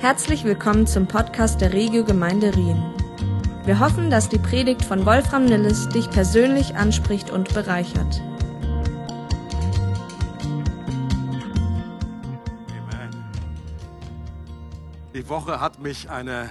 Herzlich 0.00 0.44
willkommen 0.44 0.86
zum 0.86 1.08
Podcast 1.08 1.60
der 1.60 1.72
Regio 1.72 2.04
Gemeinde 2.04 2.54
Rien. 2.54 2.80
Wir 3.64 3.80
hoffen, 3.80 4.10
dass 4.10 4.28
die 4.28 4.38
Predigt 4.38 4.84
von 4.84 5.04
Wolfram 5.04 5.44
Nilles 5.44 5.88
dich 5.88 6.08
persönlich 6.08 6.76
anspricht 6.76 7.30
und 7.30 7.52
bereichert. 7.52 8.22
Amen. 12.70 13.24
Die 15.14 15.28
Woche 15.28 15.60
hat 15.60 15.80
mich 15.80 16.08
eine 16.08 16.48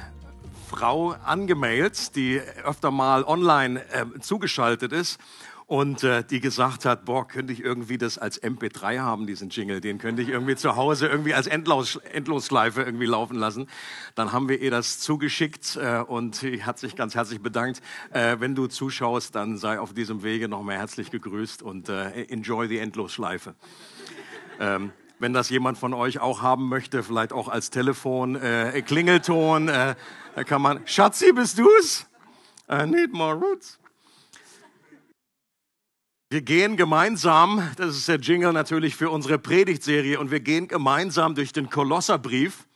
Frau 0.70 1.16
angemeldet, 1.24 2.18
die 2.18 2.42
öfter 2.66 2.92
mal 2.92 3.24
online 3.24 3.82
äh, 3.94 4.20
zugeschaltet 4.20 4.92
ist 4.92 5.22
und 5.68 6.06
äh, 6.06 6.24
die 6.24 6.40
gesagt 6.40 6.86
hat, 6.86 7.04
boah, 7.04 7.28
könnte 7.28 7.52
ich 7.52 7.62
irgendwie 7.62 7.98
das 7.98 8.18
als 8.18 8.42
MP3 8.42 9.00
haben, 9.00 9.28
diesen 9.28 9.50
Jingle, 9.50 9.82
den 9.82 9.98
könnte 9.98 10.22
ich 10.22 10.30
irgendwie 10.30 10.56
zu 10.56 10.78
Hause 10.78 11.08
irgendwie 11.08 11.34
als 11.34 11.46
Endlos, 11.46 11.98
Endlosschleife 11.98 12.82
irgendwie 12.82 13.06
laufen 13.06 13.38
lassen. 13.38 13.68
Dann 14.16 14.32
haben 14.32 14.48
wir 14.48 14.62
ihr 14.62 14.72
das 14.72 15.00
zugeschickt 15.00 15.76
äh, 15.76 16.00
und 16.00 16.36
sie 16.36 16.64
hat 16.64 16.80
sich 16.80 16.96
ganz 16.96 17.16
herzlich 17.16 17.42
bedankt. 17.42 17.82
Äh, 18.12 18.38
wenn 18.40 18.56
du 18.56 18.68
zuschaust, 18.68 19.36
dann 19.36 19.58
sei 19.58 19.78
auf 19.78 19.94
diesem 19.94 20.24
Wege 20.24 20.48
noch 20.48 20.64
mal 20.64 20.78
herzlich 20.78 21.12
gegrüßt 21.12 21.62
und 21.62 21.90
äh, 21.90 22.24
enjoy 22.30 22.70
die 22.70 22.80
Endlosschleife. 22.80 23.54
Ähm, 24.62 24.92
wenn 25.20 25.34
das 25.34 25.50
jemand 25.50 25.78
von 25.78 25.94
euch 25.94 26.20
auch 26.20 26.42
haben 26.42 26.70
möchte, 26.70 27.04
vielleicht 27.04 27.34
auch 27.34 27.50
als 27.50 27.72
Telefon, 27.72 28.38
äh, 28.38 28.82
Klingelton, 28.84 29.68
äh, 29.68 29.96
da 30.34 30.44
kann 30.46 30.62
man, 30.62 30.88
Schatzi, 30.88 31.34
bist 31.34 31.60
du's? 31.60 32.06
I 32.72 32.86
need 32.86 33.12
more 33.12 33.36
roots. 33.36 33.80
Wir 36.30 36.42
gehen 36.42 36.76
gemeinsam, 36.76 37.72
das 37.78 37.96
ist 37.96 38.10
der 38.10 38.20
Jingle 38.20 38.52
natürlich 38.52 38.98
für 38.98 39.10
unsere 39.10 39.40
Predigtserie, 39.40 40.20
und 40.20 40.30
wir 40.30 40.42
gehen 40.42 40.68
gemeinsam 40.68 41.36
durch 41.36 41.54
den 41.54 41.70
Kolosserbrief, 41.70 42.67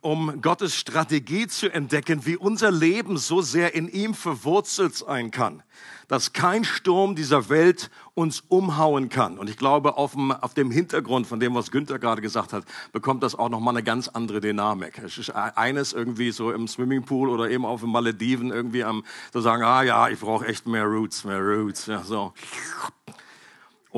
um 0.00 0.40
Gottes 0.40 0.76
Strategie 0.76 1.48
zu 1.48 1.72
entdecken, 1.72 2.24
wie 2.26 2.36
unser 2.36 2.70
Leben 2.70 3.16
so 3.16 3.42
sehr 3.42 3.74
in 3.74 3.88
ihm 3.88 4.14
verwurzelt 4.14 4.94
sein 4.94 5.30
kann 5.30 5.62
dass 6.08 6.32
kein 6.32 6.64
Sturm 6.64 7.14
dieser 7.14 7.50
Welt 7.50 7.90
uns 8.14 8.42
umhauen 8.48 9.10
kann. 9.10 9.38
Und 9.38 9.48
ich 9.48 9.58
glaube, 9.58 9.96
auf 9.96 10.12
dem, 10.12 10.32
auf 10.32 10.54
dem 10.54 10.70
Hintergrund 10.70 11.26
von 11.26 11.38
dem, 11.38 11.54
was 11.54 11.70
Günther 11.70 11.98
gerade 11.98 12.22
gesagt 12.22 12.52
hat, 12.52 12.64
bekommt 12.92 13.22
das 13.22 13.34
auch 13.34 13.50
nochmal 13.50 13.74
eine 13.74 13.84
ganz 13.84 14.08
andere 14.08 14.40
Dynamik. 14.40 14.98
Es 14.98 15.18
ist 15.18 15.30
eines 15.30 15.92
irgendwie 15.92 16.32
so 16.32 16.50
im 16.50 16.66
Swimmingpool 16.66 17.28
oder 17.28 17.50
eben 17.50 17.64
auf 17.64 17.82
den 17.82 17.90
Malediven 17.90 18.50
irgendwie 18.50 18.82
am, 18.82 19.04
zu 19.32 19.40
sagen, 19.40 19.62
ah 19.62 19.82
ja, 19.82 20.08
ich 20.08 20.18
brauche 20.18 20.46
echt 20.46 20.66
mehr 20.66 20.86
Roots, 20.86 21.24
mehr 21.24 21.40
Roots, 21.40 21.86
ja, 21.86 22.02
so 22.02 22.32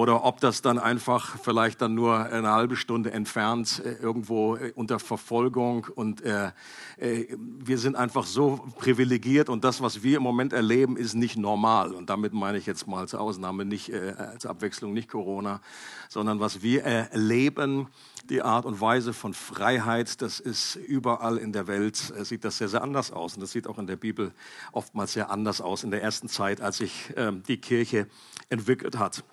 oder 0.00 0.24
ob 0.24 0.40
das 0.40 0.62
dann 0.62 0.78
einfach 0.78 1.36
vielleicht 1.42 1.82
dann 1.82 1.94
nur 1.94 2.20
eine 2.20 2.50
halbe 2.52 2.74
Stunde 2.74 3.10
entfernt 3.10 3.82
äh, 3.84 4.02
irgendwo 4.02 4.56
äh, 4.56 4.72
unter 4.74 4.98
Verfolgung 4.98 5.88
und 5.94 6.22
äh, 6.22 6.52
äh, 6.96 7.26
wir 7.38 7.76
sind 7.76 7.96
einfach 7.96 8.24
so 8.24 8.66
privilegiert 8.78 9.50
und 9.50 9.62
das, 9.62 9.82
was 9.82 10.02
wir 10.02 10.16
im 10.16 10.22
Moment 10.22 10.54
erleben, 10.54 10.96
ist 10.96 11.12
nicht 11.12 11.36
normal 11.36 11.92
und 11.92 12.08
damit 12.08 12.32
meine 12.32 12.56
ich 12.56 12.64
jetzt 12.64 12.86
mal 12.86 13.00
als 13.00 13.14
Ausnahme 13.14 13.66
nicht 13.66 13.90
äh, 13.90 14.14
als 14.16 14.46
Abwechslung 14.46 14.94
nicht 14.94 15.10
Corona, 15.10 15.60
sondern 16.08 16.40
was 16.40 16.62
wir 16.62 16.82
erleben, 16.82 17.88
die 18.30 18.40
Art 18.40 18.64
und 18.64 18.80
Weise 18.80 19.12
von 19.12 19.34
Freiheit, 19.34 20.22
das 20.22 20.40
ist 20.40 20.76
überall 20.76 21.36
in 21.36 21.52
der 21.52 21.66
Welt 21.66 22.10
äh, 22.16 22.24
sieht 22.24 22.46
das 22.46 22.56
sehr 22.56 22.68
sehr 22.68 22.82
anders 22.82 23.12
aus 23.12 23.34
und 23.34 23.42
das 23.42 23.52
sieht 23.52 23.66
auch 23.66 23.76
in 23.76 23.86
der 23.86 23.96
Bibel 23.96 24.32
oftmals 24.72 25.12
sehr 25.12 25.30
anders 25.30 25.60
aus 25.60 25.84
in 25.84 25.90
der 25.90 26.02
ersten 26.02 26.30
Zeit, 26.30 26.62
als 26.62 26.78
sich 26.78 27.12
ähm, 27.16 27.42
die 27.46 27.58
Kirche 27.58 28.06
entwickelt 28.48 28.98
hat. 28.98 29.24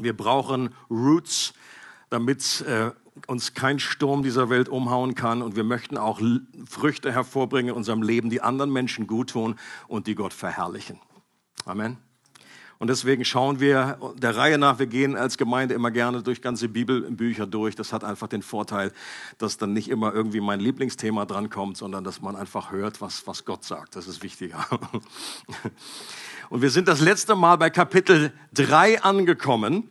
Wir 0.00 0.16
brauchen 0.16 0.74
Roots, 0.90 1.54
damit 2.10 2.62
äh, 2.62 2.90
uns 3.26 3.54
kein 3.54 3.78
Sturm 3.78 4.22
dieser 4.22 4.50
Welt 4.50 4.68
umhauen 4.68 5.14
kann. 5.14 5.42
Und 5.42 5.56
wir 5.56 5.64
möchten 5.64 5.96
auch 5.96 6.20
Früchte 6.68 7.12
hervorbringen 7.12 7.70
in 7.70 7.76
unserem 7.76 8.02
Leben, 8.02 8.30
die 8.30 8.40
anderen 8.40 8.72
Menschen 8.72 9.06
gut 9.06 9.30
tun 9.30 9.56
und 9.88 10.06
die 10.06 10.14
Gott 10.14 10.32
verherrlichen. 10.32 10.98
Amen. 11.64 11.98
Und 12.78 12.88
deswegen 12.88 13.24
schauen 13.24 13.60
wir 13.60 13.98
der 14.16 14.36
Reihe 14.36 14.58
nach, 14.58 14.78
wir 14.78 14.86
gehen 14.86 15.16
als 15.16 15.38
Gemeinde 15.38 15.74
immer 15.74 15.90
gerne 15.90 16.22
durch 16.22 16.42
ganze 16.42 16.68
Bibelbücher 16.68 17.46
durch. 17.46 17.76
Das 17.76 17.92
hat 17.92 18.02
einfach 18.02 18.28
den 18.28 18.42
Vorteil, 18.42 18.92
dass 19.38 19.56
dann 19.56 19.72
nicht 19.72 19.88
immer 19.88 20.12
irgendwie 20.12 20.40
mein 20.40 20.60
Lieblingsthema 20.60 21.24
drankommt, 21.24 21.76
sondern 21.76 22.02
dass 22.02 22.20
man 22.20 22.34
einfach 22.34 22.72
hört, 22.72 23.00
was, 23.00 23.26
was 23.26 23.44
Gott 23.44 23.64
sagt. 23.64 23.96
Das 23.96 24.08
ist 24.08 24.22
wichtiger. 24.22 24.66
Und 26.50 26.62
wir 26.62 26.70
sind 26.70 26.88
das 26.88 27.00
letzte 27.00 27.34
Mal 27.34 27.56
bei 27.56 27.70
Kapitel 27.70 28.32
3 28.52 29.02
angekommen. 29.02 29.88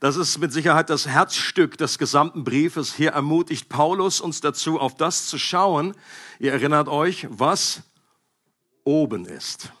Das 0.00 0.16
ist 0.16 0.38
mit 0.38 0.52
Sicherheit 0.52 0.90
das 0.90 1.06
Herzstück 1.06 1.78
des 1.78 1.98
gesamten 1.98 2.44
Briefes. 2.44 2.94
Hier 2.94 3.12
ermutigt 3.12 3.70
Paulus 3.70 4.20
uns 4.20 4.40
dazu, 4.42 4.78
auf 4.78 4.94
das 4.94 5.28
zu 5.28 5.38
schauen. 5.38 5.94
Ihr 6.38 6.52
erinnert 6.52 6.88
euch, 6.88 7.26
was 7.30 7.82
oben 8.84 9.24
ist. 9.24 9.72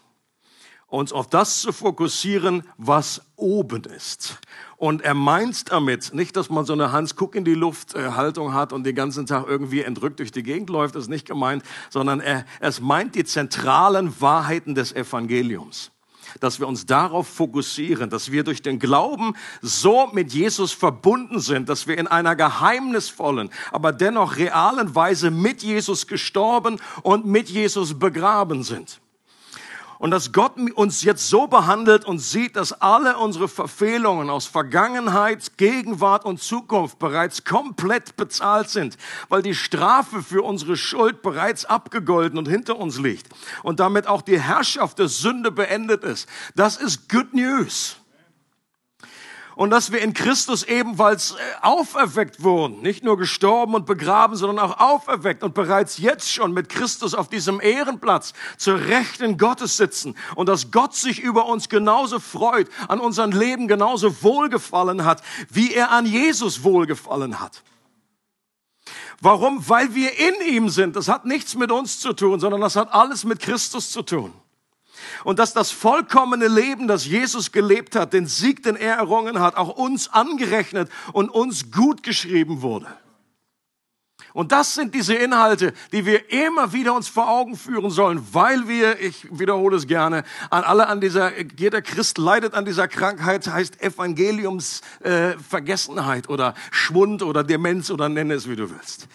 Uns 0.86 1.12
auf 1.12 1.28
das 1.28 1.60
zu 1.60 1.72
fokussieren, 1.72 2.62
was 2.78 3.20
oben 3.36 3.84
ist. 3.84 4.38
Und 4.76 5.02
er 5.02 5.14
meint 5.14 5.70
damit 5.72 6.14
nicht, 6.14 6.36
dass 6.36 6.48
man 6.48 6.64
so 6.64 6.72
eine 6.72 6.92
Hans-Guck 6.92 7.34
in 7.34 7.44
die 7.44 7.54
Luft-Haltung 7.54 8.54
hat 8.54 8.72
und 8.72 8.84
den 8.84 8.94
ganzen 8.94 9.26
Tag 9.26 9.46
irgendwie 9.46 9.82
entrückt 9.82 10.20
durch 10.20 10.32
die 10.32 10.42
Gegend 10.42 10.70
läuft, 10.70 10.94
das 10.94 11.04
ist 11.04 11.10
nicht 11.10 11.26
gemeint, 11.26 11.64
sondern 11.90 12.20
er, 12.20 12.46
es 12.60 12.80
meint 12.80 13.14
die 13.14 13.24
zentralen 13.24 14.20
Wahrheiten 14.20 14.74
des 14.74 14.92
Evangeliums 14.92 15.90
dass 16.40 16.60
wir 16.60 16.68
uns 16.68 16.86
darauf 16.86 17.26
fokussieren, 17.26 18.10
dass 18.10 18.30
wir 18.30 18.44
durch 18.44 18.62
den 18.62 18.78
Glauben 18.78 19.34
so 19.62 20.08
mit 20.12 20.32
Jesus 20.32 20.72
verbunden 20.72 21.40
sind, 21.40 21.68
dass 21.68 21.86
wir 21.86 21.98
in 21.98 22.06
einer 22.06 22.36
geheimnisvollen, 22.36 23.50
aber 23.72 23.92
dennoch 23.92 24.36
realen 24.36 24.94
Weise 24.94 25.30
mit 25.30 25.62
Jesus 25.62 26.06
gestorben 26.06 26.80
und 27.02 27.26
mit 27.26 27.48
Jesus 27.48 27.98
begraben 27.98 28.62
sind. 28.62 29.00
Und 30.04 30.10
dass 30.10 30.32
Gott 30.32 30.58
uns 30.74 31.02
jetzt 31.02 31.30
so 31.30 31.46
behandelt 31.46 32.04
und 32.04 32.18
sieht, 32.18 32.56
dass 32.56 32.78
alle 32.78 33.16
unsere 33.16 33.48
Verfehlungen 33.48 34.28
aus 34.28 34.44
Vergangenheit, 34.44 35.56
Gegenwart 35.56 36.26
und 36.26 36.42
Zukunft 36.42 36.98
bereits 36.98 37.44
komplett 37.44 38.14
bezahlt 38.14 38.68
sind, 38.68 38.98
weil 39.30 39.40
die 39.40 39.54
Strafe 39.54 40.22
für 40.22 40.42
unsere 40.42 40.76
Schuld 40.76 41.22
bereits 41.22 41.64
abgegolten 41.64 42.38
und 42.38 42.48
hinter 42.48 42.78
uns 42.78 42.98
liegt 42.98 43.28
und 43.62 43.80
damit 43.80 44.06
auch 44.06 44.20
die 44.20 44.38
Herrschaft 44.38 44.98
der 44.98 45.08
Sünde 45.08 45.50
beendet 45.50 46.04
ist. 46.04 46.28
Das 46.54 46.76
ist 46.76 47.08
Good 47.08 47.32
News 47.32 47.96
und 49.56 49.70
dass 49.70 49.92
wir 49.92 50.00
in 50.00 50.14
Christus 50.14 50.62
ebenfalls 50.64 51.32
äh, 51.32 51.36
auferweckt 51.62 52.42
wurden. 52.42 52.82
Nicht 52.82 53.04
nur 53.04 53.16
gestorben 53.16 53.74
und 53.74 53.86
begraben, 53.86 54.36
sondern 54.36 54.58
auch 54.58 54.78
auferweckt 54.78 55.42
und 55.42 55.54
bereits 55.54 55.98
jetzt 55.98 56.32
schon 56.32 56.52
mit 56.52 56.68
Christus 56.68 57.14
auf 57.14 57.28
diesem 57.28 57.60
Ehrenplatz 57.60 58.32
zur 58.56 58.80
Rechten 58.80 59.38
Gottes 59.38 59.76
sitzen. 59.76 60.16
Und 60.34 60.48
dass 60.48 60.70
Gott 60.70 60.94
sich 60.94 61.20
über 61.20 61.46
uns 61.46 61.68
genauso 61.68 62.18
freut, 62.18 62.68
an 62.88 63.00
unserem 63.00 63.32
Leben 63.32 63.68
genauso 63.68 64.22
wohlgefallen 64.22 65.04
hat, 65.04 65.22
wie 65.50 65.72
er 65.72 65.90
an 65.90 66.06
Jesus 66.06 66.64
wohlgefallen 66.64 67.40
hat. 67.40 67.62
Warum? 69.20 69.68
Weil 69.68 69.94
wir 69.94 70.18
in 70.18 70.34
ihm 70.46 70.68
sind. 70.68 70.96
Das 70.96 71.08
hat 71.08 71.24
nichts 71.24 71.54
mit 71.54 71.70
uns 71.70 72.00
zu 72.00 72.12
tun, 72.12 72.40
sondern 72.40 72.60
das 72.60 72.76
hat 72.76 72.92
alles 72.92 73.24
mit 73.24 73.40
Christus 73.40 73.90
zu 73.90 74.02
tun 74.02 74.32
und 75.24 75.38
dass 75.38 75.52
das 75.52 75.70
vollkommene 75.70 76.48
Leben, 76.48 76.88
das 76.88 77.06
Jesus 77.06 77.52
gelebt 77.52 77.96
hat, 77.96 78.12
den 78.12 78.26
Sieg, 78.26 78.62
den 78.62 78.76
er 78.76 78.96
errungen 78.96 79.40
hat, 79.40 79.56
auch 79.56 79.76
uns 79.76 80.12
angerechnet 80.12 80.90
und 81.12 81.30
uns 81.30 81.70
gut 81.70 82.02
geschrieben 82.02 82.62
wurde. 82.62 82.86
Und 84.34 84.50
das 84.50 84.74
sind 84.74 84.94
diese 84.96 85.14
Inhalte, 85.14 85.72
die 85.92 86.04
wir 86.06 86.32
immer 86.32 86.72
wieder 86.72 86.92
uns 86.94 87.06
vor 87.06 87.30
Augen 87.30 87.54
führen 87.56 87.90
sollen, 87.90 88.20
weil 88.32 88.66
wir, 88.66 89.00
ich 89.00 89.28
wiederhole 89.30 89.76
es 89.76 89.86
gerne, 89.86 90.24
an 90.50 90.64
alle 90.64 90.88
an 90.88 91.00
dieser, 91.00 91.30
jeder 91.56 91.82
Christ 91.82 92.18
leidet 92.18 92.54
an 92.54 92.64
dieser 92.64 92.88
Krankheit, 92.88 93.46
heißt 93.46 93.80
Evangeliumsvergessenheit 93.80 96.26
äh, 96.26 96.32
oder 96.32 96.54
Schwund 96.72 97.22
oder 97.22 97.44
Demenz 97.44 97.92
oder 97.92 98.08
nenne 98.08 98.34
es 98.34 98.48
wie 98.48 98.56
du 98.56 98.70
willst. 98.70 99.06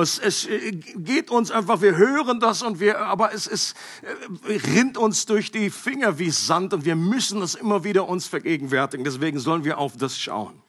Es, 0.00 0.18
es 0.18 0.46
äh, 0.46 0.72
geht 0.72 1.30
uns 1.30 1.50
einfach, 1.50 1.82
wir 1.82 1.96
hören 1.96 2.40
das 2.40 2.62
und 2.62 2.80
wir, 2.80 3.00
aber 3.00 3.32
es, 3.32 3.46
es 3.46 3.74
äh, 4.02 4.52
rinnt 4.74 4.98
uns 4.98 5.26
durch 5.26 5.50
die 5.50 5.70
Finger 5.70 6.18
wie 6.18 6.30
Sand 6.30 6.74
und 6.74 6.84
wir 6.84 6.96
müssen 6.96 7.42
es 7.42 7.54
immer 7.54 7.84
wieder 7.84 8.08
uns 8.08 8.26
vergegenwärtigen. 8.26 9.04
Deswegen 9.04 9.38
sollen 9.38 9.64
wir 9.64 9.78
auf 9.78 9.96
das 9.96 10.18
schauen. 10.18 10.60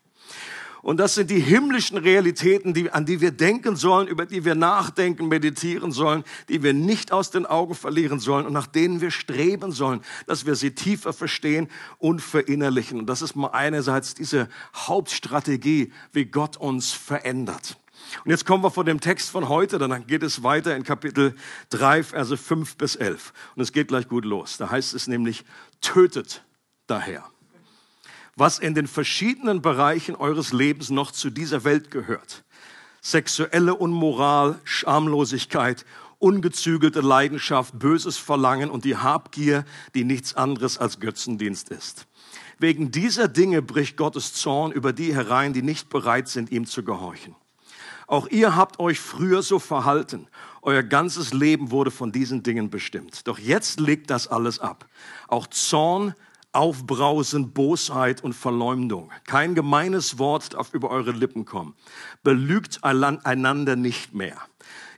Und 0.82 0.98
das 0.98 1.14
sind 1.14 1.30
die 1.30 1.40
himmlischen 1.40 1.98
Realitäten, 1.98 2.74
die, 2.74 2.90
an 2.90 3.06
die 3.06 3.22
wir 3.22 3.32
denken 3.32 3.76
sollen, 3.76 4.08
über 4.08 4.26
die 4.26 4.46
wir 4.46 4.56
nachdenken, 4.56 5.28
meditieren 5.28 5.92
sollen, 5.92 6.24
die 6.50 6.64
wir 6.64 6.74
nicht 6.74 7.12
aus 7.12 7.30
den 7.30 7.46
Augen 7.46 7.76
verlieren 7.76 8.20
sollen 8.20 8.48
und 8.48 8.54
nach 8.54 8.66
denen 8.66 9.00
wir 9.00 9.12
streben 9.12 9.72
sollen, 9.72 10.02
dass 10.26 10.48
wir 10.48 10.56
sie 10.56 10.72
tiefer 10.74 11.14
verstehen 11.14 11.70
und 12.00 12.20
verinnerlichen. 12.20 13.00
Und 13.00 13.06
das 13.06 13.22
ist 13.22 13.36
mal 13.36 13.50
einerseits 13.50 14.16
diese 14.16 14.50
Hauptstrategie, 14.76 15.94
wie 16.14 16.26
Gott 16.26 16.58
uns 16.58 16.92
verändert. 16.92 17.78
Und 18.24 18.32
jetzt 18.32 18.46
kommen 18.46 18.64
wir 18.64 18.72
von 18.72 18.86
dem 18.86 19.00
Text 19.00 19.30
von 19.30 19.50
heute, 19.50 19.78
dann 19.78 20.08
geht 20.08 20.24
es 20.24 20.44
weiter 20.44 20.76
in 20.76 20.84
Kapitel 20.84 21.36
3, 21.70 22.04
Verse 22.04 22.38
5 22.38 22.78
bis 22.78 22.96
11. 22.96 23.34
Und 23.56 23.62
es 23.62 23.72
geht 23.72 23.88
gleich 23.88 24.08
gut 24.08 24.26
los. 24.26 24.58
Da 24.58 24.70
heißt 24.70 24.94
es 24.94 25.08
nämlich, 25.08 25.44
tötet 25.82 26.44
daher 26.88 27.24
was 28.36 28.60
in 28.60 28.74
den 28.74 28.88
verschiedenen 28.88 29.62
Bereichen 29.62 30.16
eures 30.16 30.54
Lebens 30.54 30.90
noch 30.90 31.12
zu 31.12 31.30
dieser 31.30 31.64
Welt 31.64 31.92
gehört. 31.92 32.44
sexuelle 33.04 33.76
Unmoral, 33.76 34.60
Schamlosigkeit, 34.64 35.86
ungezügelte 36.20 37.02
Leidenschaft, 37.02 37.78
böses 37.80 38.18
Verlangen 38.18 38.70
und 38.70 38.86
die 38.86 38.96
Habgier, 38.96 39.66
die 39.96 40.04
nichts 40.04 40.36
anderes 40.36 40.78
als 40.78 41.00
Götzendienst 41.00 41.70
ist. 41.70 42.06
Wegen 42.60 42.92
dieser 42.92 43.28
Dinge 43.28 43.64
bricht 43.64 43.98
Gottes 43.98 44.34
Zorn 44.34 44.72
über 44.72 44.94
die 44.94 45.16
herein, 45.16 45.52
die 45.54 45.64
nicht 45.64 45.90
bereit 45.90 46.28
sind, 46.28 46.52
ihm 46.52 46.68
zu 46.68 46.84
gehorchen. 46.84 47.36
Auch 48.12 48.28
ihr 48.28 48.58
habt 48.58 48.78
euch 48.82 49.00
früher 49.00 49.42
so 49.42 49.58
verhalten. 49.58 50.28
Euer 50.62 50.84
ganzes 50.84 51.34
Leben 51.34 51.72
wurde 51.72 51.92
von 51.92 52.12
diesen 52.12 52.44
Dingen 52.44 52.70
bestimmt. 52.70 53.26
Doch 53.26 53.40
jetzt 53.40 53.80
legt 53.80 54.10
das 54.10 54.28
alles 54.28 54.60
ab. 54.60 54.86
Auch 55.30 55.48
Zorn, 55.48 56.14
Aufbrausen, 56.52 57.54
Bosheit 57.54 58.22
und 58.22 58.34
Verleumdung. 58.34 59.14
Kein 59.26 59.56
gemeines 59.56 60.20
Wort 60.20 60.56
darf 60.56 60.74
über 60.74 60.90
eure 60.90 61.12
Lippen 61.12 61.46
kommen. 61.46 61.74
Belügt 62.22 62.84
einander 62.84 63.78
nicht 63.78 64.14
mehr. 64.14 64.36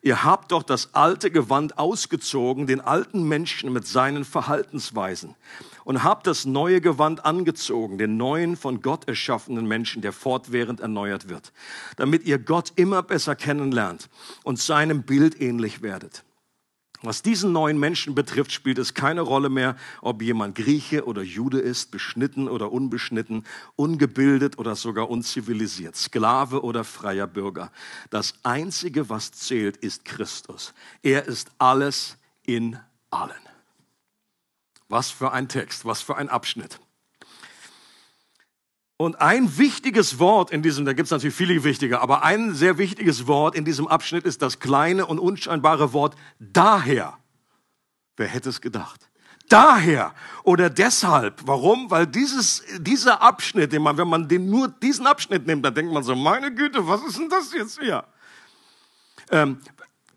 Ihr 0.01 0.23
habt 0.23 0.51
doch 0.51 0.63
das 0.63 0.95
alte 0.95 1.29
Gewand 1.29 1.77
ausgezogen, 1.77 2.65
den 2.65 2.81
alten 2.81 3.27
Menschen 3.27 3.71
mit 3.71 3.85
seinen 3.85 4.25
Verhaltensweisen, 4.25 5.35
und 5.85 6.03
habt 6.03 6.27
das 6.27 6.45
neue 6.45 6.81
Gewand 6.81 7.25
angezogen, 7.25 7.97
den 7.97 8.17
neuen 8.17 8.55
von 8.55 8.81
Gott 8.81 9.07
erschaffenen 9.07 9.67
Menschen, 9.67 10.01
der 10.01 10.13
fortwährend 10.13 10.79
erneuert 10.79 11.29
wird, 11.29 11.53
damit 11.97 12.25
ihr 12.25 12.39
Gott 12.39 12.73
immer 12.75 13.03
besser 13.03 13.35
kennenlernt 13.35 14.09
und 14.43 14.59
seinem 14.59 15.03
Bild 15.03 15.41
ähnlich 15.41 15.81
werdet. 15.81 16.23
Was 17.05 17.21
diesen 17.21 17.51
neuen 17.51 17.77
Menschen 17.77 18.15
betrifft, 18.15 18.53
spielt 18.53 18.77
es 18.77 18.93
keine 18.93 19.19
Rolle 19.19 19.49
mehr, 19.49 19.75
ob 20.01 20.21
jemand 20.21 20.55
Grieche 20.55 21.05
oder 21.05 21.21
Jude 21.21 21.59
ist, 21.59 21.91
beschnitten 21.91 22.47
oder 22.47 22.71
unbeschnitten, 22.71 23.43
ungebildet 23.75 24.57
oder 24.57 24.77
sogar 24.77 25.09
unzivilisiert, 25.09 25.97
Sklave 25.97 26.63
oder 26.63 26.85
freier 26.85 27.27
Bürger. 27.27 27.73
Das 28.09 28.35
Einzige, 28.43 29.09
was 29.09 29.33
zählt, 29.33 29.75
ist 29.75 30.05
Christus. 30.05 30.73
Er 31.01 31.25
ist 31.25 31.51
alles 31.57 32.15
in 32.45 32.79
allen. 33.09 33.52
Was 34.89 35.09
für 35.11 35.31
ein 35.31 35.47
Text, 35.47 35.85
was 35.85 36.01
für 36.01 36.17
ein 36.17 36.29
Abschnitt. 36.29 36.79
Und 38.97 39.19
ein 39.19 39.57
wichtiges 39.57 40.19
Wort 40.19 40.51
in 40.51 40.61
diesem, 40.61 40.85
da 40.85 40.93
gibt 40.93 41.07
es 41.07 41.11
natürlich 41.11 41.35
viele 41.35 41.63
wichtige, 41.63 41.99
aber 41.99 42.23
ein 42.23 42.53
sehr 42.53 42.77
wichtiges 42.77 43.27
Wort 43.27 43.55
in 43.55 43.65
diesem 43.65 43.87
Abschnitt 43.87 44.23
ist 44.23 44.41
das 44.41 44.59
kleine 44.59 45.05
und 45.05 45.19
unscheinbare 45.19 45.93
Wort 45.93 46.15
daher. 46.39 47.17
Wer 48.15 48.27
hätte 48.27 48.49
es 48.49 48.61
gedacht? 48.61 49.09
Daher 49.49 50.13
oder 50.43 50.69
deshalb. 50.69 51.41
Warum? 51.45 51.91
Weil 51.91 52.07
dieses, 52.07 52.63
dieser 52.79 53.21
Abschnitt, 53.21 53.77
man, 53.79 53.97
wenn 53.97 54.07
man 54.07 54.27
den, 54.27 54.49
nur 54.49 54.67
diesen 54.67 55.05
Abschnitt 55.05 55.47
nimmt, 55.47 55.65
dann 55.65 55.75
denkt 55.75 55.91
man 55.91 56.03
so, 56.03 56.15
meine 56.15 56.53
Güte, 56.53 56.87
was 56.87 57.03
ist 57.03 57.17
denn 57.17 57.29
das 57.29 57.51
jetzt 57.53 57.79
hier? 57.79 58.05
Ähm, 59.31 59.59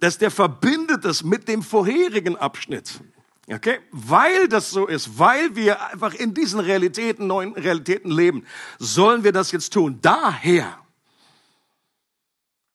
dass 0.01 0.19
der 0.19 0.31
verbindet 0.31 1.05
es 1.05 1.25
mit 1.25 1.49
dem 1.49 1.63
vorherigen 1.63 2.37
Abschnitt. 2.37 3.01
Okay? 3.49 3.79
Weil 3.93 4.49
das 4.49 4.71
so 4.71 4.87
ist, 4.87 5.19
weil 5.19 5.55
wir 5.55 5.81
einfach 5.93 6.15
in 6.15 6.35
diesen 6.35 6.61
Realitäten, 6.61 7.27
neuen 7.27 7.53
Realitäten 7.53 8.11
leben, 8.11 8.45
sollen 8.79 9.23
wir 9.23 9.33
das 9.33 9.53
jetzt 9.53 9.73
tun. 9.73 9.99
Daher 10.03 10.79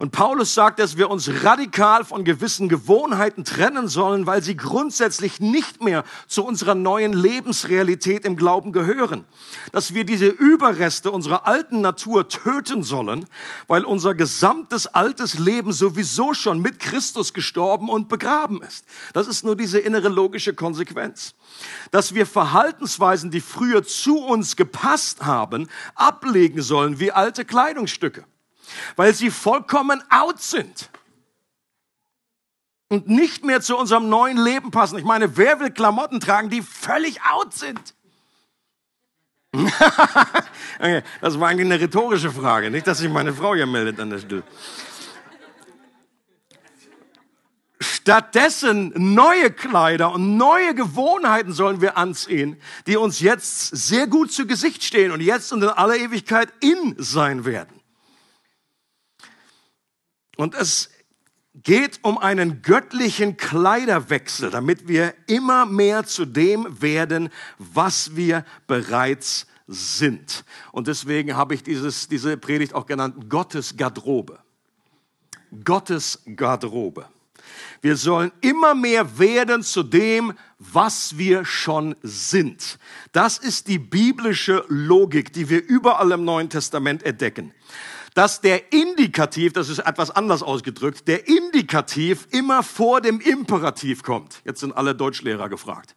und 0.02 0.10
Paulus 0.12 0.56
sagt, 0.56 0.80
dass 0.80 0.98
wir 0.98 1.12
uns 1.12 1.30
radikal 1.44 2.04
von 2.04 2.24
gewissen 2.24 2.68
Gewohnheiten 2.68 3.46
trennen 3.46 3.88
sollen, 3.88 4.26
weil 4.26 4.42
sie 4.42 4.58
grundsätzlich 4.58 5.40
nicht 5.40 5.84
mehr 5.84 6.04
zu 6.26 6.44
unserer 6.44 6.74
neuen 6.74 7.14
Lebensrealität 7.14 8.26
im 8.26 8.36
Glauben 8.36 8.72
gehören. 8.72 9.26
Dass 9.72 9.94
wir 9.94 10.04
diese 10.04 10.26
Überreste 10.26 11.12
unserer 11.12 11.46
alten 11.46 11.82
Natur 11.82 12.28
töten 12.28 12.82
sollen, 12.82 13.28
weil 13.68 13.86
unser 13.86 14.16
gesamtes 14.16 14.88
altes 14.88 15.38
Leben 15.38 15.72
sowieso 15.72 16.34
schon 16.34 16.64
mit 16.64 16.80
Christus 16.80 17.32
gestorben 17.32 17.88
und 17.88 18.10
begraben 18.10 18.64
ist. 18.64 18.86
Das 19.14 19.28
ist 19.28 19.46
nur 19.46 19.56
diese 19.56 19.78
innere 19.78 20.10
logische 20.10 20.56
Konsequenz. 20.56 21.36
Dass 21.92 22.16
wir 22.16 22.26
Verhaltensweisen, 22.26 23.30
die 23.30 23.40
früher 23.40 23.84
zu 23.84 24.18
uns 24.18 24.56
gepasst 24.56 25.24
haben, 25.24 25.70
ablegen 25.94 26.64
sollen 26.64 27.00
wie 27.00 27.12
alte 27.12 27.46
Kleidungsstücke 27.46 28.26
weil 28.96 29.14
sie 29.14 29.32
vollkommen 29.32 30.04
out 30.10 30.42
sind 30.42 30.90
und 32.90 33.08
nicht 33.08 33.46
mehr 33.46 33.62
zu 33.62 33.78
unserem 33.78 34.10
neuen 34.10 34.38
Leben 34.38 34.70
passen. 34.70 34.98
Ich 34.98 35.06
meine, 35.06 35.38
wer 35.38 35.60
will 35.60 35.72
Klamotten 35.72 36.20
tragen, 36.20 36.50
die 36.50 36.62
völlig 36.62 37.22
out 37.24 37.54
sind? 37.54 37.96
okay, 40.80 41.02
das 41.20 41.40
war 41.40 41.50
eigentlich 41.50 41.66
eine 41.66 41.80
rhetorische 41.80 42.32
Frage, 42.32 42.70
nicht, 42.70 42.88
dass 42.88 43.00
sich 43.00 43.10
meine 43.10 43.34
Frau 43.34 43.56
hier 43.56 43.66
meldet 43.66 44.00
an 44.00 44.10
der 44.10 44.20
Stelle. 44.20 44.44
Stattdessen 47.82 48.94
neue 48.96 49.52
Kleider 49.52 50.14
und 50.14 50.38
neue 50.38 50.76
Gewohnheiten 50.76 51.52
sollen 51.54 51.82
wir 51.82 51.98
anziehen, 51.98 52.62
die 52.88 52.98
uns 52.98 53.20
jetzt 53.20 53.76
sehr 53.76 54.08
gut 54.08 54.32
zu 54.32 54.46
Gesicht 54.46 54.84
stehen 54.84 55.12
und 55.12 55.22
jetzt 55.22 55.52
und 55.52 55.64
in 55.64 55.70
aller 55.70 55.96
Ewigkeit 55.96 56.50
in 56.62 56.96
sein 56.98 57.44
werden. 57.46 57.81
Und 60.42 60.56
es 60.56 60.90
geht 61.54 62.00
um 62.02 62.18
einen 62.18 62.64
göttlichen 62.64 63.38
Kleiderwechsel, 63.38 64.50
damit 64.50 64.88
wir 64.88 65.14
immer 65.28 65.68
mehr 65.68 66.04
zu 66.04 66.26
dem 66.26 66.82
werden, 66.82 67.30
was 67.60 68.16
wir 68.16 68.44
bereits 68.66 69.46
sind. 69.68 70.44
Und 70.72 70.88
deswegen 70.88 71.36
habe 71.36 71.54
ich 71.54 71.62
dieses, 71.62 72.08
diese 72.08 72.38
Predigt 72.38 72.74
auch 72.74 72.88
genannt 72.88 73.30
Gottes 73.30 73.78
Garderobe. 73.78 74.40
Gottes 75.64 76.24
Garderobe. 76.36 77.08
Wir 77.84 77.96
sollen 77.96 78.32
immer 78.42 78.74
mehr 78.74 79.20
werden 79.20 79.62
zu 79.62 79.84
dem, 79.84 80.34
was 80.58 81.20
wir 81.20 81.46
schon 81.46 81.96
sind. 82.02 82.80
Das 83.12 83.38
ist 83.38 83.68
die 83.68 83.78
biblische 83.78 84.66
Logik, 84.70 85.34
die 85.34 85.50
wir 85.50 85.64
überall 85.64 86.10
im 86.14 86.26
Neuen 86.26 86.50
Testament 86.50 87.04
entdecken 87.04 87.54
dass 88.14 88.42
der 88.42 88.74
Indikativ, 88.74 89.54
das 89.54 89.70
ist 89.70 89.80
etwas 89.80 90.12
anders 90.12 90.44
ausgedrückt, 90.44 91.08
der 91.08 91.28
Indikativ 91.28 92.28
immer 92.32 92.64
vor 92.64 93.02
dem 93.02 93.20
Imperativ 93.20 94.04
kommt. 94.04 94.42
Jetzt 94.44 94.60
sind 94.60 94.76
alle 94.76 94.96
Deutschlehrer 94.96 95.50
gefragt. 95.50 95.96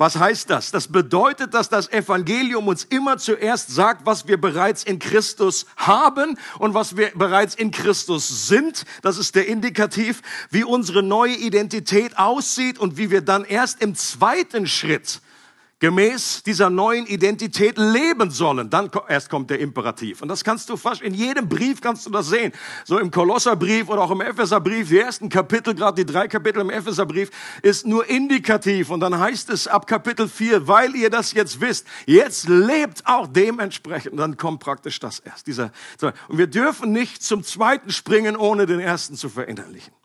Was 0.00 0.16
heißt 0.16 0.48
das? 0.48 0.70
Das 0.70 0.88
bedeutet, 0.88 1.52
dass 1.52 1.68
das 1.68 1.92
Evangelium 1.92 2.68
uns 2.68 2.84
immer 2.84 3.18
zuerst 3.18 3.68
sagt, 3.68 4.06
was 4.06 4.26
wir 4.26 4.40
bereits 4.40 4.82
in 4.82 4.98
Christus 4.98 5.66
haben 5.76 6.38
und 6.58 6.72
was 6.72 6.96
wir 6.96 7.10
bereits 7.14 7.54
in 7.54 7.70
Christus 7.70 8.48
sind. 8.48 8.86
Das 9.02 9.18
ist 9.18 9.34
der 9.34 9.46
Indikativ, 9.46 10.22
wie 10.48 10.64
unsere 10.64 11.02
neue 11.02 11.34
Identität 11.34 12.16
aussieht 12.16 12.78
und 12.78 12.96
wie 12.96 13.10
wir 13.10 13.20
dann 13.20 13.44
erst 13.44 13.82
im 13.82 13.94
zweiten 13.94 14.66
Schritt 14.66 15.20
gemäß 15.80 16.42
dieser 16.42 16.70
neuen 16.70 17.06
Identität 17.06 17.78
leben 17.78 18.30
sollen. 18.30 18.70
Dann 18.70 18.90
erst 19.08 19.30
kommt 19.30 19.50
der 19.50 19.58
Imperativ. 19.58 20.22
Und 20.22 20.28
das 20.28 20.44
kannst 20.44 20.68
du 20.68 20.76
fast 20.76 21.02
in 21.02 21.14
jedem 21.14 21.48
Brief 21.48 21.80
kannst 21.80 22.06
du 22.06 22.10
das 22.10 22.28
sehen. 22.28 22.52
So 22.84 22.98
im 22.98 23.10
Kolosserbrief 23.10 23.88
oder 23.88 24.02
auch 24.02 24.10
im 24.10 24.20
Epheserbrief, 24.20 24.88
die 24.88 24.98
ersten 24.98 25.28
Kapitel, 25.28 25.74
gerade 25.74 26.04
die 26.04 26.10
drei 26.10 26.28
Kapitel 26.28 26.60
im 26.60 26.70
Epheserbrief, 26.70 27.30
ist 27.62 27.86
nur 27.86 28.08
indikativ. 28.08 28.90
Und 28.90 29.00
dann 29.00 29.18
heißt 29.18 29.50
es 29.50 29.66
ab 29.66 29.86
Kapitel 29.86 30.28
4, 30.28 30.68
weil 30.68 30.94
ihr 30.94 31.10
das 31.10 31.32
jetzt 31.32 31.60
wisst, 31.60 31.86
jetzt 32.06 32.48
lebt 32.48 33.06
auch 33.06 33.26
dementsprechend. 33.26 34.12
Und 34.12 34.18
dann 34.18 34.36
kommt 34.36 34.60
praktisch 34.60 35.00
das 35.00 35.18
erst. 35.18 35.46
Dieser, 35.46 35.72
und 36.28 36.38
wir 36.38 36.46
dürfen 36.46 36.92
nicht 36.92 37.22
zum 37.22 37.42
zweiten 37.42 37.90
springen, 37.90 38.36
ohne 38.36 38.66
den 38.66 38.80
ersten 38.80 39.16
zu 39.16 39.30
verinnerlichen. 39.30 39.99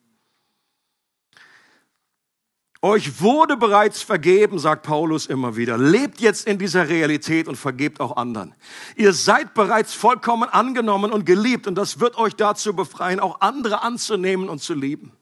Euch 2.86 3.20
wurde 3.20 3.58
bereits 3.58 4.04
vergeben, 4.04 4.60
sagt 4.60 4.84
Paulus 4.84 5.26
immer 5.26 5.56
wieder. 5.56 5.76
Lebt 5.76 6.22
jetzt 6.22 6.46
in 6.46 6.60
dieser 6.60 6.88
Realität 6.88 7.48
und 7.48 7.56
vergebt 7.56 8.00
auch 8.00 8.16
anderen. 8.16 8.54
Ihr 8.96 9.12
seid 9.12 9.56
bereits 9.56 9.96
vollkommen 9.96 10.48
angenommen 10.48 11.12
und 11.12 11.26
geliebt 11.26 11.66
und 11.66 11.74
das 11.74 12.00
wird 12.00 12.16
euch 12.16 12.36
dazu 12.36 12.76
befreien, 12.76 13.20
auch 13.20 13.42
andere 13.42 13.82
anzunehmen 13.82 14.50
und 14.50 14.62
zu 14.62 14.76
lieben. 14.76 15.14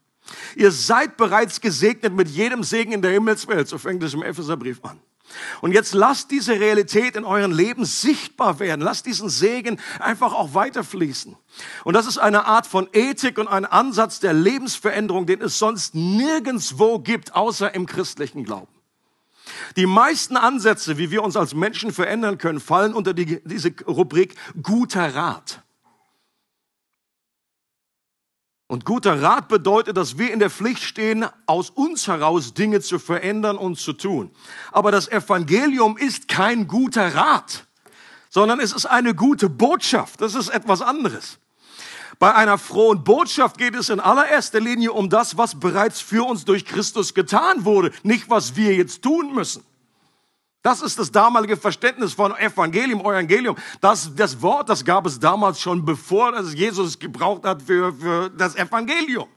Ihr 0.57 0.73
seid 0.73 1.15
bereits 1.15 1.61
gesegnet 1.61 2.13
mit 2.13 2.27
jedem 2.27 2.63
Segen 2.63 2.91
in 2.91 3.01
der 3.01 3.11
Himmelswelt, 3.11 3.69
so 3.69 3.77
fängt 3.77 4.03
es 4.03 4.13
im 4.13 4.23
Epheserbrief 4.23 4.83
an. 4.83 4.99
Und 5.61 5.71
jetzt 5.71 5.93
lasst 5.93 6.31
diese 6.31 6.59
Realität 6.59 7.15
in 7.15 7.25
euren 7.25 7.51
Leben 7.51 7.85
sichtbar 7.85 8.59
werden. 8.59 8.81
Lasst 8.81 9.05
diesen 9.05 9.29
Segen 9.29 9.79
einfach 9.99 10.33
auch 10.33 10.53
weiterfließen. 10.53 11.35
Und 11.83 11.93
das 11.93 12.07
ist 12.07 12.17
eine 12.17 12.45
Art 12.45 12.67
von 12.67 12.87
Ethik 12.93 13.37
und 13.37 13.47
ein 13.47 13.65
Ansatz 13.65 14.19
der 14.19 14.33
Lebensveränderung, 14.33 15.25
den 15.25 15.41
es 15.41 15.59
sonst 15.59 15.95
nirgendswo 15.95 16.99
gibt, 16.99 17.35
außer 17.35 17.73
im 17.73 17.85
christlichen 17.85 18.43
Glauben. 18.43 18.67
Die 19.75 19.85
meisten 19.85 20.37
Ansätze, 20.37 20.97
wie 20.97 21.11
wir 21.11 21.23
uns 21.23 21.35
als 21.35 21.53
Menschen 21.53 21.91
verändern 21.91 22.37
können, 22.37 22.59
fallen 22.59 22.93
unter 22.93 23.13
die, 23.13 23.41
diese 23.43 23.73
Rubrik 23.87 24.35
guter 24.61 25.15
Rat. 25.15 25.63
Und 28.73 28.85
guter 28.85 29.21
Rat 29.21 29.49
bedeutet, 29.49 29.97
dass 29.97 30.17
wir 30.17 30.33
in 30.33 30.39
der 30.39 30.49
Pflicht 30.49 30.81
stehen, 30.81 31.27
aus 31.45 31.69
uns 31.69 32.07
heraus 32.07 32.55
Dinge 32.55 32.81
zu 32.81 32.97
verändern 32.97 33.55
und 33.55 33.77
zu 33.77 33.93
tun. 33.93 34.31
Aber 34.71 34.91
das 34.91 35.07
Evangelium 35.07 35.95
ist 35.95 36.27
kein 36.27 36.65
guter 36.65 37.13
Rat, 37.13 37.67
sondern 38.31 38.59
es 38.59 38.73
ist 38.73 38.87
eine 38.87 39.13
gute 39.13 39.47
Botschaft. 39.47 40.21
Das 40.21 40.33
ist 40.33 40.49
etwas 40.49 40.81
anderes. 40.81 41.37
Bei 42.17 42.33
einer 42.33 42.57
frohen 42.57 43.03
Botschaft 43.03 43.59
geht 43.59 43.75
es 43.75 43.89
in 43.89 43.99
allererster 43.99 44.59
Linie 44.59 44.91
um 44.91 45.07
das, 45.07 45.37
was 45.37 45.59
bereits 45.59 46.01
für 46.01 46.25
uns 46.27 46.43
durch 46.43 46.65
Christus 46.65 47.13
getan 47.13 47.65
wurde, 47.65 47.91
nicht 48.01 48.31
was 48.31 48.55
wir 48.55 48.73
jetzt 48.73 49.03
tun 49.03 49.35
müssen. 49.35 49.63
Das 50.63 50.81
ist 50.81 50.97
das 50.97 51.11
damalige 51.11 51.57
Verständnis 51.57 52.13
von 52.13 52.35
Evangelium, 52.37 53.01
Evangelium. 53.01 53.57
Das, 53.81 54.15
das 54.15 54.41
Wort, 54.41 54.69
das 54.69 54.85
gab 54.85 55.05
es 55.05 55.19
damals 55.19 55.59
schon, 55.59 55.83
bevor 55.83 56.33
es 56.35 56.53
Jesus 56.53 56.97
gebraucht 56.97 57.43
hat 57.43 57.61
für, 57.61 57.93
für 57.93 58.29
das 58.29 58.55
Evangelium. 58.55 59.27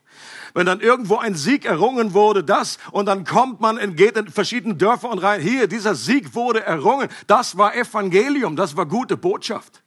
Wenn 0.54 0.66
dann 0.66 0.80
irgendwo 0.80 1.16
ein 1.16 1.35
Sieg 1.35 1.64
errungen 1.64 2.14
wurde, 2.14 2.45
das, 2.45 2.78
und 2.92 3.06
dann 3.06 3.25
kommt 3.25 3.61
man 3.61 3.76
und 3.76 3.97
geht 3.97 4.16
in 4.16 4.28
verschiedene 4.28 4.76
Dörfer 4.76 5.11
und 5.11 5.18
rein, 5.18 5.40
hier, 5.40 5.66
dieser 5.66 5.97
Sieg 5.97 6.35
wurde 6.35 6.62
errungen, 6.62 7.09
das 7.26 7.59
war 7.59 7.75
Evangelium, 7.75 8.54
das 8.54 8.76
war 8.76 8.87
gute 8.87 9.16
Botschaft 9.16 9.83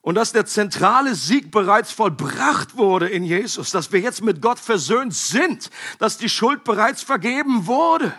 und 0.00 0.14
dass 0.14 0.32
der 0.32 0.46
zentrale 0.46 1.14
Sieg 1.14 1.50
bereits 1.50 1.90
vollbracht 1.90 2.76
wurde 2.76 3.08
in 3.08 3.24
Jesus, 3.24 3.72
dass 3.72 3.92
wir 3.92 4.00
jetzt 4.00 4.22
mit 4.22 4.40
Gott 4.40 4.60
versöhnt 4.60 5.12
sind, 5.12 5.70
dass 5.98 6.18
die 6.18 6.28
Schuld 6.28 6.62
bereits 6.62 7.02
vergeben 7.02 7.66
wurde, 7.66 8.14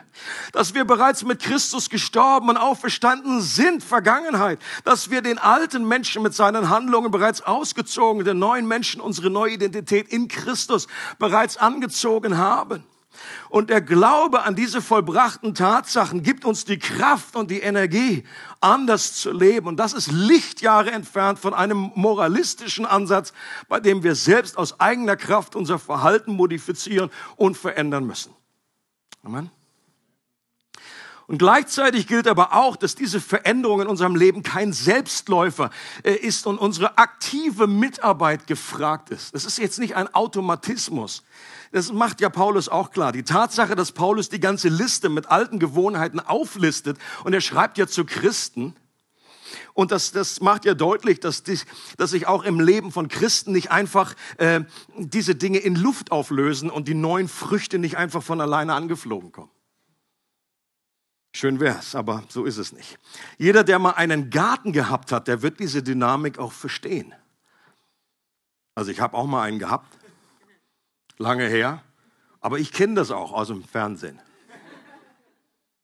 dass 0.51 0.73
wir 0.73 0.83
bereits 0.83 1.23
mit 1.23 1.39
Christus 1.39 1.89
gestorben 1.89 2.49
und 2.49 2.57
auferstanden 2.57 3.41
sind, 3.41 3.83
Vergangenheit, 3.83 4.59
dass 4.83 5.09
wir 5.09 5.21
den 5.21 5.37
alten 5.37 5.87
Menschen 5.87 6.21
mit 6.21 6.33
seinen 6.33 6.69
Handlungen 6.69 7.11
bereits 7.11 7.41
ausgezogen, 7.41 8.25
den 8.25 8.39
neuen 8.39 8.67
Menschen 8.67 8.99
unsere 8.99 9.29
neue 9.29 9.53
Identität 9.53 10.09
in 10.09 10.27
Christus 10.27 10.87
bereits 11.17 11.55
angezogen 11.55 12.37
haben. 12.37 12.83
Und 13.49 13.69
der 13.69 13.81
Glaube 13.81 14.43
an 14.43 14.55
diese 14.55 14.81
vollbrachten 14.81 15.55
Tatsachen 15.55 16.23
gibt 16.23 16.45
uns 16.45 16.65
die 16.65 16.79
Kraft 16.79 17.35
und 17.35 17.51
die 17.51 17.59
Energie, 17.61 18.23
anders 18.61 19.13
zu 19.13 19.31
leben. 19.31 19.67
Und 19.67 19.77
das 19.77 19.93
ist 19.93 20.11
Lichtjahre 20.11 20.91
entfernt 20.91 21.39
von 21.39 21.53
einem 21.53 21.91
moralistischen 21.95 22.85
Ansatz, 22.85 23.33
bei 23.67 23.79
dem 23.79 24.03
wir 24.03 24.15
selbst 24.15 24.57
aus 24.57 24.79
eigener 24.79 25.15
Kraft 25.15 25.55
unser 25.55 25.79
Verhalten 25.79 26.33
modifizieren 26.33 27.09
und 27.35 27.57
verändern 27.57 28.05
müssen. 28.05 28.33
Amen. 29.23 29.51
Und 31.29 31.37
gleichzeitig 31.37 32.07
gilt 32.07 32.27
aber 32.27 32.53
auch, 32.53 32.75
dass 32.75 32.95
diese 32.95 33.21
Veränderung 33.21 33.81
in 33.81 33.87
unserem 33.87 34.15
Leben 34.15 34.41
kein 34.41 34.73
Selbstläufer 34.73 35.69
äh, 36.01 36.13
ist 36.13 36.47
und 36.47 36.57
unsere 36.57 36.97
aktive 36.97 37.67
Mitarbeit 37.67 38.47
gefragt 38.47 39.11
ist. 39.11 39.35
Das 39.35 39.45
ist 39.45 39.59
jetzt 39.59 39.77
nicht 39.77 39.95
ein 39.95 40.11
Automatismus. 40.15 41.21
Das 41.71 41.93
macht 41.93 42.19
ja 42.19 42.29
Paulus 42.29 42.67
auch 42.67 42.89
klar. 42.89 43.11
Die 43.11 43.21
Tatsache, 43.21 43.75
dass 43.75 43.91
Paulus 43.91 44.29
die 44.29 44.39
ganze 44.39 44.69
Liste 44.69 45.07
mit 45.07 45.27
alten 45.27 45.59
Gewohnheiten 45.59 46.19
auflistet 46.19 46.97
und 47.23 47.31
er 47.33 47.41
schreibt 47.41 47.77
ja 47.77 47.85
zu 47.85 48.05
Christen, 48.05 48.75
und 49.75 49.91
das, 49.91 50.11
das 50.11 50.41
macht 50.41 50.65
ja 50.65 50.73
deutlich, 50.73 51.19
dass, 51.19 51.43
die, 51.43 51.59
dass 51.97 52.09
sich 52.09 52.25
auch 52.25 52.43
im 52.43 52.59
Leben 52.59 52.91
von 52.91 53.07
Christen 53.07 53.51
nicht 53.51 53.69
einfach 53.69 54.15
äh, 54.37 54.61
diese 54.97 55.35
Dinge 55.35 55.59
in 55.59 55.75
Luft 55.75 56.11
auflösen 56.11 56.71
und 56.71 56.87
die 56.87 56.95
neuen 56.95 57.27
Früchte 57.27 57.77
nicht 57.77 57.97
einfach 57.97 58.23
von 58.23 58.41
alleine 58.41 58.73
angeflogen 58.73 59.31
kommen. 59.31 59.51
Schön 61.31 61.59
wär's, 61.59 61.95
aber 61.95 62.23
so 62.29 62.45
ist 62.45 62.57
es 62.57 62.71
nicht. 62.71 62.97
Jeder, 63.37 63.63
der 63.63 63.79
mal 63.79 63.91
einen 63.91 64.29
Garten 64.29 64.73
gehabt 64.73 65.11
hat, 65.11 65.27
der 65.27 65.41
wird 65.41 65.59
diese 65.59 65.83
Dynamik 65.83 66.39
auch 66.39 66.51
verstehen. 66.51 67.13
Also 68.75 68.91
ich 68.91 68.99
habe 68.99 69.15
auch 69.15 69.27
mal 69.27 69.43
einen 69.43 69.59
gehabt, 69.59 69.97
lange 71.17 71.47
her, 71.47 71.83
aber 72.41 72.59
ich 72.59 72.71
kenne 72.71 72.95
das 72.95 73.11
auch 73.11 73.31
aus 73.31 73.49
dem 73.49 73.63
Fernsehen. 73.63 74.19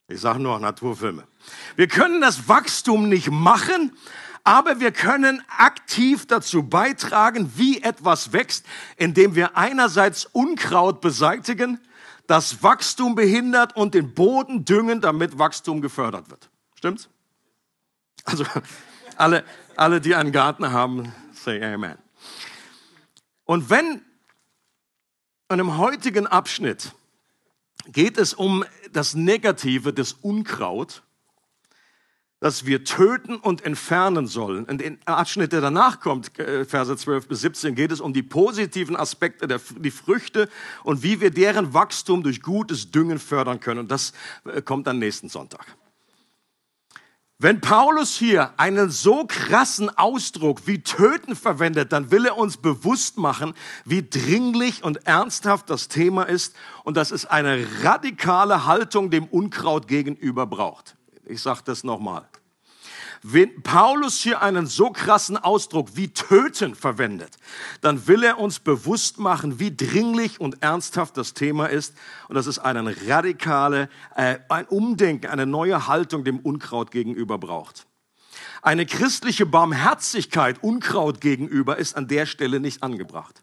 Ich 0.08 0.20
sage 0.20 0.38
nur 0.38 0.58
Naturfilme. 0.58 1.26
Wir 1.74 1.88
können 1.88 2.20
das 2.20 2.48
Wachstum 2.48 3.08
nicht 3.08 3.30
machen, 3.30 3.96
aber 4.44 4.78
wir 4.78 4.92
können 4.92 5.42
aktiv 5.58 6.26
dazu 6.26 6.62
beitragen, 6.62 7.52
wie 7.56 7.82
etwas 7.82 8.32
wächst, 8.32 8.64
indem 8.96 9.34
wir 9.34 9.56
einerseits 9.56 10.24
Unkraut 10.26 11.00
beseitigen, 11.00 11.80
das 12.26 12.62
Wachstum 12.62 13.14
behindert 13.14 13.76
und 13.76 13.94
den 13.94 14.14
Boden 14.14 14.64
düngen, 14.64 15.00
damit 15.00 15.38
Wachstum 15.38 15.80
gefördert 15.80 16.30
wird. 16.30 16.50
Stimmt's? 16.74 17.08
Also 18.24 18.44
alle, 19.16 19.44
alle, 19.76 20.00
die 20.00 20.14
einen 20.14 20.32
Garten 20.32 20.72
haben, 20.72 21.12
say 21.32 21.62
Amen. 21.62 21.96
Und 23.44 23.70
wenn 23.70 24.02
in 25.48 25.58
dem 25.58 25.78
heutigen 25.78 26.26
Abschnitt 26.26 26.92
geht 27.86 28.18
es 28.18 28.34
um 28.34 28.64
das 28.92 29.14
Negative 29.14 29.92
des 29.92 30.12
Unkraut, 30.14 31.02
das 32.46 32.64
wir 32.64 32.84
töten 32.84 33.34
und 33.34 33.64
entfernen 33.64 34.28
sollen. 34.28 34.66
In 34.66 34.78
den 34.78 34.98
Abschnitt, 35.04 35.50
der 35.50 35.60
danach 35.60 35.98
kommt, 35.98 36.38
äh, 36.38 36.64
Verse 36.64 36.96
12 36.96 37.26
bis 37.26 37.40
17, 37.40 37.74
geht 37.74 37.90
es 37.90 38.00
um 38.00 38.12
die 38.12 38.22
positiven 38.22 38.94
Aspekte, 38.94 39.48
der, 39.48 39.60
die 39.76 39.90
Früchte 39.90 40.48
und 40.84 41.02
wie 41.02 41.20
wir 41.20 41.30
deren 41.30 41.74
Wachstum 41.74 42.22
durch 42.22 42.42
gutes 42.42 42.92
Düngen 42.92 43.18
fördern 43.18 43.58
können. 43.58 43.80
Und 43.80 43.90
das 43.90 44.12
äh, 44.44 44.62
kommt 44.62 44.86
dann 44.86 45.00
nächsten 45.00 45.28
Sonntag. 45.28 45.66
Wenn 47.38 47.60
Paulus 47.60 48.16
hier 48.16 48.52
einen 48.60 48.90
so 48.90 49.24
krassen 49.26 49.90
Ausdruck 49.98 50.68
wie 50.68 50.84
töten 50.84 51.34
verwendet, 51.34 51.90
dann 51.90 52.12
will 52.12 52.26
er 52.26 52.38
uns 52.38 52.58
bewusst 52.58 53.18
machen, 53.18 53.54
wie 53.84 54.08
dringlich 54.08 54.84
und 54.84 55.04
ernsthaft 55.08 55.68
das 55.68 55.88
Thema 55.88 56.22
ist 56.22 56.54
und 56.84 56.96
dass 56.96 57.10
es 57.10 57.26
eine 57.26 57.66
radikale 57.82 58.66
Haltung 58.66 59.10
dem 59.10 59.24
Unkraut 59.24 59.88
gegenüber 59.88 60.46
braucht. 60.46 60.96
Ich 61.26 61.42
sage 61.42 61.62
das 61.64 61.82
nochmal. 61.82 62.28
Wenn 63.22 63.62
Paulus 63.62 64.18
hier 64.18 64.42
einen 64.42 64.66
so 64.66 64.90
krassen 64.90 65.36
Ausdruck 65.36 65.96
wie 65.96 66.08
töten 66.08 66.74
verwendet, 66.74 67.36
dann 67.80 68.06
will 68.06 68.22
er 68.22 68.38
uns 68.38 68.58
bewusst 68.60 69.18
machen, 69.18 69.58
wie 69.58 69.74
dringlich 69.74 70.40
und 70.40 70.62
ernsthaft 70.62 71.16
das 71.16 71.34
Thema 71.34 71.66
ist 71.66 71.94
und 72.28 72.34
dass 72.34 72.46
es 72.46 72.58
einen 72.58 72.88
radikale, 72.88 73.88
äh, 74.14 74.38
ein 74.48 74.66
Umdenken, 74.66 75.26
eine 75.26 75.46
neue 75.46 75.86
Haltung 75.86 76.24
dem 76.24 76.38
Unkraut 76.38 76.90
gegenüber 76.90 77.38
braucht. 77.38 77.86
Eine 78.62 78.86
christliche 78.86 79.46
Barmherzigkeit 79.46 80.62
Unkraut 80.62 81.20
gegenüber 81.20 81.78
ist 81.78 81.96
an 81.96 82.08
der 82.08 82.26
Stelle 82.26 82.60
nicht 82.60 82.82
angebracht. 82.82 83.42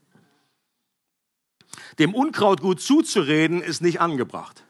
Dem 1.99 2.13
Unkraut 2.13 2.61
gut 2.61 2.81
zuzureden 2.81 3.61
ist 3.61 3.81
nicht 3.81 4.01
angebracht. 4.01 4.62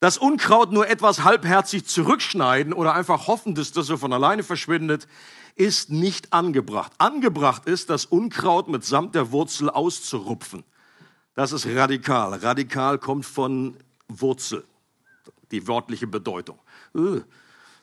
Das 0.00 0.16
Unkraut 0.16 0.72
nur 0.72 0.88
etwas 0.88 1.24
halbherzig 1.24 1.84
zurückschneiden 1.84 2.72
oder 2.72 2.94
einfach 2.94 3.26
hoffen, 3.26 3.54
dass 3.54 3.70
das 3.72 3.86
so 3.86 3.98
von 3.98 4.14
alleine 4.14 4.42
verschwindet, 4.42 5.06
ist 5.56 5.90
nicht 5.90 6.32
angebracht. 6.32 6.92
Angebracht 6.96 7.66
ist, 7.66 7.90
das 7.90 8.06
Unkraut 8.06 8.68
mitsamt 8.68 9.14
der 9.14 9.30
Wurzel 9.30 9.68
auszurupfen. 9.68 10.64
Das 11.34 11.52
ist 11.52 11.66
radikal. 11.66 12.34
Radikal 12.34 12.98
kommt 12.98 13.26
von 13.26 13.76
Wurzel, 14.08 14.64
die 15.50 15.68
wörtliche 15.68 16.06
Bedeutung. 16.06 16.58
Äh, 16.94 17.20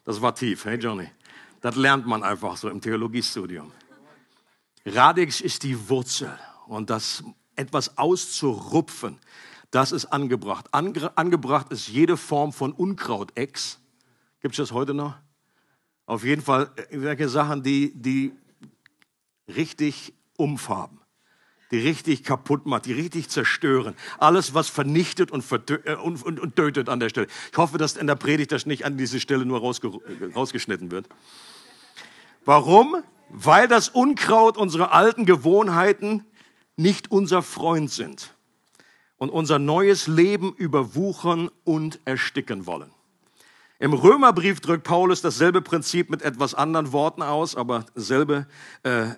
das 0.03 0.19
war 0.19 0.33
tief, 0.33 0.65
hey 0.65 0.77
Johnny. 0.79 1.07
Das 1.61 1.75
lernt 1.75 2.07
man 2.07 2.23
einfach 2.23 2.57
so 2.57 2.69
im 2.69 2.81
Theologiestudium. 2.81 3.71
Radix 4.85 5.39
ist 5.39 5.61
die 5.61 5.89
Wurzel 5.89 6.31
und 6.65 6.89
das 6.89 7.23
etwas 7.55 7.97
auszurupfen 7.97 9.19
das 9.77 9.91
ist 9.91 10.07
angebracht. 10.07 10.65
Ange 10.71 11.15
angebracht 11.15 11.71
ist 11.71 11.87
jede 11.87 12.17
Form 12.17 12.51
von 12.51 12.71
Unkrautex. 12.71 13.79
Gibt 14.41 14.55
es 14.55 14.57
das 14.57 14.71
heute 14.71 14.95
noch? 14.95 15.13
Auf 16.07 16.23
jeden 16.23 16.41
Fall 16.41 16.71
welche 16.89 17.25
äh, 17.25 17.27
Sachen, 17.27 17.61
die, 17.61 17.93
die 17.93 18.31
richtig 19.47 20.15
umfarben, 20.35 20.99
die 21.69 21.77
richtig 21.77 22.23
kaputt 22.23 22.65
machen, 22.65 22.81
die 22.85 22.93
richtig 22.93 23.29
zerstören. 23.29 23.93
Alles, 24.17 24.55
was 24.55 24.67
vernichtet 24.67 25.29
und, 25.29 25.45
äh, 25.69 25.93
und, 25.93 26.23
und, 26.23 26.39
und, 26.39 26.55
tötet 26.55 26.89
an 26.89 26.99
der 26.99 27.09
Stelle. 27.09 27.27
Ich 27.51 27.57
hoffe, 27.59 27.77
dass 27.77 27.97
in 27.97 28.07
der 28.07 28.15
Predigt 28.15 28.51
das 28.51 28.65
nicht 28.65 28.83
an 28.83 28.97
diese 28.97 29.19
Stelle 29.19 29.45
nur 29.45 29.59
rausge 29.59 29.91
rausgeschnitten 30.33 30.89
wird. 30.89 31.07
Warum? 32.45 33.03
Weil 33.29 33.67
das 33.67 33.89
Unkraut 33.89 34.57
unsere 34.57 34.91
alten 34.91 35.27
Gewohnheiten 35.27 36.25
nicht 36.77 37.11
unser 37.11 37.43
Freund 37.43 37.91
sind 37.91 38.33
und 39.17 39.29
unser 39.29 39.59
neues 39.59 40.07
Leben 40.07 40.53
überwuchern 40.53 41.49
und 41.63 41.99
ersticken 42.05 42.65
wollen. 42.65 42.91
Im 43.79 43.93
Römerbrief 43.93 44.59
drückt 44.59 44.85
Paulus 44.85 45.21
dasselbe 45.21 45.61
Prinzip 45.61 46.09
mit 46.09 46.23
etwas 46.23 46.55
anderen 46.55 46.91
Worten 46.91 47.21
aus, 47.21 47.55
aber 47.55 47.85
selbe, 47.93 48.47
äh, 48.81 49.09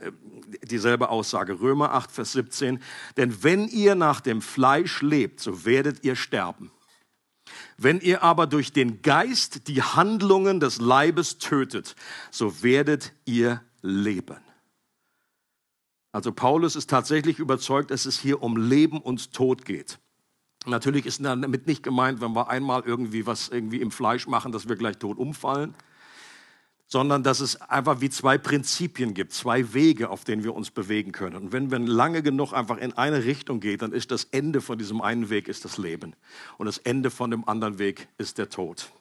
dieselbe 0.64 1.10
Aussage. 1.10 1.62
Römer 1.62 1.94
8, 1.94 2.12
Vers 2.12 2.34
17. 2.34 2.82
Denn 3.16 3.42
wenn 3.42 3.70
ihr 3.70 3.96
nach 3.96 4.20
dem 4.20 4.42
Fleisch 4.42 5.02
lebt, 5.02 5.40
so 5.40 5.64
werdet 5.64 6.04
ihr 6.04 6.18
sterben. 6.18 6.72
Wenn 7.78 8.02
ihr 8.02 8.22
aber 8.22 8.48
durch 8.48 8.74
den 8.74 9.02
Geist 9.02 9.70
die 9.70 9.82
Handlungen 9.82 10.60
des 10.60 10.82
Leibes 10.82 11.38
tötet, 11.38 11.96
so 12.30 12.62
werdet 12.62 13.14
ihr 13.26 13.62
leben. 13.82 14.49
Also 16.12 16.32
Paulus 16.32 16.76
ist 16.76 16.90
tatsächlich 16.90 17.40
überzeugt, 17.40 17.92
dass 17.92 18.06
es 18.06 18.20
hier 18.20 18.42
um 18.42 18.58
Leben 18.58 19.00
und 19.00 19.32
Tod 19.34 19.66
geht. 19.66 20.00
Natürlich 20.66 21.06
ist 21.06 21.24
damit 21.24 21.68
nicht 21.68 21.84
gemeint, 21.84 22.20
wenn 22.22 22.34
wir 22.36 22.50
einmal 22.50 22.84
irgendwie 22.86 23.26
was 23.26 23.50
irgendwie 23.50 23.82
im 23.82 23.92
Fleisch 23.92 24.28
machen, 24.28 24.52
dass 24.52 24.68
wir 24.68 24.76
gleich 24.76 24.98
tot 24.98 25.18
umfallen. 25.18 25.76
sondern 26.92 27.22
dass 27.22 27.40
es 27.40 27.62
einfach 27.62 28.02
wie 28.02 28.10
zwei 28.10 28.40
Prinzipien 28.40 29.14
gibt, 29.14 29.32
zwei 29.32 29.76
Wege, 29.76 30.10
auf 30.10 30.24
denen 30.24 30.44
wir 30.44 30.56
uns 30.56 30.72
bewegen 30.72 31.12
können. 31.12 31.36
Und 31.36 31.52
wenn 31.52 31.70
wir 31.70 31.78
lange 31.78 32.24
genug 32.24 32.52
einfach 32.52 32.78
in 32.78 32.94
eine 32.94 33.26
Richtung 33.26 33.60
geht, 33.60 33.84
dann 33.84 33.94
ist 33.94 34.10
das 34.10 34.24
Ende 34.26 34.60
von 34.60 34.80
diesem 34.80 35.00
einen 35.00 35.30
Weg 35.30 35.48
ist 35.48 35.66
das 35.66 35.78
Leben 35.78 36.16
und 36.58 36.66
das 36.66 36.80
Ende 36.80 37.12
von 37.12 37.30
dem 37.30 37.48
anderen 37.48 37.78
Weg 37.78 38.08
ist 38.18 38.40
der 38.40 38.50
Tod. 38.50 38.92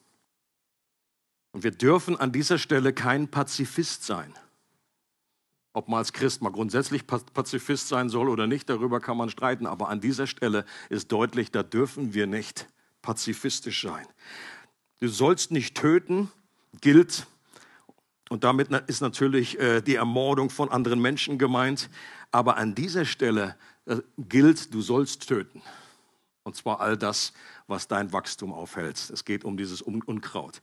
Und 1.53 1.65
wir 1.65 1.71
dürfen 1.71 2.15
an 2.15 2.31
dieser 2.31 2.59
Stelle 2.59 2.93
kein 2.93 3.29
Pazifist 3.29 4.05
sein. 4.05 4.35
Ob 5.73 5.89
man 5.89 5.99
als 5.99 6.13
Christ 6.13 6.43
mal 6.43 6.51
grundsätzlich 6.51 7.07
Pazifist 7.07 7.89
sein 7.89 8.09
soll 8.09 8.29
oder 8.29 8.47
nicht, 8.47 8.69
darüber 8.69 9.01
kann 9.01 9.17
man 9.17 9.31
streiten. 9.31 9.67
Aber 9.67 9.89
an 9.89 10.01
dieser 10.01 10.27
Stelle 10.27 10.65
ist 10.89 11.13
deutlich, 11.13 11.51
da 11.51 11.63
dürfen 11.63 12.15
wir 12.15 12.27
nicht 12.27 12.67
pazifistisch 13.03 13.83
sein. 13.83 14.07
Du 15.01 15.09
sollst 15.09 15.51
nicht 15.53 15.77
töten, 15.77 16.31
gilt 16.81 17.27
und 18.29 18.45
damit 18.45 18.71
ist 18.89 19.01
natürlich 19.01 19.59
äh, 19.59 19.81
die 19.81 19.95
Ermordung 19.95 20.51
von 20.51 20.71
anderen 20.71 21.01
Menschen 21.01 21.39
gemeint. 21.39 21.89
Aber 22.31 22.57
an 22.57 22.75
dieser 22.75 23.05
Stelle 23.05 23.57
äh, 23.87 23.97
gilt, 24.19 24.75
du 24.75 24.83
sollst 24.83 25.29
töten. 25.29 25.63
Und 26.43 26.57
zwar 26.57 26.81
all 26.81 26.97
das, 26.97 27.33
was 27.69 27.87
dein 27.87 28.13
Wachstum 28.13 28.53
aufhält. 28.53 29.11
Es 29.13 29.25
geht 29.25 29.45
um 29.45 29.57
dieses 29.57 29.81
Unkraut. 29.81 30.61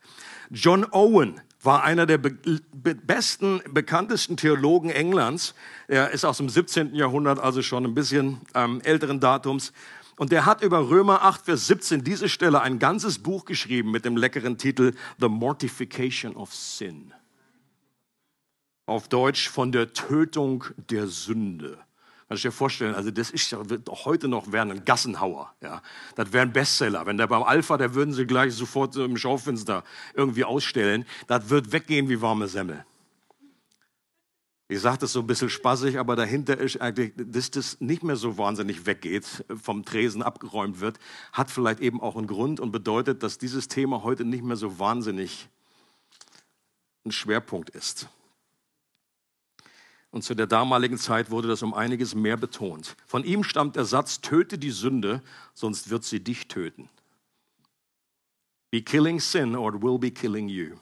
John 0.50 0.86
Owen 0.92 1.40
war 1.62 1.84
einer 1.84 2.06
der 2.06 2.18
be 2.18 2.36
besten, 2.74 3.62
bekanntesten 3.72 4.36
Theologen 4.36 4.90
Englands. 4.90 5.56
Er 5.88 6.12
ist 6.12 6.26
aus 6.26 6.38
dem 6.38 6.50
17. 6.50 6.94
Jahrhundert, 6.96 7.40
also 7.40 7.62
schon 7.62 7.86
ein 7.86 7.94
bisschen 7.94 8.42
ähm, 8.54 8.82
älteren 8.82 9.20
Datums. 9.20 9.72
Und 10.18 10.32
der 10.32 10.46
hat 10.46 10.62
über 10.62 10.90
Römer 10.90 11.22
8, 11.24 11.46
Vers 11.46 11.68
17 11.68 12.04
diese 12.04 12.28
Stelle 12.28 12.62
ein 12.62 12.80
ganzes 12.80 13.20
Buch 13.20 13.46
geschrieben 13.46 13.92
mit 13.92 14.04
dem 14.04 14.18
leckeren 14.18 14.58
Titel 14.58 14.94
The 15.20 15.30
Mortification 15.30 16.36
of 16.36 16.54
Sin 16.54 17.14
auf 18.86 19.08
Deutsch 19.08 19.50
von 19.50 19.72
der 19.72 19.94
Tötung 19.94 20.66
der 20.90 21.08
Sünde. 21.08 21.80
Kannst 22.28 22.44
du 22.44 22.48
dir 22.48 22.52
vorstellen, 22.52 22.96
also 22.96 23.12
das 23.12 23.30
ist 23.30 23.52
ja, 23.52 23.70
wird 23.70 23.88
heute 23.88 24.28
noch 24.28 24.52
wären 24.52 24.72
ein 24.72 24.84
Gassenhauer. 24.84 25.54
Ja. 25.62 25.82
Das 26.16 26.34
wäre 26.34 26.42
ein 26.42 26.54
Bestseller. 26.54 27.06
Wenn 27.06 27.18
der 27.18 27.28
beim 27.28 27.44
Alpha, 27.44 27.78
der 27.78 27.94
würden 27.94 28.14
sie 28.14 28.26
gleich 28.26 28.54
sofort 28.54 28.96
im 28.96 29.16
Schaufenster 29.16 29.84
irgendwie 30.16 30.44
ausstellen. 30.44 31.06
Das 31.28 31.50
wird 31.50 31.72
weggehen 31.72 32.10
wie 32.10 32.22
warme 32.22 32.48
Semmel. 32.48 32.84
Ich 34.68 34.82
sage 34.82 34.98
das 34.98 35.12
so 35.14 35.20
ein 35.20 35.28
bisschen 35.28 35.52
spaßig, 35.52 36.00
aber 36.00 36.16
dahinter 36.16 36.58
ist 36.58 36.82
eigentlich, 36.82 37.14
dass 37.16 37.52
das 37.52 37.80
nicht 37.82 38.02
mehr 38.02 38.16
so 38.16 38.40
wahnsinnig 38.40 38.88
weggeht, 38.88 39.46
vom 39.62 39.86
Tresen 39.86 40.24
abgeräumt 40.24 40.80
wird, 40.80 40.98
hat 41.32 41.52
vielleicht 41.52 41.82
eben 41.82 42.02
auch 42.02 42.16
einen 42.16 42.26
Grund 42.26 42.60
und 42.60 42.72
bedeutet, 42.72 43.22
dass 43.22 43.38
dieses 43.38 43.68
Thema 43.68 44.02
heute 44.02 44.26
nicht 44.26 44.44
mehr 44.44 44.56
so 44.56 44.80
wahnsinnig 44.80 45.50
ein 47.06 47.12
Schwerpunkt 47.12 47.70
ist. 47.70 48.10
Und 50.16 50.22
zu 50.22 50.34
der 50.34 50.48
damaligen 50.48 50.98
Zeit 50.98 51.30
wurde 51.30 51.50
das 51.50 51.62
um 51.62 51.74
einiges 51.74 52.16
mehr 52.16 52.38
betont. 52.38 52.96
Von 53.06 53.26
ihm 53.26 53.44
stammt 53.44 53.76
der 53.76 53.84
Satz, 53.84 54.22
töte 54.22 54.58
die 54.58 54.72
Sünde, 54.72 55.22
sonst 55.54 55.90
wird 55.90 56.06
sie 56.06 56.22
dich 56.22 56.48
töten. 56.48 56.88
Be 58.72 58.82
killing 58.82 59.20
sin 59.20 59.58
or 59.58 59.76
it 59.76 59.82
will 59.82 60.00
be 60.00 60.12
killing 60.12 60.48
you. 60.48 60.78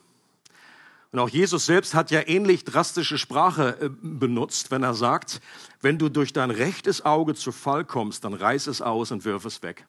Und 1.11 1.17
auch 1.17 1.29
Jesus 1.29 1.65
selbst 1.65 1.95
hat 1.95 2.11
ja 2.11 2.21
ähnlich 2.27 2.63
drastische 2.63 3.17
Sprache 3.17 3.75
äh, 3.81 3.89
benutzt, 3.89 4.69
wenn 4.69 4.83
er 4.83 4.93
sagt, 4.93 5.41
wenn 5.81 5.97
du 5.97 6.09
durch 6.09 6.31
dein 6.31 6.51
rechtes 6.51 7.03
Auge 7.03 7.33
zu 7.33 7.51
Fall 7.51 7.85
kommst, 7.85 8.25
dann 8.25 8.35
reiß 8.35 8.67
es 8.67 8.83
aus 8.83 9.09
und 9.09 9.25
wirf 9.25 9.45
es 9.45 9.63
weg. 9.63 9.87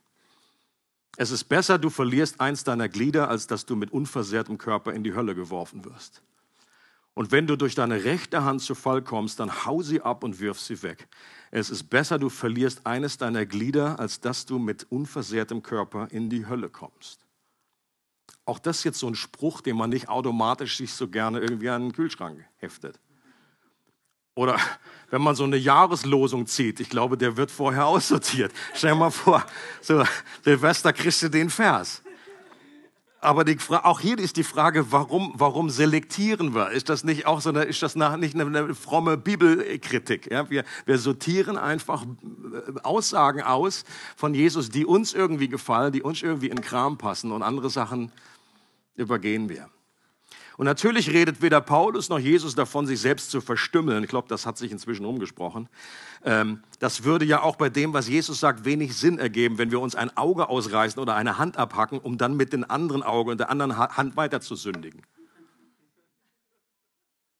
Es 1.18 1.30
ist 1.30 1.44
besser, 1.44 1.76
du 1.76 1.90
verlierst 1.90 2.40
eins 2.40 2.64
deiner 2.64 2.88
Glieder, 2.88 3.28
als 3.28 3.46
dass 3.46 3.66
du 3.66 3.76
mit 3.76 3.92
unversehrtem 3.92 4.56
Körper 4.56 4.94
in 4.94 5.04
die 5.04 5.12
Hölle 5.12 5.34
geworfen 5.34 5.84
wirst. 5.84 6.22
Und 7.14 7.30
wenn 7.30 7.46
du 7.46 7.56
durch 7.56 7.76
deine 7.76 8.04
rechte 8.04 8.44
Hand 8.44 8.60
zu 8.60 8.74
Fall 8.74 9.00
kommst, 9.00 9.38
dann 9.38 9.64
hau 9.64 9.82
sie 9.82 10.02
ab 10.02 10.24
und 10.24 10.40
wirf 10.40 10.60
sie 10.60 10.82
weg. 10.82 11.06
Es 11.52 11.70
ist 11.70 11.84
besser, 11.84 12.18
du 12.18 12.28
verlierst 12.28 12.84
eines 12.84 13.16
deiner 13.16 13.46
Glieder, 13.46 14.00
als 14.00 14.20
dass 14.20 14.46
du 14.46 14.58
mit 14.58 14.86
unversehrtem 14.90 15.62
Körper 15.62 16.08
in 16.10 16.28
die 16.28 16.46
Hölle 16.46 16.68
kommst. 16.68 17.24
Auch 18.44 18.58
das 18.58 18.78
ist 18.78 18.84
jetzt 18.84 18.98
so 18.98 19.06
ein 19.06 19.14
Spruch, 19.14 19.60
den 19.60 19.76
man 19.76 19.90
nicht 19.90 20.08
automatisch 20.08 20.76
sich 20.76 20.92
so 20.92 21.08
gerne 21.08 21.38
irgendwie 21.38 21.70
an 21.70 21.82
den 21.82 21.92
Kühlschrank 21.92 22.44
heftet. 22.56 22.98
Oder 24.34 24.58
wenn 25.10 25.22
man 25.22 25.36
so 25.36 25.44
eine 25.44 25.56
Jahreslosung 25.56 26.46
zieht, 26.46 26.80
ich 26.80 26.90
glaube, 26.90 27.16
der 27.16 27.36
wird 27.36 27.50
vorher 27.50 27.86
aussortiert. 27.86 28.52
Stell 28.74 28.90
dir 28.90 28.96
mal 28.96 29.10
vor, 29.10 29.44
so 29.80 30.04
Silvester 30.42 30.92
kriegst 30.92 31.22
du 31.22 31.28
den 31.28 31.48
Vers. 31.48 32.02
Aber 33.24 33.44
die, 33.44 33.56
auch 33.70 34.00
hier 34.00 34.18
ist 34.18 34.36
die 34.36 34.44
Frage, 34.44 34.92
warum, 34.92 35.32
warum 35.34 35.70
selektieren 35.70 36.54
wir? 36.54 36.70
Ist 36.72 36.90
das 36.90 37.04
nicht 37.04 37.26
auch 37.26 37.40
so 37.40 37.48
eine, 37.48 37.62
ist 37.62 37.82
das 37.82 37.96
nicht 37.96 38.34
eine, 38.34 38.44
eine 38.44 38.74
fromme 38.74 39.16
Bibelkritik? 39.16 40.30
Ja, 40.30 40.50
wir, 40.50 40.62
wir 40.84 40.98
sortieren 40.98 41.56
einfach 41.56 42.04
äh, 42.04 42.80
Aussagen 42.82 43.40
aus 43.40 43.84
von 44.14 44.34
Jesus, 44.34 44.68
die 44.68 44.84
uns 44.84 45.14
irgendwie 45.14 45.48
gefallen, 45.48 45.90
die 45.90 46.02
uns 46.02 46.22
irgendwie 46.22 46.48
in 46.48 46.60
Kram 46.60 46.98
passen 46.98 47.32
und 47.32 47.42
andere 47.42 47.70
Sachen 47.70 48.12
übergehen 48.94 49.48
wir. 49.48 49.70
Und 50.56 50.66
natürlich 50.66 51.10
redet 51.10 51.42
weder 51.42 51.60
Paulus 51.60 52.08
noch 52.08 52.18
Jesus 52.18 52.54
davon, 52.54 52.86
sich 52.86 53.00
selbst 53.00 53.30
zu 53.30 53.40
verstümmeln. 53.40 54.04
Ich 54.04 54.10
glaube, 54.10 54.28
das 54.28 54.46
hat 54.46 54.56
sich 54.56 54.70
inzwischen 54.70 55.04
umgesprochen. 55.04 55.68
Ähm, 56.24 56.62
das 56.78 57.04
würde 57.04 57.24
ja 57.24 57.42
auch 57.42 57.56
bei 57.56 57.68
dem, 57.68 57.92
was 57.92 58.08
Jesus 58.08 58.40
sagt, 58.40 58.64
wenig 58.64 58.96
Sinn 58.96 59.18
ergeben, 59.18 59.58
wenn 59.58 59.70
wir 59.70 59.80
uns 59.80 59.94
ein 59.94 60.16
Auge 60.16 60.48
ausreißen 60.48 61.00
oder 61.00 61.16
eine 61.16 61.38
Hand 61.38 61.56
abhacken, 61.56 61.98
um 61.98 62.18
dann 62.18 62.36
mit 62.36 62.52
dem 62.52 62.64
anderen 62.68 63.02
Auge 63.02 63.32
und 63.32 63.38
der 63.38 63.50
anderen 63.50 63.76
Hand 63.76 64.16
weiter 64.16 64.40
zu 64.40 64.54
sündigen. 64.54 65.02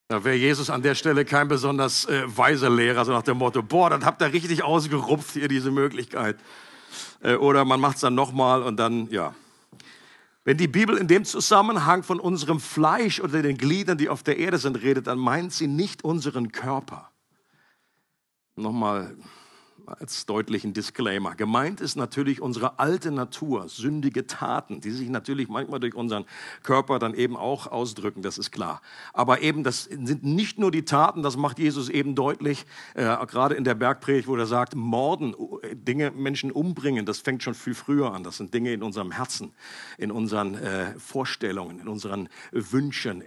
Da 0.08 0.22
wäre 0.22 0.36
Jesus 0.36 0.68
an 0.68 0.82
der 0.82 0.94
Stelle 0.94 1.24
kein 1.24 1.48
besonders 1.48 2.04
äh, 2.04 2.24
weiser 2.26 2.68
Lehrer, 2.68 3.04
so 3.04 3.12
nach 3.12 3.22
dem 3.22 3.38
Motto, 3.38 3.62
boah, 3.62 3.90
das 3.90 4.04
habt 4.04 4.20
ihr 4.20 4.32
richtig 4.32 4.62
ausgerupft 4.62 5.32
hier, 5.32 5.48
diese 5.48 5.70
Möglichkeit. 5.70 6.36
Äh, 7.22 7.36
oder 7.36 7.64
man 7.64 7.80
macht 7.80 7.96
es 7.96 8.02
dann 8.02 8.14
nochmal 8.14 8.62
und 8.62 8.76
dann, 8.76 9.08
ja. 9.10 9.34
Wenn 10.44 10.58
die 10.58 10.68
Bibel 10.68 10.98
in 10.98 11.08
dem 11.08 11.24
Zusammenhang 11.24 12.02
von 12.02 12.20
unserem 12.20 12.60
Fleisch 12.60 13.18
oder 13.20 13.40
den 13.40 13.56
Gliedern, 13.56 13.96
die 13.96 14.10
auf 14.10 14.22
der 14.22 14.36
Erde 14.36 14.58
sind, 14.58 14.76
redet, 14.76 15.06
dann 15.06 15.18
meint 15.18 15.54
sie 15.54 15.66
nicht 15.66 16.04
unseren 16.04 16.52
Körper. 16.52 17.10
Nochmal 18.54 19.16
als 19.86 20.26
deutlichen 20.26 20.72
Disclaimer. 20.72 21.34
Gemeint 21.34 21.80
ist 21.80 21.96
natürlich 21.96 22.40
unsere 22.40 22.78
alte 22.78 23.10
Natur, 23.10 23.68
sündige 23.68 24.26
Taten, 24.26 24.80
die 24.80 24.90
sich 24.90 25.08
natürlich 25.08 25.48
manchmal 25.48 25.80
durch 25.80 25.94
unseren 25.94 26.24
Körper 26.62 26.98
dann 26.98 27.14
eben 27.14 27.36
auch 27.36 27.66
ausdrücken, 27.66 28.22
das 28.22 28.38
ist 28.38 28.50
klar. 28.50 28.80
Aber 29.12 29.42
eben, 29.42 29.64
das 29.64 29.84
sind 29.84 30.24
nicht 30.24 30.58
nur 30.58 30.70
die 30.70 30.84
Taten, 30.84 31.22
das 31.22 31.36
macht 31.36 31.58
Jesus 31.58 31.88
eben 31.88 32.14
deutlich, 32.14 32.66
äh, 32.94 33.04
gerade 33.26 33.54
in 33.54 33.64
der 33.64 33.74
Bergpredigt, 33.74 34.28
wo 34.28 34.36
er 34.36 34.46
sagt, 34.46 34.74
Morden, 34.74 35.34
Dinge, 35.72 36.10
Menschen 36.10 36.50
umbringen, 36.50 37.06
das 37.06 37.18
fängt 37.18 37.42
schon 37.42 37.54
viel 37.54 37.74
früher 37.74 38.12
an. 38.12 38.24
Das 38.24 38.36
sind 38.36 38.52
Dinge 38.54 38.72
in 38.72 38.82
unserem 38.82 39.10
Herzen, 39.10 39.52
in 39.98 40.10
unseren 40.10 40.54
äh, 40.54 40.98
Vorstellungen, 40.98 41.80
in 41.80 41.88
unseren 41.88 42.28
Wünschen 42.52 43.22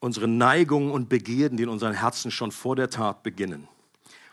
unsere 0.00 0.28
Neigungen 0.28 0.90
und 0.90 1.08
Begierden, 1.08 1.56
die 1.56 1.64
in 1.64 1.68
unseren 1.68 1.94
Herzen 1.94 2.30
schon 2.30 2.52
vor 2.52 2.76
der 2.76 2.90
Tat 2.90 3.22
beginnen. 3.22 3.68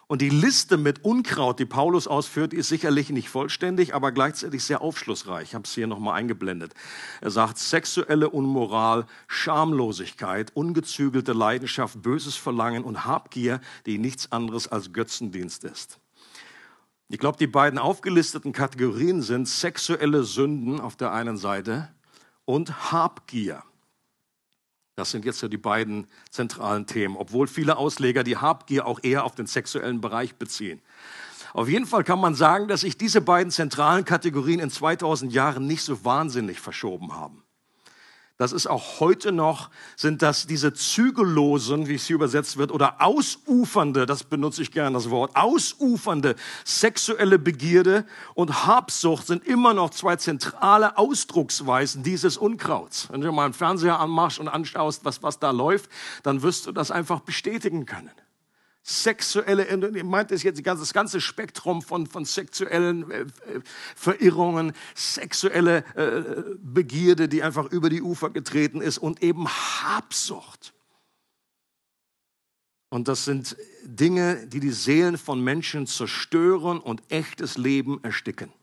Und 0.07 0.21
die 0.21 0.29
Liste 0.29 0.77
mit 0.77 1.03
Unkraut, 1.03 1.57
die 1.57 1.65
Paulus 1.65 2.05
ausführt, 2.07 2.53
ist 2.53 2.69
sicherlich 2.69 3.09
nicht 3.09 3.27
vollständig, 3.27 3.95
aber 3.95 4.11
gleichzeitig 4.11 4.63
sehr 4.63 4.81
aufschlussreich. 4.81 5.49
Ich 5.49 5.55
habe 5.55 5.63
es 5.63 5.73
hier 5.73 5.87
nochmal 5.87 6.13
eingeblendet. 6.13 6.75
Er 7.21 7.31
sagt, 7.31 7.57
sexuelle 7.57 8.29
Unmoral, 8.29 9.07
Schamlosigkeit, 9.27 10.51
ungezügelte 10.55 11.33
Leidenschaft, 11.33 12.03
böses 12.03 12.35
Verlangen 12.35 12.83
und 12.83 13.05
Habgier, 13.05 13.61
die 13.87 13.97
nichts 13.97 14.31
anderes 14.31 14.67
als 14.67 14.93
Götzendienst 14.93 15.63
ist. 15.63 15.97
Ich 17.09 17.17
glaube, 17.17 17.39
die 17.39 17.47
beiden 17.47 17.79
aufgelisteten 17.79 18.51
Kategorien 18.51 19.23
sind 19.23 19.47
sexuelle 19.47 20.23
Sünden 20.23 20.79
auf 20.79 20.95
der 20.95 21.13
einen 21.13 21.37
Seite 21.37 21.89
und 22.45 22.91
Habgier 22.91 23.63
das 24.95 25.11
sind 25.11 25.25
jetzt 25.25 25.39
so 25.39 25.47
die 25.49 25.57
beiden 25.57 26.07
zentralen 26.29 26.87
Themen, 26.87 27.17
obwohl 27.17 27.47
viele 27.47 27.77
Ausleger 27.77 28.23
die 28.23 28.37
Habgier 28.37 28.85
auch 28.85 28.99
eher 29.03 29.25
auf 29.25 29.35
den 29.35 29.45
sexuellen 29.45 29.99
Bereich 29.99 30.35
beziehen. 30.35 30.81
Auf 31.53 31.69
jeden 31.69 31.85
Fall 31.85 32.03
kann 32.03 32.19
man 32.19 32.35
sagen, 32.35 32.67
dass 32.67 32.81
sich 32.81 32.97
diese 32.97 33.21
beiden 33.21 33.51
zentralen 33.51 34.05
Kategorien 34.05 34.59
in 34.59 34.69
2000 34.69 35.33
Jahren 35.33 35.67
nicht 35.67 35.83
so 35.83 36.03
wahnsinnig 36.05 36.59
verschoben 36.59 37.13
haben. 37.13 37.44
Das 38.37 38.51
ist 38.51 38.67
auch 38.67 38.99
heute 38.99 39.31
noch, 39.31 39.69
sind 39.95 40.21
das 40.21 40.45
diese 40.45 40.73
zügellosen, 40.73 41.87
wie 41.87 41.95
es 41.95 42.05
hier 42.05 42.17
übersetzt 42.17 42.57
wird, 42.57 42.71
oder 42.71 43.01
ausufernde, 43.01 44.05
das 44.05 44.25
benutze 44.25 44.61
ich 44.61 44.71
gerne 44.71 44.93
das 44.93 45.09
Wort, 45.09 45.37
ausufernde 45.37 46.35
sexuelle 46.65 47.39
Begierde 47.39 48.05
und 48.33 48.65
Habsucht 48.67 49.25
sind 49.25 49.47
immer 49.47 49.73
noch 49.73 49.91
zwei 49.91 50.17
zentrale 50.17 50.97
Ausdrucksweisen 50.97 52.03
dieses 52.03 52.35
Unkrauts. 52.35 53.07
Wenn 53.09 53.21
du 53.21 53.31
mal 53.31 53.45
einen 53.45 53.53
Fernseher 53.53 54.01
anmachst 54.01 54.39
und 54.39 54.49
anschaust, 54.49 55.05
was, 55.05 55.23
was 55.23 55.39
da 55.39 55.51
läuft, 55.51 55.89
dann 56.23 56.41
wirst 56.41 56.67
du 56.67 56.73
das 56.73 56.91
einfach 56.91 57.21
bestätigen 57.21 57.85
können. 57.85 58.11
Sexuelle, 58.87 59.65
ich 59.95 60.03
meinte 60.03 60.35
es 60.35 60.43
jetzt 60.43 60.63
das 60.63 60.93
ganze 60.93 61.19
Spektrum 61.19 61.81
von, 61.81 62.05
von 62.05 62.23
sexuellen 62.23 63.09
äh, 63.09 63.25
Verirrungen, 63.95 64.73
sexuelle 64.93 65.83
äh, 65.95 66.55
Begierde, 66.59 67.27
die 67.27 67.41
einfach 67.41 67.65
über 67.71 67.89
die 67.89 68.03
Ufer 68.03 68.29
getreten 68.29 68.81
ist 68.81 68.99
und 68.99 69.23
eben 69.23 69.47
Habsucht. 69.47 70.73
Und 72.89 73.07
das 73.07 73.25
sind 73.25 73.57
Dinge, 73.83 74.45
die 74.45 74.59
die 74.59 74.69
Seelen 74.69 75.17
von 75.17 75.43
Menschen 75.43 75.87
zerstören 75.87 76.79
und 76.79 77.01
echtes 77.09 77.57
Leben 77.57 78.03
ersticken. 78.03 78.53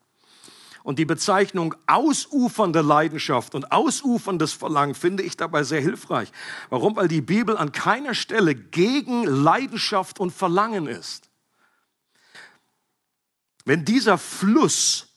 Und 0.82 0.98
die 0.98 1.04
Bezeichnung 1.04 1.74
ausufernde 1.86 2.80
Leidenschaft 2.80 3.54
und 3.54 3.70
ausuferndes 3.70 4.52
Verlangen 4.52 4.94
finde 4.94 5.22
ich 5.22 5.36
dabei 5.36 5.62
sehr 5.62 5.80
hilfreich. 5.80 6.32
Warum? 6.70 6.96
Weil 6.96 7.08
die 7.08 7.20
Bibel 7.20 7.56
an 7.56 7.72
keiner 7.72 8.14
Stelle 8.14 8.54
gegen 8.54 9.24
Leidenschaft 9.24 10.18
und 10.18 10.32
Verlangen 10.32 10.86
ist. 10.86 11.30
Wenn 13.64 13.84
dieser 13.84 14.18
Fluss 14.18 15.11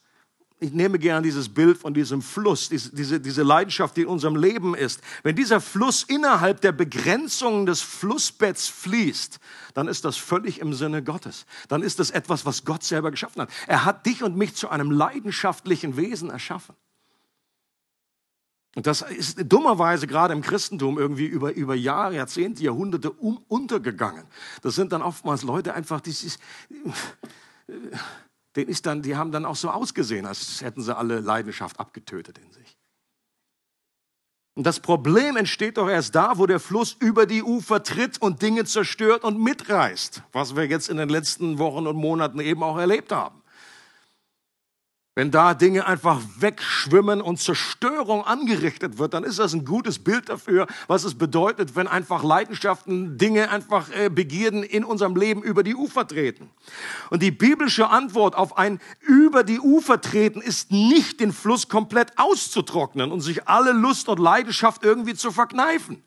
ich 0.59 0.71
nehme 0.71 0.99
gerne 0.99 1.21
dieses 1.21 1.49
Bild 1.49 1.77
von 1.77 1.93
diesem 1.93 2.21
Fluss, 2.21 2.69
diese, 2.69 2.95
diese, 2.95 3.19
diese 3.19 3.43
Leidenschaft, 3.43 3.97
die 3.97 4.03
in 4.03 4.07
unserem 4.07 4.37
Leben 4.37 4.73
ist. 4.73 5.01
Wenn 5.21 5.35
dieser 5.35 5.59
Fluss 5.59 6.03
innerhalb 6.03 6.61
der 6.61 6.71
Begrenzungen 6.71 7.65
des 7.65 7.81
Flussbetts 7.81 8.69
fließt, 8.69 9.39
dann 9.73 9.89
ist 9.89 10.05
das 10.05 10.15
völlig 10.15 10.59
im 10.59 10.73
Sinne 10.73 11.03
Gottes. 11.03 11.45
Dann 11.67 11.83
ist 11.83 11.99
das 11.99 12.09
etwas, 12.09 12.45
was 12.45 12.63
Gott 12.63 12.83
selber 12.83 13.11
geschaffen 13.11 13.41
hat. 13.41 13.49
Er 13.67 13.83
hat 13.83 14.05
dich 14.05 14.23
und 14.23 14.37
mich 14.37 14.55
zu 14.55 14.69
einem 14.69 14.91
leidenschaftlichen 14.91 15.97
Wesen 15.97 16.29
erschaffen. 16.29 16.75
Und 18.75 18.87
das 18.87 19.01
ist 19.01 19.39
dummerweise 19.51 20.07
gerade 20.07 20.33
im 20.33 20.41
Christentum 20.41 20.97
irgendwie 20.97 21.25
über, 21.25 21.53
über 21.53 21.75
Jahre, 21.75 22.15
Jahrzehnte, 22.15 22.63
Jahrhunderte 22.63 23.11
um, 23.11 23.43
untergegangen. 23.47 24.25
Das 24.61 24.75
sind 24.75 24.91
dann 24.91 25.01
oftmals 25.01 25.43
Leute 25.43 25.73
einfach, 25.73 26.01
die 26.01 26.11
sich 26.11 26.37
den 28.55 28.67
ist 28.67 28.85
dann, 28.85 29.01
die 29.01 29.15
haben 29.15 29.31
dann 29.31 29.45
auch 29.45 29.55
so 29.55 29.69
ausgesehen, 29.69 30.25
als 30.25 30.61
hätten 30.61 30.81
sie 30.81 30.95
alle 30.95 31.19
Leidenschaft 31.19 31.79
abgetötet 31.79 32.37
in 32.37 32.51
sich. 32.51 32.77
Und 34.55 34.65
das 34.65 34.79
Problem 34.79 35.35
entsteht 35.35 35.77
doch 35.77 35.89
erst 35.89 36.15
da, 36.15 36.37
wo 36.37 36.45
der 36.45 36.61
Fluss 36.61 36.95
über 36.97 37.25
die 37.25 37.43
Ufer 37.43 37.83
tritt 37.83 38.21
und 38.21 38.41
Dinge 38.41 38.63
zerstört 38.63 39.25
und 39.25 39.37
mitreißt, 39.37 40.23
was 40.31 40.55
wir 40.55 40.65
jetzt 40.65 40.89
in 40.89 40.95
den 40.95 41.09
letzten 41.09 41.59
Wochen 41.59 41.85
und 41.87 41.97
Monaten 41.97 42.39
eben 42.39 42.63
auch 42.63 42.77
erlebt 42.77 43.11
haben. 43.11 43.41
Wenn 45.17 45.31
da 45.31 45.53
Dinge 45.53 45.87
einfach 45.87 46.19
wegschwimmen 46.39 47.21
und 47.21 47.39
Zerstörung 47.39 48.25
angerichtet 48.25 48.97
wird, 48.97 49.13
dann 49.13 49.23
ist 49.23 49.39
das 49.39 49.53
ein 49.53 49.63
gutes 49.63 49.97
Bild 49.97 50.27
dafür, 50.27 50.67
was 50.87 51.05
es 51.05 51.15
bedeutet, 51.15 51.77
wenn 51.77 51.87
einfach 51.87 52.21
Leidenschaften, 52.21 53.17
Dinge, 53.17 53.49
einfach 53.49 53.89
äh, 53.91 54.09
Begierden 54.09 54.61
in 54.61 54.83
unserem 54.83 55.15
Leben 55.15 55.41
über 55.41 55.63
die 55.63 55.73
Ufer 55.73 56.05
treten. 56.05 56.49
Und 57.11 57.23
die 57.23 57.31
biblische 57.31 57.89
Antwort 57.89 58.35
auf 58.35 58.57
ein 58.57 58.81
über 58.99 59.45
die 59.45 59.61
Ufer 59.61 60.01
treten 60.01 60.41
ist 60.41 60.71
nicht 60.71 61.21
den 61.21 61.31
Fluss 61.31 61.69
komplett 61.69 62.11
auszutrocknen 62.17 63.13
und 63.13 63.21
sich 63.21 63.47
alle 63.47 63.71
Lust 63.71 64.09
und 64.09 64.19
Leidenschaft 64.19 64.83
irgendwie 64.83 65.13
zu 65.13 65.31
verkneifen. 65.31 66.03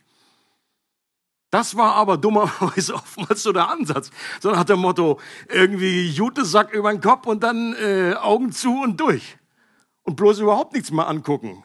Das 1.50 1.76
war 1.76 1.94
aber 1.94 2.18
dummerweise 2.18 2.94
oftmals 2.94 3.42
so 3.42 3.52
der 3.52 3.70
Ansatz. 3.70 4.10
So 4.40 4.50
nach 4.50 4.64
dem 4.64 4.80
Motto, 4.80 5.18
irgendwie 5.48 6.08
Jutesack 6.08 6.72
über 6.72 6.90
den 6.90 7.00
Kopf 7.00 7.26
und 7.26 7.42
dann 7.42 7.74
äh, 7.74 8.14
Augen 8.14 8.52
zu 8.52 8.82
und 8.82 9.00
durch. 9.00 9.38
Und 10.02 10.16
bloß 10.16 10.40
überhaupt 10.40 10.74
nichts 10.74 10.90
mehr 10.90 11.08
angucken. 11.08 11.64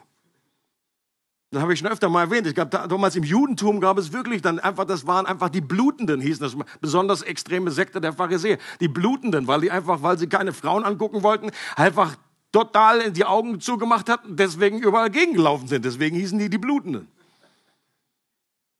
Das 1.50 1.62
habe 1.62 1.72
ich 1.72 1.78
schon 1.78 1.88
öfter 1.88 2.08
mal 2.08 2.22
erwähnt. 2.22 2.46
Ich 2.48 2.54
glaube, 2.54 2.70
damals 2.88 3.14
im 3.14 3.22
Judentum 3.22 3.80
gab 3.80 3.96
es 3.96 4.12
wirklich 4.12 4.42
dann 4.42 4.58
einfach, 4.58 4.84
das 4.84 5.06
waren 5.06 5.24
einfach 5.24 5.48
die 5.48 5.60
Blutenden, 5.60 6.20
hießen 6.20 6.42
das, 6.42 6.56
besonders 6.80 7.22
extreme 7.22 7.70
Sekte 7.70 8.00
der 8.00 8.12
Pharisäer. 8.12 8.58
Die 8.80 8.88
Blutenden, 8.88 9.46
weil 9.46 9.60
die 9.60 9.70
einfach, 9.70 10.02
weil 10.02 10.18
sie 10.18 10.26
keine 10.26 10.52
Frauen 10.52 10.84
angucken 10.84 11.22
wollten, 11.22 11.52
einfach 11.76 12.16
total 12.50 13.12
die 13.12 13.24
Augen 13.24 13.60
zugemacht 13.60 14.08
hatten, 14.08 14.36
deswegen 14.36 14.80
überall 14.80 15.10
gegengelaufen 15.10 15.68
sind. 15.68 15.84
Deswegen 15.84 16.16
hießen 16.16 16.38
die 16.38 16.50
die 16.50 16.58
Blutenden. 16.58 17.08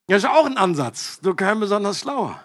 Das 0.07 0.23
ist 0.23 0.29
auch 0.29 0.45
ein 0.45 0.57
Ansatz, 0.57 1.19
nur 1.23 1.35
kein 1.35 1.59
besonders 1.59 2.01
schlauer. 2.01 2.39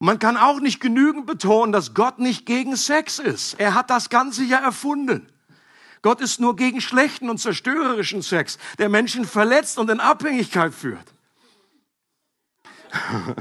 Man 0.00 0.18
kann 0.18 0.36
auch 0.36 0.60
nicht 0.60 0.80
genügend 0.80 1.26
betonen, 1.26 1.72
dass 1.72 1.94
Gott 1.94 2.18
nicht 2.18 2.46
gegen 2.46 2.76
Sex 2.76 3.18
ist. 3.18 3.54
Er 3.58 3.74
hat 3.74 3.90
das 3.90 4.10
Ganze 4.10 4.44
ja 4.44 4.58
erfunden. 4.58 5.26
Gott 6.02 6.20
ist 6.20 6.38
nur 6.38 6.54
gegen 6.54 6.80
schlechten 6.80 7.28
und 7.28 7.38
zerstörerischen 7.38 8.22
Sex, 8.22 8.58
der 8.78 8.88
Menschen 8.88 9.24
verletzt 9.24 9.78
und 9.78 9.90
in 9.90 9.98
Abhängigkeit 9.98 10.72
führt. 10.72 11.14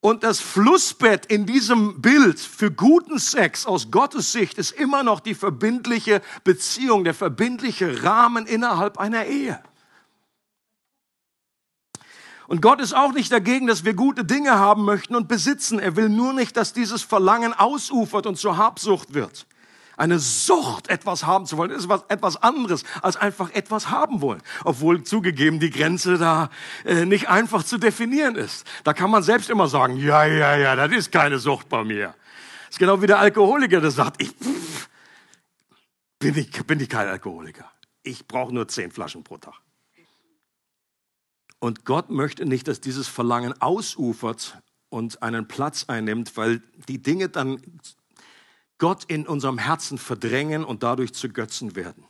Und 0.00 0.22
das 0.22 0.38
Flussbett 0.38 1.24
in 1.24 1.46
diesem 1.46 2.02
Bild 2.02 2.38
für 2.38 2.70
guten 2.70 3.18
Sex 3.18 3.64
aus 3.64 3.90
Gottes 3.90 4.32
Sicht 4.32 4.58
ist 4.58 4.72
immer 4.72 5.02
noch 5.02 5.18
die 5.18 5.34
verbindliche 5.34 6.20
Beziehung, 6.44 7.04
der 7.04 7.14
verbindliche 7.14 8.02
Rahmen 8.02 8.44
innerhalb 8.44 8.98
einer 8.98 9.24
Ehe. 9.24 9.62
Und 12.46 12.60
Gott 12.60 12.80
ist 12.80 12.94
auch 12.94 13.12
nicht 13.12 13.32
dagegen, 13.32 13.66
dass 13.66 13.84
wir 13.84 13.94
gute 13.94 14.24
Dinge 14.24 14.58
haben 14.58 14.84
möchten 14.84 15.14
und 15.14 15.28
besitzen. 15.28 15.78
Er 15.78 15.96
will 15.96 16.08
nur 16.08 16.32
nicht, 16.32 16.56
dass 16.56 16.72
dieses 16.72 17.02
Verlangen 17.02 17.54
ausufert 17.54 18.26
und 18.26 18.36
zur 18.36 18.56
Habsucht 18.56 19.14
wird. 19.14 19.46
Eine 19.96 20.18
Sucht, 20.18 20.88
etwas 20.88 21.24
haben 21.24 21.46
zu 21.46 21.56
wollen, 21.56 21.70
ist 21.70 21.88
was, 21.88 22.02
etwas 22.08 22.36
anderes 22.42 22.82
als 23.00 23.16
einfach 23.16 23.50
etwas 23.50 23.90
haben 23.90 24.20
wollen. 24.20 24.42
Obwohl 24.64 25.04
zugegeben 25.04 25.60
die 25.60 25.70
Grenze 25.70 26.18
da 26.18 26.50
äh, 26.84 27.04
nicht 27.04 27.28
einfach 27.28 27.62
zu 27.62 27.78
definieren 27.78 28.34
ist. 28.34 28.66
Da 28.82 28.92
kann 28.92 29.10
man 29.10 29.22
selbst 29.22 29.50
immer 29.50 29.68
sagen, 29.68 29.96
ja, 29.96 30.24
ja, 30.24 30.56
ja, 30.56 30.74
das 30.74 30.90
ist 30.92 31.12
keine 31.12 31.38
Sucht 31.38 31.68
bei 31.68 31.84
mir. 31.84 32.08
Das 32.08 32.70
ist 32.70 32.78
genau 32.80 33.00
wie 33.02 33.06
der 33.06 33.20
Alkoholiker, 33.20 33.80
der 33.80 33.92
sagt, 33.92 34.20
ich 34.20 34.30
pff, 34.30 34.88
bin, 36.18 36.36
ich, 36.36 36.50
bin 36.66 36.80
ich 36.80 36.88
kein 36.88 37.06
Alkoholiker. 37.06 37.70
Ich 38.02 38.26
brauche 38.26 38.52
nur 38.52 38.66
zehn 38.66 38.90
Flaschen 38.90 39.22
pro 39.22 39.38
Tag. 39.38 39.54
Und 41.58 41.84
Gott 41.84 42.10
möchte 42.10 42.44
nicht, 42.44 42.68
dass 42.68 42.80
dieses 42.80 43.08
Verlangen 43.08 43.60
ausufert 43.60 44.58
und 44.88 45.22
einen 45.22 45.48
Platz 45.48 45.86
einnimmt, 45.88 46.36
weil 46.36 46.62
die 46.88 47.02
Dinge 47.02 47.28
dann 47.28 47.60
Gott 48.78 49.04
in 49.04 49.26
unserem 49.26 49.58
Herzen 49.58 49.98
verdrängen 49.98 50.64
und 50.64 50.82
dadurch 50.82 51.14
zu 51.14 51.28
Götzen 51.28 51.74
werden. 51.74 52.04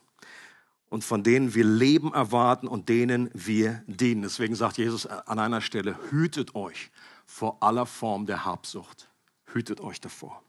Und 0.90 1.04
von 1.04 1.22
denen 1.22 1.54
wir 1.54 1.64
Leben 1.64 2.12
erwarten 2.12 2.68
und 2.68 2.88
denen 2.88 3.30
wir 3.33 3.83
dienen. 3.87 4.22
Deswegen 4.22 4.54
sagt 4.54 4.78
Jesus 4.78 5.07
an 5.07 5.38
einer 5.38 5.61
Stelle, 5.61 5.96
hütet 6.11 6.54
euch 6.54 6.90
vor 7.26 7.62
aller 7.62 7.87
Form 7.87 8.26
der 8.26 8.44
Habsucht. 8.44 9.09
Hütet 9.46 9.80
euch 9.80 10.00
davor. 10.00 10.42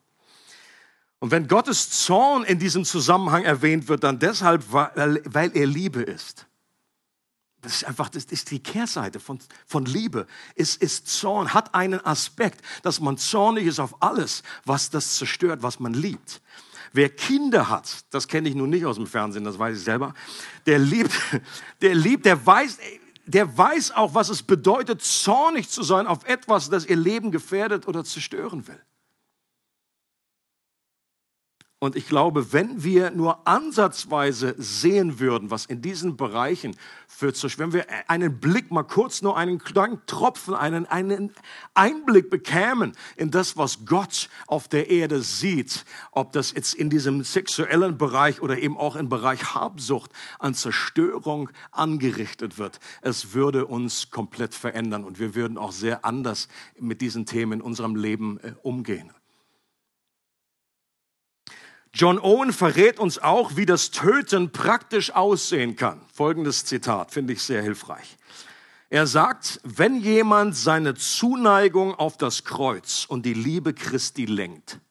Und 1.19 1.31
wenn 1.31 1.47
Gottes 1.47 1.89
Zorn 1.89 2.43
in 2.43 2.59
diesem 2.59 2.85
Zusammenhang 2.85 3.43
erwähnt 3.43 3.87
wird, 3.87 4.03
dann 4.03 4.19
deshalb, 4.19 4.71
weil 4.71 5.51
er 5.53 5.65
Liebe 5.65 6.01
ist. 6.01 6.45
Das 7.65 7.77
ist 7.77 7.85
einfach, 7.85 8.09
das 8.09 8.25
ist 8.25 8.51
die 8.51 8.59
Kehrseite 8.59 9.19
von, 9.19 9.39
von 9.65 9.85
Liebe. 9.85 10.27
Es 10.55 10.75
ist 10.75 11.07
Zorn, 11.07 11.51
hat 11.51 11.73
einen 11.73 11.99
Aspekt, 12.05 12.61
dass 12.83 12.99
man 12.99 13.17
zornig 13.17 13.65
ist 13.65 13.79
auf 13.79 14.03
alles, 14.03 14.43
was 14.65 14.91
das 14.91 15.15
zerstört, 15.15 15.63
was 15.63 15.79
man 15.79 15.95
liebt. 15.95 16.43
Wer 16.93 17.09
Kinder 17.09 17.67
hat, 17.67 18.05
das 18.11 18.27
kenne 18.27 18.49
ich 18.49 18.53
nun 18.53 18.69
nicht 18.69 18.85
aus 18.85 18.97
dem 18.97 19.07
Fernsehen, 19.07 19.43
das 19.43 19.57
weiß 19.57 19.79
ich 19.79 19.83
selber, 19.83 20.13
der 20.67 20.77
liebt, 20.77 21.11
der 21.81 21.95
liebt, 21.95 22.27
der 22.27 22.45
weiß, 22.45 22.77
der 23.25 23.57
weiß 23.57 23.93
auch, 23.93 24.13
was 24.13 24.29
es 24.29 24.43
bedeutet, 24.43 25.01
zornig 25.01 25.67
zu 25.67 25.81
sein 25.81 26.05
auf 26.05 26.23
etwas, 26.25 26.69
das 26.69 26.85
ihr 26.85 26.97
Leben 26.97 27.31
gefährdet 27.31 27.87
oder 27.87 28.03
zerstören 28.03 28.67
will. 28.67 28.79
Und 31.79 31.97
ich 31.97 32.07
glaube, 32.07 32.53
wenn 32.53 32.83
wir 32.83 33.11
nur 33.11 33.45
ansatzweise 33.45 34.55
sehen 34.57 35.19
würden, 35.19 35.51
was 35.51 35.65
in 35.65 35.81
diesen 35.81 36.15
Bereichen 36.15 36.75
für 37.05 37.33
wenn 37.57 37.73
wir 37.73 37.85
einen 38.09 38.39
Blick, 38.39 38.71
mal 38.71 38.83
kurz 38.83 39.21
nur 39.21 39.37
einen 39.37 39.59
kleinen 39.59 40.01
Tropfen, 40.05 40.53
einen, 40.53 40.85
einen 40.85 41.33
Einblick 41.73 42.29
bekämen 42.29 42.93
in 43.17 43.29
das, 43.29 43.57
was 43.57 43.85
Gott 43.85 44.29
auf 44.47 44.69
der 44.69 44.89
Erde 44.89 45.21
sieht, 45.21 45.85
ob 46.11 46.31
das 46.31 46.53
jetzt 46.53 46.73
in 46.73 46.89
diesem 46.89 47.23
sexuellen 47.23 47.97
Bereich 47.97 48.41
oder 48.41 48.57
eben 48.57 48.77
auch 48.77 48.95
im 48.95 49.09
Bereich 49.09 49.53
Habsucht 49.53 50.11
an 50.39 50.53
Zerstörung 50.53 51.49
angerichtet 51.71 52.57
wird, 52.57 52.79
es 53.01 53.33
würde 53.33 53.65
uns 53.65 54.09
komplett 54.11 54.55
verändern 54.55 55.03
und 55.03 55.19
wir 55.19 55.35
würden 55.35 55.57
auch 55.57 55.73
sehr 55.73 56.05
anders 56.05 56.47
mit 56.79 57.01
diesen 57.01 57.25
Themen 57.25 57.59
in 57.59 57.61
unserem 57.61 57.95
Leben 57.95 58.39
äh, 58.39 58.53
umgehen. 58.63 59.11
John 61.97 62.19
Owen 62.19 62.51
verrät 62.51 62.99
uns 62.99 63.19
auch, 63.19 63.55
wie 63.55 63.65
das 63.65 63.89
Töten 63.89 64.51
praktisch 64.51 65.11
aussehen 65.11 65.77
kann. 65.77 66.01
Folgendes 66.13 66.65
Zitat 66.65 67.11
finde 67.11 67.31
ich 67.31 67.41
sehr 67.41 67.61
hilfreich. 67.61 68.17
Er 68.89 69.07
sagt, 69.07 69.61
wenn 69.63 70.01
jemand 70.01 70.57
seine 70.57 70.95
Zuneigung 70.95 71.95
auf 71.95 72.17
das 72.17 72.43
Kreuz 72.43 73.05
und 73.07 73.25
die 73.25 73.33
Liebe 73.33 73.73
Christi 73.73 74.25
lenkt, 74.25 74.81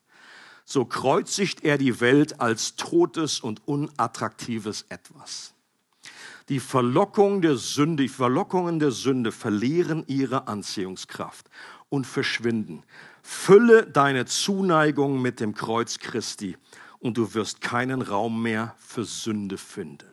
so 0.65 0.87
kreuzigt 0.87 1.63
er 1.63 1.77
die 1.77 2.01
Welt 2.01 2.41
als 2.41 2.75
totes 2.75 3.39
und 3.39 3.69
unattraktives 3.69 4.87
etwas. 4.89 5.53
Die 6.49 6.61
Verlockung 6.61 7.43
der 7.43 7.57
Sünde, 7.57 8.05
die 8.05 8.09
Verlockungen 8.09 8.79
der 8.79 8.93
Sünde 8.93 9.31
verlieren 9.31 10.05
ihre 10.07 10.49
Anziehungskraft 10.49 11.51
und 11.91 12.07
verschwinden. 12.07 12.83
Fülle 13.23 13.87
deine 13.87 14.25
Zuneigung 14.25 15.21
mit 15.21 15.41
dem 15.41 15.55
Kreuz 15.55 15.99
Christi 15.99 16.57
und 17.05 17.19
du 17.19 17.35
wirst 17.35 17.61
keinen 17.61 18.01
Raum 18.01 18.43
mehr 18.43 18.75
für 18.79 19.05
Sünde 19.05 19.59
finden. 19.59 20.09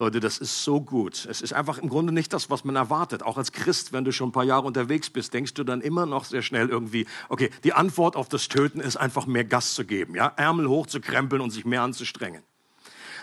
Leute, 0.00 0.18
das 0.18 0.38
ist 0.38 0.64
so 0.64 0.80
gut. 0.80 1.24
Es 1.30 1.40
ist 1.40 1.52
einfach 1.52 1.78
im 1.78 1.88
Grunde 1.88 2.12
nicht 2.12 2.32
das, 2.32 2.50
was 2.50 2.64
man 2.64 2.74
erwartet. 2.74 3.22
Auch 3.22 3.38
als 3.38 3.52
Christ, 3.52 3.92
wenn 3.92 4.04
du 4.04 4.10
schon 4.10 4.30
ein 4.30 4.32
paar 4.32 4.42
Jahre 4.42 4.66
unterwegs 4.66 5.08
bist, 5.08 5.32
denkst 5.34 5.54
du 5.54 5.62
dann 5.62 5.80
immer 5.80 6.04
noch 6.04 6.24
sehr 6.24 6.42
schnell 6.42 6.68
irgendwie, 6.68 7.06
okay, 7.28 7.50
die 7.62 7.74
Antwort 7.74 8.16
auf 8.16 8.28
das 8.28 8.48
Töten 8.48 8.80
ist 8.80 8.96
einfach 8.96 9.26
mehr 9.26 9.44
Gas 9.44 9.74
zu 9.74 9.84
geben, 9.84 10.16
ja, 10.16 10.32
Ärmel 10.34 10.68
hochzukrempeln 10.68 11.40
und 11.40 11.52
sich 11.52 11.64
mehr 11.64 11.82
anzustrengen. 11.82 12.42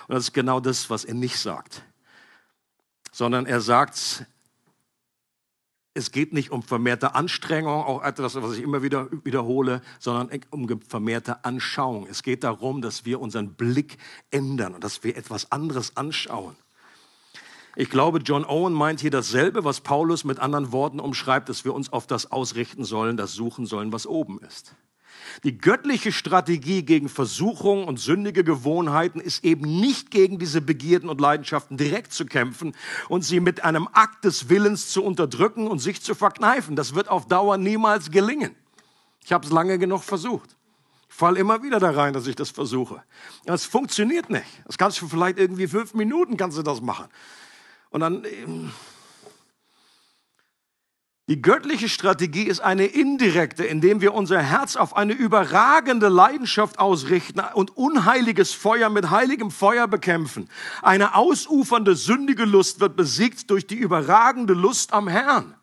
Und 0.07 0.15
das 0.15 0.23
ist 0.23 0.33
genau 0.33 0.61
das, 0.61 0.89
was 0.89 1.03
er 1.03 1.13
nicht 1.13 1.37
sagt. 1.37 1.83
Sondern 3.11 3.47
er 3.47 3.59
sagt, 3.59 4.27
es 5.97 6.11
geht 6.11 6.33
nicht 6.33 6.51
um 6.51 6.61
vermehrte 6.61 7.15
Anstrengung, 7.15 7.71
auch 7.83 8.03
etwas, 8.03 8.35
was 8.35 8.57
ich 8.57 8.63
immer 8.63 8.83
wieder 8.83 9.07
wiederhole, 9.23 9.81
sondern 9.97 10.41
um 10.49 10.81
vermehrte 10.81 11.45
Anschauung. 11.45 12.05
Es 12.07 12.21
geht 12.21 12.43
darum, 12.43 12.81
dass 12.81 13.05
wir 13.05 13.21
unseren 13.21 13.53
Blick 13.53 13.97
ändern 14.29 14.75
und 14.75 14.83
dass 14.83 15.05
wir 15.05 15.15
etwas 15.15 15.53
anderes 15.53 15.95
anschauen. 15.95 16.57
Ich 17.77 17.89
glaube, 17.89 18.19
John 18.19 18.45
Owen 18.45 18.73
meint 18.73 18.99
hier 18.99 19.11
dasselbe, 19.11 19.63
was 19.63 19.81
Paulus 19.81 20.25
mit 20.25 20.39
anderen 20.39 20.73
Worten 20.73 20.99
umschreibt, 20.99 21.47
dass 21.47 21.63
wir 21.63 21.73
uns 21.73 21.91
auf 21.91 22.07
das 22.07 22.29
ausrichten 22.29 22.83
sollen, 22.83 23.15
das 23.15 23.33
suchen 23.33 23.65
sollen, 23.65 23.93
was 23.93 24.05
oben 24.05 24.39
ist. 24.39 24.75
Die 25.43 25.57
göttliche 25.57 26.11
Strategie 26.11 26.83
gegen 26.83 27.09
Versuchung 27.09 27.87
und 27.87 27.99
sündige 27.99 28.43
Gewohnheiten 28.43 29.19
ist 29.19 29.43
eben 29.43 29.79
nicht 29.79 30.11
gegen 30.11 30.39
diese 30.39 30.61
Begierden 30.61 31.09
und 31.09 31.21
Leidenschaften 31.21 31.77
direkt 31.77 32.13
zu 32.13 32.25
kämpfen 32.25 32.75
und 33.09 33.23
sie 33.23 33.39
mit 33.39 33.63
einem 33.63 33.87
Akt 33.93 34.25
des 34.25 34.49
Willens 34.49 34.89
zu 34.89 35.03
unterdrücken 35.03 35.67
und 35.67 35.79
sich 35.79 36.01
zu 36.01 36.15
verkneifen. 36.15 36.75
Das 36.75 36.95
wird 36.95 37.09
auf 37.09 37.27
Dauer 37.27 37.57
niemals 37.57 38.11
gelingen. 38.11 38.55
Ich 39.23 39.31
habe 39.33 39.45
es 39.45 39.51
lange 39.51 39.79
genug 39.79 40.03
versucht. 40.03 40.55
Ich 41.09 41.15
falle 41.15 41.39
immer 41.39 41.63
wieder 41.63 41.79
da 41.79 41.91
rein, 41.91 42.13
dass 42.13 42.27
ich 42.27 42.35
das 42.35 42.49
versuche. 42.49 43.01
Es 43.45 43.65
funktioniert 43.65 44.29
nicht. 44.29 44.45
Das 44.65 44.77
kannst 44.77 45.01
du 45.01 45.07
vielleicht 45.07 45.39
irgendwie 45.39 45.67
fünf 45.67 45.93
Minuten 45.93 46.37
kannst 46.37 46.57
du 46.57 46.61
das 46.61 46.81
machen. 46.81 47.05
Und 47.89 48.01
dann, 48.01 48.25
ähm, 48.25 48.71
die 51.27 51.41
göttliche 51.41 51.89
Strategie 51.89 52.43
ist 52.43 52.59
eine 52.59 52.85
indirekte, 52.85 53.65
indem 53.65 53.99
wir 53.99 54.13
unser 54.13 54.39
Herz 54.39 54.75
auf 54.75 54.95
eine 54.95 55.13
überragende 55.13 56.07
Leidenschaft 56.07 56.77
ausrichten 56.77 57.41
und 57.55 57.75
unheiliges 57.75 58.53
Feuer 58.53 58.89
mit 58.89 59.09
heiligem 59.09 59.49
Feuer 59.49 59.87
bekämpfen. 59.87 60.47
Eine 60.83 61.15
ausufernde, 61.15 61.95
sündige 61.95 62.45
Lust 62.45 62.79
wird 62.79 62.95
besiegt 62.95 63.49
durch 63.49 63.65
die 63.65 63.75
überragende 63.75 64.53
Lust 64.53 64.93
am 64.93 65.07
Herrn. 65.07 65.55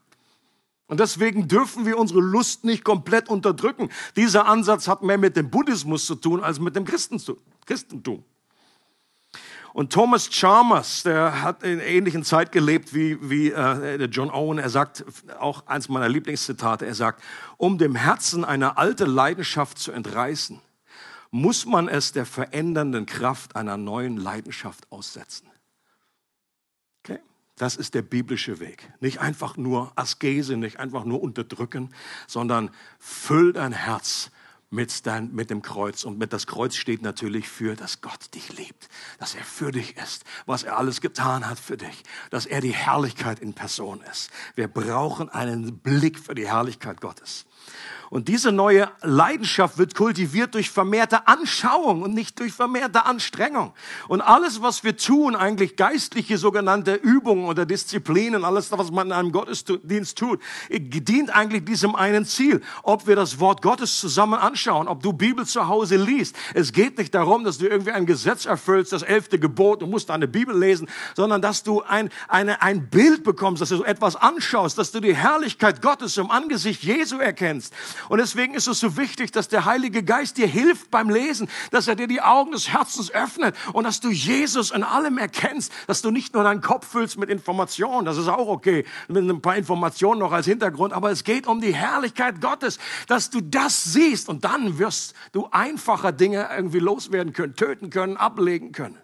Und 0.88 0.98
deswegen 0.98 1.46
dürfen 1.46 1.86
wir 1.86 1.96
unsere 1.96 2.20
Lust 2.20 2.64
nicht 2.64 2.82
komplett 2.82 3.28
unterdrücken. 3.28 3.88
Dieser 4.16 4.46
Ansatz 4.46 4.88
hat 4.88 5.02
mehr 5.02 5.16
mit 5.16 5.36
dem 5.36 5.48
Buddhismus 5.48 6.06
zu 6.06 6.16
tun 6.16 6.42
als 6.42 6.58
mit 6.58 6.74
dem 6.74 6.84
Christentum. 6.84 8.24
Und 9.72 9.90
Thomas 9.90 10.28
Chalmers, 10.28 11.02
der 11.02 11.40
hat 11.40 11.62
in 11.62 11.80
ähnlichen 11.80 12.24
Zeit 12.24 12.52
gelebt 12.52 12.92
wie, 12.92 13.18
wie 13.30 13.50
äh, 13.50 14.04
John 14.04 14.30
Owen. 14.30 14.58
Er 14.58 14.68
sagt, 14.68 15.04
auch 15.38 15.66
eins 15.66 15.88
meiner 15.88 16.10
Lieblingszitate, 16.10 16.84
er 16.84 16.94
sagt, 16.94 17.22
um 17.56 17.78
dem 17.78 17.94
Herzen 17.94 18.44
eine 18.44 18.76
alte 18.76 19.06
Leidenschaft 19.06 19.78
zu 19.78 19.92
entreißen, 19.92 20.60
muss 21.30 21.64
man 21.64 21.88
es 21.88 22.12
der 22.12 22.26
verändernden 22.26 23.06
Kraft 23.06 23.56
einer 23.56 23.78
neuen 23.78 24.18
Leidenschaft 24.18 24.92
aussetzen. 24.92 25.48
Okay? 27.02 27.20
Das 27.56 27.76
ist 27.76 27.94
der 27.94 28.02
biblische 28.02 28.60
Weg. 28.60 28.92
Nicht 29.00 29.20
einfach 29.20 29.56
nur 29.56 29.90
Askese, 29.96 30.58
nicht 30.58 30.78
einfach 30.80 31.04
nur 31.04 31.22
unterdrücken, 31.22 31.94
sondern 32.26 32.70
füll 32.98 33.54
dein 33.54 33.72
Herz 33.72 34.30
mit, 34.72 35.06
dein, 35.06 35.32
mit 35.32 35.50
dem 35.50 35.62
Kreuz. 35.62 36.04
Und 36.04 36.18
mit 36.18 36.32
das 36.32 36.46
Kreuz 36.46 36.74
steht 36.74 37.02
natürlich 37.02 37.48
für, 37.48 37.76
dass 37.76 38.00
Gott 38.00 38.34
dich 38.34 38.56
liebt, 38.56 38.88
dass 39.18 39.34
er 39.34 39.44
für 39.44 39.70
dich 39.70 39.96
ist, 39.96 40.24
was 40.46 40.62
er 40.62 40.78
alles 40.78 41.00
getan 41.00 41.48
hat 41.48 41.58
für 41.58 41.76
dich, 41.76 42.02
dass 42.30 42.46
er 42.46 42.60
die 42.60 42.74
Herrlichkeit 42.74 43.38
in 43.38 43.52
Person 43.52 44.02
ist. 44.10 44.30
Wir 44.54 44.68
brauchen 44.68 45.28
einen 45.28 45.78
Blick 45.78 46.18
für 46.18 46.34
die 46.34 46.48
Herrlichkeit 46.48 47.00
Gottes. 47.00 47.44
Und 48.12 48.28
diese 48.28 48.52
neue 48.52 48.90
Leidenschaft 49.00 49.78
wird 49.78 49.94
kultiviert 49.94 50.54
durch 50.54 50.68
vermehrte 50.68 51.26
Anschauung 51.28 52.02
und 52.02 52.12
nicht 52.12 52.38
durch 52.40 52.52
vermehrte 52.52 53.06
Anstrengung. 53.06 53.72
Und 54.06 54.20
alles, 54.20 54.60
was 54.60 54.84
wir 54.84 54.98
tun, 54.98 55.34
eigentlich 55.34 55.76
geistliche 55.76 56.36
sogenannte 56.36 56.92
Übungen 56.92 57.46
oder 57.46 57.64
Disziplinen, 57.64 58.44
alles, 58.44 58.70
was 58.70 58.90
man 58.90 59.06
in 59.06 59.12
einem 59.14 59.32
Gottesdienst 59.32 60.18
tut, 60.18 60.40
dient 60.68 61.34
eigentlich 61.34 61.64
diesem 61.64 61.94
einen 61.94 62.26
Ziel. 62.26 62.60
Ob 62.82 63.06
wir 63.06 63.16
das 63.16 63.40
Wort 63.40 63.62
Gottes 63.62 63.98
zusammen 63.98 64.38
anschauen, 64.38 64.88
ob 64.88 65.02
du 65.02 65.14
Bibel 65.14 65.46
zu 65.46 65.66
Hause 65.68 65.96
liest. 65.96 66.36
Es 66.52 66.74
geht 66.74 66.98
nicht 66.98 67.14
darum, 67.14 67.44
dass 67.44 67.56
du 67.56 67.66
irgendwie 67.66 67.92
ein 67.92 68.04
Gesetz 68.04 68.44
erfüllst, 68.44 68.92
das 68.92 69.02
elfte 69.02 69.38
Gebot, 69.38 69.80
du 69.80 69.86
musst 69.86 70.10
deine 70.10 70.28
Bibel 70.28 70.54
lesen, 70.54 70.86
sondern 71.16 71.40
dass 71.40 71.62
du 71.62 71.80
ein, 71.80 72.10
eine, 72.28 72.60
ein 72.60 72.90
Bild 72.90 73.24
bekommst, 73.24 73.62
dass 73.62 73.70
du 73.70 73.84
etwas 73.84 74.16
anschaust, 74.16 74.76
dass 74.76 74.92
du 74.92 75.00
die 75.00 75.16
Herrlichkeit 75.16 75.80
Gottes 75.80 76.18
im 76.18 76.30
Angesicht 76.30 76.82
Jesu 76.82 77.16
erkennst. 77.16 77.51
Und 78.08 78.18
deswegen 78.18 78.54
ist 78.54 78.66
es 78.66 78.80
so 78.80 78.96
wichtig, 78.96 79.32
dass 79.32 79.48
der 79.48 79.64
Heilige 79.64 80.02
Geist 80.02 80.36
dir 80.38 80.46
hilft 80.46 80.90
beim 80.90 81.10
Lesen, 81.10 81.48
dass 81.70 81.88
er 81.88 81.96
dir 81.96 82.06
die 82.06 82.20
Augen 82.22 82.52
des 82.52 82.72
Herzens 82.72 83.10
öffnet 83.10 83.54
und 83.72 83.84
dass 83.84 84.00
du 84.00 84.10
Jesus 84.10 84.70
in 84.70 84.82
allem 84.82 85.18
erkennst, 85.18 85.72
dass 85.86 86.02
du 86.02 86.10
nicht 86.10 86.34
nur 86.34 86.44
deinen 86.44 86.60
Kopf 86.60 86.86
füllst 86.86 87.18
mit 87.18 87.28
Informationen, 87.28 88.04
das 88.04 88.16
ist 88.16 88.28
auch 88.28 88.48
okay, 88.48 88.84
mit 89.08 89.28
ein 89.28 89.42
paar 89.42 89.56
Informationen 89.56 90.20
noch 90.20 90.32
als 90.32 90.46
Hintergrund, 90.46 90.92
aber 90.92 91.10
es 91.10 91.24
geht 91.24 91.46
um 91.46 91.60
die 91.60 91.74
Herrlichkeit 91.74 92.40
Gottes, 92.40 92.78
dass 93.08 93.30
du 93.30 93.40
das 93.40 93.84
siehst 93.84 94.28
und 94.28 94.44
dann 94.44 94.78
wirst 94.78 95.14
du 95.32 95.48
einfacher 95.50 96.12
Dinge 96.12 96.48
irgendwie 96.54 96.78
loswerden 96.78 97.32
können, 97.32 97.54
töten 97.54 97.90
können, 97.90 98.16
ablegen 98.16 98.72
können 98.72 99.01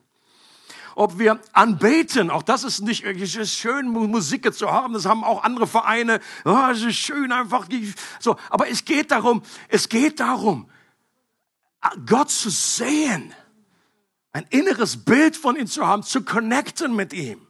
ob 0.98 1.18
wir 1.18 1.40
anbeten. 1.52 2.28
Auch 2.28 2.42
das 2.42 2.64
ist 2.64 2.80
nicht 2.80 3.04
es 3.04 3.36
ist 3.36 3.54
schön, 3.54 3.88
Musik 3.88 4.52
zu 4.52 4.70
haben. 4.70 4.94
Das 4.94 5.06
haben 5.06 5.22
auch 5.22 5.44
andere 5.44 5.68
Vereine. 5.68 6.20
Oh, 6.44 6.66
es 6.72 6.82
ist 6.82 6.96
schön 6.96 7.30
einfach. 7.30 7.68
So, 8.18 8.36
aber 8.50 8.68
es 8.68 8.84
geht 8.84 9.12
darum, 9.12 9.42
es 9.68 9.88
geht 9.88 10.18
darum, 10.18 10.68
Gott 12.04 12.30
zu 12.30 12.50
sehen, 12.50 13.32
ein 14.32 14.44
inneres 14.50 15.04
Bild 15.04 15.36
von 15.36 15.54
ihm 15.54 15.68
zu 15.68 15.86
haben, 15.86 16.02
zu 16.02 16.24
connecten 16.24 16.96
mit 16.96 17.12
ihm. 17.12 17.46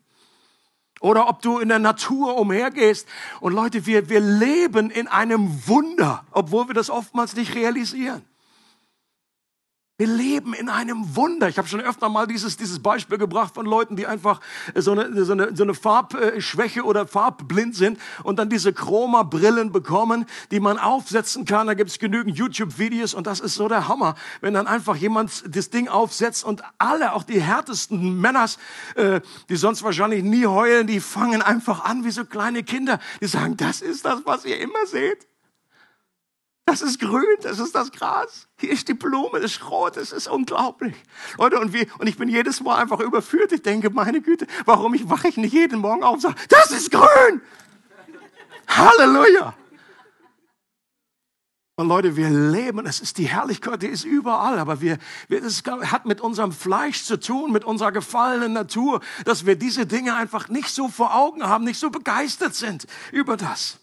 Oder 1.00 1.28
ob 1.28 1.40
du 1.40 1.58
in 1.58 1.68
der 1.70 1.78
Natur 1.78 2.36
umhergehst. 2.36 3.08
Und 3.40 3.54
Leute, 3.54 3.86
wir, 3.86 4.10
wir 4.10 4.20
leben 4.20 4.90
in 4.90 5.08
einem 5.08 5.66
Wunder, 5.66 6.26
obwohl 6.32 6.68
wir 6.68 6.74
das 6.74 6.90
oftmals 6.90 7.34
nicht 7.34 7.54
realisieren. 7.54 8.24
Wir 10.00 10.06
leben 10.06 10.54
in 10.54 10.68
einem 10.68 11.16
Wunder. 11.16 11.48
Ich 11.48 11.58
habe 11.58 11.66
schon 11.66 11.80
öfter 11.80 12.08
mal 12.08 12.28
dieses, 12.28 12.56
dieses 12.56 12.78
Beispiel 12.78 13.18
gebracht 13.18 13.54
von 13.54 13.66
Leuten, 13.66 13.96
die 13.96 14.06
einfach 14.06 14.40
so 14.76 14.92
eine, 14.92 15.24
so 15.24 15.32
eine, 15.32 15.56
so 15.56 15.64
eine 15.64 15.74
Farbschwäche 15.74 16.84
oder 16.84 17.04
farbblind 17.04 17.74
sind 17.74 17.98
und 18.22 18.38
dann 18.38 18.48
diese 18.48 18.72
Chroma-Brillen 18.72 19.72
bekommen, 19.72 20.26
die 20.52 20.60
man 20.60 20.78
aufsetzen 20.78 21.46
kann. 21.46 21.66
Da 21.66 21.74
gibt 21.74 21.90
es 21.90 21.98
genügend 21.98 22.38
YouTube-Videos 22.38 23.12
und 23.12 23.26
das 23.26 23.40
ist 23.40 23.56
so 23.56 23.66
der 23.66 23.88
Hammer, 23.88 24.14
wenn 24.40 24.54
dann 24.54 24.68
einfach 24.68 24.94
jemand 24.94 25.42
das 25.52 25.70
Ding 25.70 25.88
aufsetzt 25.88 26.44
und 26.44 26.62
alle, 26.78 27.12
auch 27.12 27.24
die 27.24 27.42
härtesten 27.42 28.20
Männers, 28.20 28.58
äh, 28.94 29.20
die 29.48 29.56
sonst 29.56 29.82
wahrscheinlich 29.82 30.22
nie 30.22 30.46
heulen, 30.46 30.86
die 30.86 31.00
fangen 31.00 31.42
einfach 31.42 31.84
an 31.84 32.04
wie 32.04 32.12
so 32.12 32.24
kleine 32.24 32.62
Kinder. 32.62 33.00
Die 33.20 33.26
sagen, 33.26 33.56
das 33.56 33.80
ist 33.80 34.04
das, 34.04 34.20
was 34.24 34.44
ihr 34.44 34.60
immer 34.60 34.86
seht. 34.86 35.26
Das 36.68 36.82
ist 36.82 37.00
grün, 37.00 37.24
das 37.40 37.58
ist 37.60 37.74
das 37.74 37.90
Gras. 37.90 38.46
Hier 38.58 38.70
ist 38.72 38.88
die 38.88 38.92
Blume, 38.94 39.40
das 39.40 39.52
ist 39.52 39.70
rot, 39.70 39.96
das 39.96 40.12
ist 40.12 40.28
unglaublich. 40.28 40.94
Leute, 41.38 41.58
und, 41.58 41.72
wie, 41.72 41.88
und 41.98 42.06
ich 42.06 42.18
bin 42.18 42.28
jedes 42.28 42.60
Mal 42.60 42.76
einfach 42.76 43.00
überführt. 43.00 43.52
Ich 43.52 43.62
denke, 43.62 43.88
meine 43.88 44.20
Güte, 44.20 44.46
warum 44.66 44.92
ich 44.92 45.08
wache 45.08 45.28
ich 45.28 45.38
nicht 45.38 45.54
jeden 45.54 45.78
Morgen 45.78 46.02
auf 46.02 46.16
und 46.16 46.20
sage, 46.20 46.34
das 46.50 46.70
ist 46.72 46.90
grün. 46.90 47.40
Halleluja. 48.68 49.54
Und 51.76 51.88
Leute, 51.88 52.16
wir 52.16 52.28
leben, 52.28 52.84
es 52.84 53.00
ist 53.00 53.16
die 53.16 53.28
Herrlichkeit, 53.28 53.80
die 53.80 53.86
ist 53.86 54.04
überall, 54.04 54.58
aber 54.58 54.82
wir, 54.82 54.98
wir, 55.28 55.40
das 55.40 55.62
hat 55.64 56.04
mit 56.04 56.20
unserem 56.20 56.52
Fleisch 56.52 57.04
zu 57.04 57.18
tun, 57.18 57.50
mit 57.50 57.64
unserer 57.64 57.92
gefallenen 57.92 58.52
Natur, 58.52 59.00
dass 59.24 59.46
wir 59.46 59.56
diese 59.56 59.86
Dinge 59.86 60.16
einfach 60.16 60.50
nicht 60.50 60.68
so 60.68 60.88
vor 60.88 61.14
Augen 61.14 61.44
haben, 61.44 61.64
nicht 61.64 61.80
so 61.80 61.88
begeistert 61.88 62.54
sind 62.54 62.86
über 63.10 63.38
das. 63.38 63.78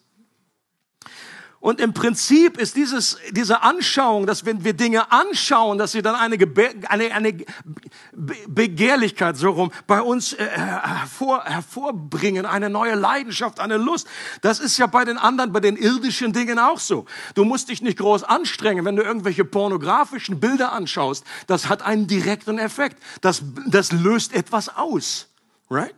Und 1.66 1.82
im 1.82 1.96
Prinzip 1.96 2.60
ist 2.60 2.76
dieses, 2.76 3.18
diese 3.32 3.64
Anschauung, 3.64 4.28
dass 4.28 4.46
wenn 4.46 4.64
wir 4.64 4.74
Dinge 4.74 5.12
anschauen, 5.12 5.80
dass 5.80 5.94
sie 5.94 6.04
dann 6.04 6.14
eine, 6.14 6.38
eine, 6.90 7.12
eine 7.12 7.46
Begehrlichkeit 8.48 9.36
so 9.36 9.50
rum 9.50 9.72
bei 9.88 10.00
uns 10.00 10.34
äh, 10.34 10.46
hervor, 10.46 11.44
hervorbringen, 11.44 12.46
eine 12.46 12.70
neue 12.70 12.94
Leidenschaft, 12.94 13.60
eine 13.60 13.78
Lust. 13.78 14.06
Das 14.44 14.60
ist 14.60 14.78
ja 14.78 14.86
bei 14.86 15.06
den 15.06 15.18
anderen, 15.18 15.54
bei 15.54 15.60
den 15.60 15.76
irdischen 15.76 16.34
Dingen 16.34 16.60
auch 16.60 16.78
so. 16.78 17.06
Du 17.34 17.46
musst 17.46 17.70
dich 17.70 17.82
nicht 17.82 17.98
groß 17.98 18.26
anstrengen, 18.26 18.86
wenn 18.86 18.96
du 18.96 19.02
irgendwelche 19.02 19.44
pornografischen 19.44 20.40
Bilder 20.40 20.72
anschaust. 20.72 21.26
Das 21.48 21.68
hat 21.68 21.82
einen 21.82 22.06
direkten 22.06 22.60
Effekt. 22.60 23.02
Das, 23.22 23.42
das 23.66 23.92
löst 23.92 24.36
etwas 24.36 24.70
aus. 24.70 25.30
right? 25.72 25.96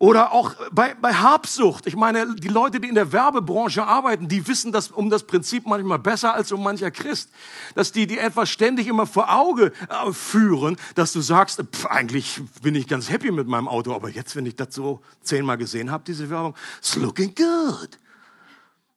Oder 0.00 0.32
auch 0.32 0.54
bei, 0.72 0.94
bei 0.94 1.12
Habsucht. 1.12 1.86
Ich 1.86 1.94
meine, 1.94 2.34
die 2.34 2.48
Leute, 2.48 2.80
die 2.80 2.88
in 2.88 2.94
der 2.94 3.12
Werbebranche 3.12 3.86
arbeiten, 3.86 4.28
die 4.28 4.48
wissen 4.48 4.72
das 4.72 4.90
um 4.90 5.10
das 5.10 5.24
Prinzip 5.24 5.66
manchmal 5.66 5.98
besser 5.98 6.32
als 6.32 6.50
um 6.52 6.62
mancher 6.62 6.90
Christ. 6.90 7.30
Dass 7.74 7.92
die 7.92 8.06
die 8.06 8.16
etwas 8.16 8.48
ständig 8.48 8.86
immer 8.86 9.06
vor 9.06 9.30
Auge 9.30 9.72
äh, 9.90 10.10
führen, 10.10 10.78
dass 10.94 11.12
du 11.12 11.20
sagst, 11.20 11.62
pff, 11.62 11.84
eigentlich 11.84 12.40
bin 12.62 12.76
ich 12.76 12.88
ganz 12.88 13.10
happy 13.10 13.30
mit 13.30 13.46
meinem 13.46 13.68
Auto, 13.68 13.94
aber 13.94 14.08
jetzt, 14.08 14.34
wenn 14.36 14.46
ich 14.46 14.56
das 14.56 14.74
so 14.74 15.02
zehnmal 15.20 15.58
gesehen 15.58 15.90
habe, 15.90 16.02
diese 16.06 16.30
Werbung, 16.30 16.54
it's 16.78 16.96
looking 16.96 17.34
good. 17.34 17.98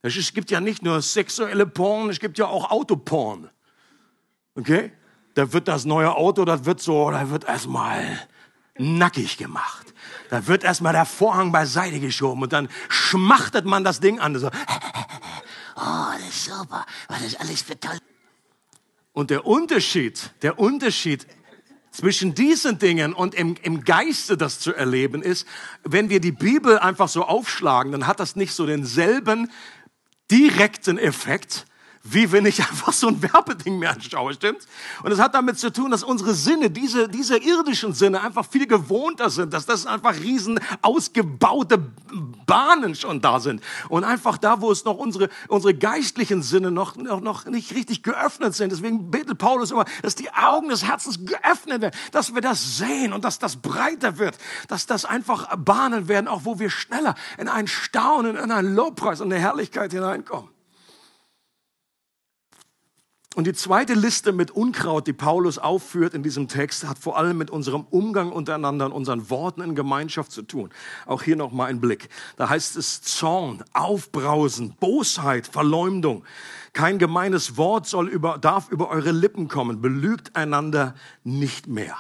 Es 0.04 0.34
gibt 0.34 0.52
ja 0.52 0.62
nicht 0.62 0.84
nur 0.84 1.02
sexuelle 1.02 1.66
Porn, 1.66 2.12
es 2.12 2.22
gibt 2.22 2.38
ja 2.38 2.46
auch 2.46 2.72
Autoporn. 2.72 3.50
Okay? 4.56 4.94
Da 5.34 5.52
wird 5.52 5.68
das 5.68 5.84
neue 5.84 6.16
Auto, 6.16 6.46
das 6.46 6.64
wird 6.64 6.80
so, 6.80 7.12
da 7.12 7.30
wird 7.30 7.44
erstmal 7.44 8.26
nackig 8.78 9.38
gemacht. 9.38 9.83
Da 10.34 10.48
wird 10.48 10.64
erstmal 10.64 10.94
der 10.94 11.06
Vorhang 11.06 11.52
beiseite 11.52 12.00
geschoben 12.00 12.42
und 12.42 12.54
dann 12.54 12.68
schmachtet 12.90 13.66
man 13.66 13.84
das 13.84 14.00
Ding 14.00 14.20
an. 14.20 14.36
So, 14.40 14.48
oh, 15.76 16.12
das 16.18 16.28
ist 16.28 16.46
super, 16.46 16.84
was 17.08 17.22
ist 17.22 17.40
alles 17.40 17.62
für 17.62 17.80
toll. 17.80 18.00
Und 19.12 19.30
der 19.30 19.46
Unterschied, 19.46 20.32
der 20.42 20.58
Unterschied 20.58 21.28
zwischen 21.92 22.34
diesen 22.34 22.80
Dingen 22.80 23.14
und 23.14 23.36
im, 23.36 23.58
im 23.62 23.84
Geiste 23.84 24.36
das 24.36 24.60
zu 24.60 24.74
erleben 24.74 25.22
ist, 25.22 25.48
wenn 25.84 26.10
wir 26.10 26.20
die 26.20 26.32
Bibel 26.32 26.80
einfach 26.80 27.10
so 27.10 27.26
aufschlagen, 27.26 27.92
dann 27.92 28.08
hat 28.08 28.20
das 28.20 28.36
nicht 28.36 28.56
so 28.56 28.66
denselben 28.66 29.52
direkten 30.32 30.98
Effekt, 30.98 31.68
wie 32.04 32.32
wenn 32.32 32.46
ich 32.46 32.60
einfach 32.70 32.94
so 32.94 33.08
ein 33.08 33.22
Werbeding 33.22 33.80
mir 33.80 33.92
anschaue, 33.92 34.34
stimmt's? 34.34 34.68
Und 35.04 35.12
es 35.12 35.20
hat 35.20 35.34
damit 35.34 35.58
zu 35.58 35.72
tun, 35.72 35.92
dass 35.92 36.04
unsere 36.04 36.34
Sinne, 36.34 36.70
diese, 36.70 37.08
diese 37.08 37.38
irdischen 37.38 37.94
Sinne 37.94 38.22
einfach 38.22 38.46
viel 38.46 38.68
gewohnter 38.68 39.30
sind, 39.30 39.54
dass 39.54 39.66
das 39.66 39.86
einfach 39.86 40.16
riesen 40.16 40.60
ausgebaute 40.82 41.78
Bahnen 42.46 42.96
schon 42.96 43.22
da 43.22 43.40
sind. 43.40 43.62
Und 43.90 44.04
einfach 44.04 44.38
da, 44.38 44.62
wo 44.62 44.72
es 44.72 44.84
noch 44.84 44.98
unsere, 44.98 45.30
unsere 45.48 45.74
geistlichen 45.74 46.44
Sinne 46.44 46.72
noch, 46.72 46.98
noch, 46.98 47.22
noch 47.22 47.46
nicht 47.46 47.74
richtig 47.74 48.04
geöffnet 48.04 48.54
sind. 48.54 48.72
Deswegen 48.72 49.10
betet 49.10 49.38
Paulus 49.38 49.72
immer, 49.72 49.86
dass 50.02 50.16
die 50.16 50.32
Augen 50.32 50.70
des 50.70 50.84
Herzens 50.84 51.26
geöffnet 51.26 51.82
werden, 51.82 51.96
dass 52.12 52.36
wir 52.36 52.42
das 52.42 52.78
sehen 52.78 53.14
und 53.14 53.24
dass 53.24 53.40
das 53.40 53.56
breiter 53.56 54.18
wird, 54.18 54.38
dass 54.68 54.86
das 54.86 55.06
einfach 55.06 55.56
Bahnen 55.56 56.08
werden, 56.10 56.28
auch 56.28 56.42
wo 56.44 56.60
wir 56.60 56.70
schneller 56.70 57.16
in 57.38 57.48
ein 57.48 57.68
Staunen, 57.68 58.36
in 58.36 58.52
einen 58.52 58.76
Lobpreis 58.76 59.22
und 59.22 59.32
eine 59.32 59.42
Herrlichkeit 59.42 59.94
hineinkommen. 59.94 60.53
Und 63.36 63.48
die 63.48 63.54
zweite 63.54 63.96
Liste 63.96 64.32
mit 64.32 64.52
Unkraut, 64.52 65.08
die 65.08 65.14
Paulus 65.14 65.58
aufführt 65.58 66.14
in 66.14 66.22
diesem 66.22 66.48
Text, 66.48 66.88
hat 66.88 67.00
vor 67.00 67.18
allem 67.18 67.40
mit 67.40 67.50
unserem 67.50 67.82
Umgang 67.90 68.32
untereinander 68.32 68.86
und 68.86 68.92
unseren 68.92 69.30
Worten 69.32 69.62
in 69.62 69.74
Gemeinschaft 69.74 70.32
zu 70.32 70.44
tun. 70.44 70.70
Auch 71.08 71.24
hier 71.24 71.36
nochmal 71.36 71.72
ein 71.72 71.82
Blick. 71.82 72.10
Da 72.38 72.50
heißt 72.50 72.78
es 72.78 73.02
Zorn, 73.02 73.64
Aufbrausen, 73.74 74.76
Bosheit, 74.80 75.48
Verleumdung. 75.48 76.24
Kein 76.74 77.00
gemeines 77.00 77.58
Wort 77.58 77.88
soll 77.88 78.08
über, 78.08 78.38
darf 78.38 78.70
über 78.70 78.90
eure 78.90 79.12
Lippen 79.12 79.48
kommen. 79.48 79.82
Belügt 79.82 80.36
einander 80.36 80.94
nicht 81.24 81.68
mehr. 81.68 81.98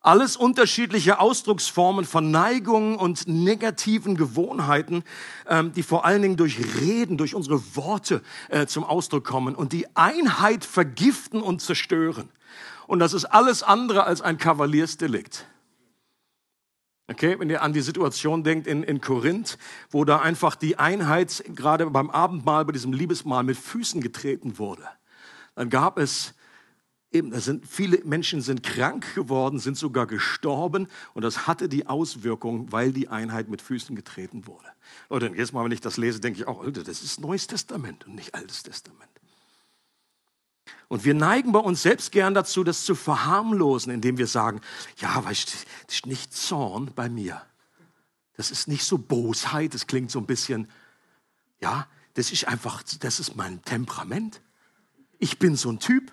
Alles 0.00 0.36
unterschiedliche 0.36 1.18
Ausdrucksformen 1.18 2.04
von 2.04 2.30
Neigungen 2.30 2.96
und 2.96 3.26
negativen 3.26 4.16
Gewohnheiten, 4.16 5.02
ähm, 5.48 5.72
die 5.72 5.82
vor 5.82 6.04
allen 6.04 6.22
Dingen 6.22 6.36
durch 6.36 6.58
Reden, 6.80 7.18
durch 7.18 7.34
unsere 7.34 7.60
Worte 7.74 8.22
äh, 8.48 8.66
zum 8.66 8.84
Ausdruck 8.84 9.24
kommen 9.24 9.56
und 9.56 9.72
die 9.72 9.88
Einheit 9.96 10.64
vergiften 10.64 11.42
und 11.42 11.60
zerstören. 11.60 12.30
Und 12.86 13.00
das 13.00 13.12
ist 13.12 13.24
alles 13.24 13.62
andere 13.62 14.04
als 14.04 14.22
ein 14.22 14.38
Kavaliersdelikt. 14.38 15.46
Okay, 17.10 17.38
wenn 17.38 17.50
ihr 17.50 17.62
an 17.62 17.72
die 17.72 17.80
Situation 17.80 18.44
denkt 18.44 18.66
in, 18.66 18.82
in 18.82 19.00
Korinth, 19.00 19.58
wo 19.90 20.04
da 20.04 20.20
einfach 20.20 20.54
die 20.54 20.78
Einheit 20.78 21.42
gerade 21.54 21.86
beim 21.86 22.10
Abendmahl, 22.10 22.66
bei 22.66 22.72
diesem 22.72 22.92
Liebesmahl 22.92 23.44
mit 23.44 23.56
Füßen 23.56 24.00
getreten 24.00 24.58
wurde, 24.58 24.84
dann 25.54 25.70
gab 25.70 25.98
es 25.98 26.34
Eben, 27.10 27.30
da 27.30 27.40
sind 27.40 27.66
viele 27.66 28.04
Menschen 28.04 28.42
sind 28.42 28.62
krank 28.62 29.14
geworden, 29.14 29.58
sind 29.58 29.78
sogar 29.78 30.06
gestorben 30.06 30.88
und 31.14 31.22
das 31.22 31.46
hatte 31.46 31.68
die 31.68 31.86
Auswirkung, 31.86 32.70
weil 32.70 32.92
die 32.92 33.08
Einheit 33.08 33.48
mit 33.48 33.62
Füßen 33.62 33.96
getreten 33.96 34.46
wurde. 34.46 34.68
Oder 35.08 35.34
jetzt 35.34 35.54
mal, 35.54 35.64
wenn 35.64 35.72
ich 35.72 35.80
das 35.80 35.96
lese, 35.96 36.20
denke 36.20 36.40
ich 36.40 36.46
auch, 36.46 36.62
Alter, 36.62 36.84
das 36.84 37.02
ist 37.02 37.18
Neues 37.18 37.46
Testament 37.46 38.06
und 38.06 38.14
nicht 38.14 38.34
Altes 38.34 38.62
Testament. 38.62 39.08
Und 40.88 41.04
wir 41.04 41.14
neigen 41.14 41.52
bei 41.52 41.58
uns 41.58 41.82
selbst 41.82 42.12
gern 42.12 42.34
dazu, 42.34 42.62
das 42.64 42.84
zu 42.84 42.94
verharmlosen, 42.94 43.92
indem 43.92 44.18
wir 44.18 44.26
sagen, 44.26 44.60
ja, 44.98 45.22
weißt 45.22 45.48
du, 45.48 45.52
das 45.86 45.94
ist 45.94 46.06
nicht 46.06 46.34
Zorn 46.34 46.92
bei 46.94 47.08
mir. 47.08 47.42
Das 48.36 48.50
ist 48.50 48.68
nicht 48.68 48.84
so 48.84 48.98
Bosheit, 48.98 49.74
das 49.74 49.86
klingt 49.86 50.10
so 50.10 50.18
ein 50.18 50.26
bisschen, 50.26 50.68
ja, 51.60 51.86
das 52.14 52.32
ist 52.32 52.46
einfach, 52.46 52.82
das 53.00 53.20
ist 53.20 53.36
mein 53.36 53.62
Temperament. 53.62 54.40
Ich 55.18 55.38
bin 55.38 55.56
so 55.56 55.70
ein 55.70 55.78
Typ. 55.78 56.12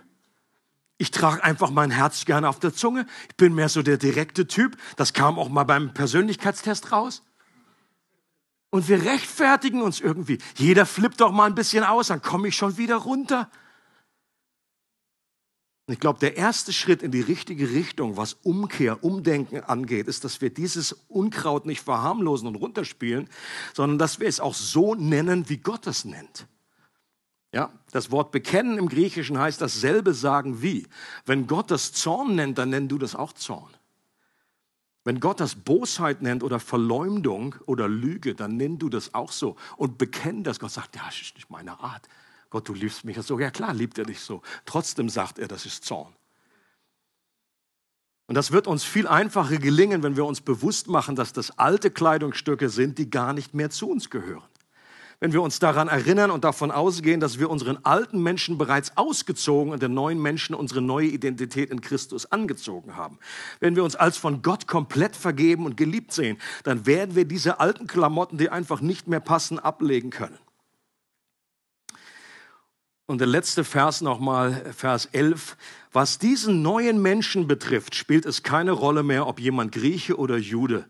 Ich 0.97 1.11
trage 1.11 1.43
einfach 1.43 1.71
mein 1.71 1.91
Herz 1.91 2.25
gerne 2.25 2.47
auf 2.47 2.59
der 2.59 2.73
Zunge. 2.73 3.05
Ich 3.29 3.35
bin 3.35 3.53
mehr 3.53 3.69
so 3.69 3.81
der 3.81 3.97
direkte 3.97 4.47
Typ. 4.47 4.77
Das 4.95 5.13
kam 5.13 5.37
auch 5.37 5.49
mal 5.49 5.65
beim 5.65 5.93
Persönlichkeitstest 5.93 6.91
raus. 6.91 7.23
Und 8.69 8.87
wir 8.87 9.03
rechtfertigen 9.03 9.81
uns 9.81 9.99
irgendwie. 9.99 10.37
Jeder 10.55 10.85
flippt 10.85 11.21
doch 11.21 11.31
mal 11.31 11.45
ein 11.45 11.55
bisschen 11.55 11.83
aus, 11.83 12.07
dann 12.07 12.21
komme 12.21 12.47
ich 12.47 12.55
schon 12.55 12.77
wieder 12.77 12.97
runter. 12.97 13.49
Ich 15.87 15.99
glaube, 15.99 16.19
der 16.19 16.35
erste 16.35 16.73
Schritt 16.73 17.03
in 17.03 17.11
die 17.11 17.21
richtige 17.21 17.69
Richtung, 17.69 18.17
was 18.17 18.33
Umkehr, 18.33 19.03
Umdenken 19.03 19.59
angeht, 19.59 20.07
ist, 20.07 20.23
dass 20.23 20.41
wir 20.41 20.49
dieses 20.49 20.93
Unkraut 21.07 21.67
nicht 21.67 21.81
verharmlosen 21.81 22.47
und 22.47 22.55
runterspielen, 22.55 23.29
sondern 23.73 23.99
dass 23.99 24.19
wir 24.19 24.27
es 24.27 24.39
auch 24.39 24.55
so 24.55 24.95
nennen, 24.95 25.47
wie 25.47 25.57
Gott 25.57 25.85
es 25.85 26.03
nennt. 26.03 26.47
Ja, 27.55 27.71
das 27.91 28.11
Wort 28.11 28.33
bekennen 28.33 28.77
im 28.77 28.89
Griechischen 28.89 29.39
heißt 29.39 29.61
dasselbe 29.61 30.13
sagen 30.13 30.61
wie. 30.61 30.85
Wenn 31.25 31.47
Gott 31.47 31.71
das 31.71 31.93
Zorn 31.93 32.35
nennt, 32.35 32.57
dann 32.57 32.69
nenn 32.69 32.89
du 32.89 32.97
das 32.97 33.15
auch 33.15 33.31
Zorn. 33.31 33.73
Wenn 35.05 35.21
Gott 35.21 35.39
das 35.39 35.55
Bosheit 35.55 36.21
nennt 36.21 36.43
oder 36.43 36.59
Verleumdung 36.59 37.55
oder 37.65 37.87
Lüge, 37.87 38.35
dann 38.35 38.57
nenn 38.57 38.77
du 38.77 38.89
das 38.89 39.13
auch 39.13 39.31
so 39.31 39.55
und 39.77 39.97
bekenn 39.97 40.43
das. 40.43 40.59
Gott 40.59 40.71
sagt, 40.71 40.97
ja, 40.97 41.03
das 41.05 41.21
ist 41.21 41.35
nicht 41.35 41.49
meine 41.49 41.79
Art. 41.79 42.09
Gott, 42.49 42.67
du 42.67 42.73
liebst 42.73 43.05
mich 43.05 43.17
so. 43.21 43.39
Ja 43.39 43.51
klar, 43.51 43.73
liebt 43.73 43.97
er 43.97 44.05
dich 44.05 44.19
so. 44.19 44.41
Trotzdem 44.65 45.07
sagt 45.07 45.39
er, 45.39 45.47
das 45.47 45.65
ist 45.65 45.85
Zorn. 45.85 46.13
Und 48.27 48.35
das 48.35 48.51
wird 48.51 48.67
uns 48.67 48.83
viel 48.83 49.07
einfacher 49.07 49.59
gelingen, 49.59 50.03
wenn 50.03 50.17
wir 50.17 50.25
uns 50.25 50.41
bewusst 50.41 50.89
machen, 50.89 51.15
dass 51.15 51.31
das 51.31 51.57
alte 51.57 51.89
Kleidungsstücke 51.89 52.67
sind, 52.67 52.97
die 52.97 53.09
gar 53.09 53.31
nicht 53.31 53.53
mehr 53.53 53.69
zu 53.69 53.89
uns 53.89 54.09
gehören 54.09 54.43
wenn 55.19 55.33
wir 55.33 55.41
uns 55.41 55.59
daran 55.59 55.87
erinnern 55.87 56.31
und 56.31 56.43
davon 56.43 56.71
ausgehen, 56.71 57.19
dass 57.19 57.39
wir 57.39 57.49
unseren 57.49 57.77
alten 57.83 58.21
Menschen 58.21 58.57
bereits 58.57 58.97
ausgezogen 58.97 59.73
und 59.73 59.81
den 59.81 59.93
neuen 59.93 60.21
Menschen 60.21 60.55
unsere 60.55 60.81
neue 60.81 61.07
Identität 61.07 61.69
in 61.71 61.81
Christus 61.81 62.31
angezogen 62.31 62.95
haben. 62.95 63.19
Wenn 63.59 63.75
wir 63.75 63.83
uns 63.83 63.95
als 63.95 64.17
von 64.17 64.41
Gott 64.41 64.67
komplett 64.67 65.15
vergeben 65.15 65.65
und 65.65 65.77
geliebt 65.77 66.11
sehen, 66.11 66.37
dann 66.63 66.85
werden 66.85 67.15
wir 67.15 67.25
diese 67.25 67.59
alten 67.59 67.87
Klamotten, 67.87 68.37
die 68.37 68.49
einfach 68.49 68.81
nicht 68.81 69.07
mehr 69.07 69.19
passen, 69.19 69.59
ablegen 69.59 70.09
können. 70.09 70.37
Und 73.07 73.19
der 73.19 73.27
letzte 73.27 73.63
Vers 73.63 74.01
nochmal, 74.01 74.73
Vers 74.73 75.05
11. 75.11 75.57
Was 75.93 76.17
diesen 76.17 76.63
neuen 76.63 77.01
Menschen 77.01 77.47
betrifft, 77.47 77.95
spielt 77.95 78.25
es 78.25 78.41
keine 78.41 78.71
Rolle 78.71 79.03
mehr, 79.03 79.27
ob 79.27 79.39
jemand 79.39 79.71
Grieche 79.71 80.17
oder 80.17 80.37
Jude 80.37 80.85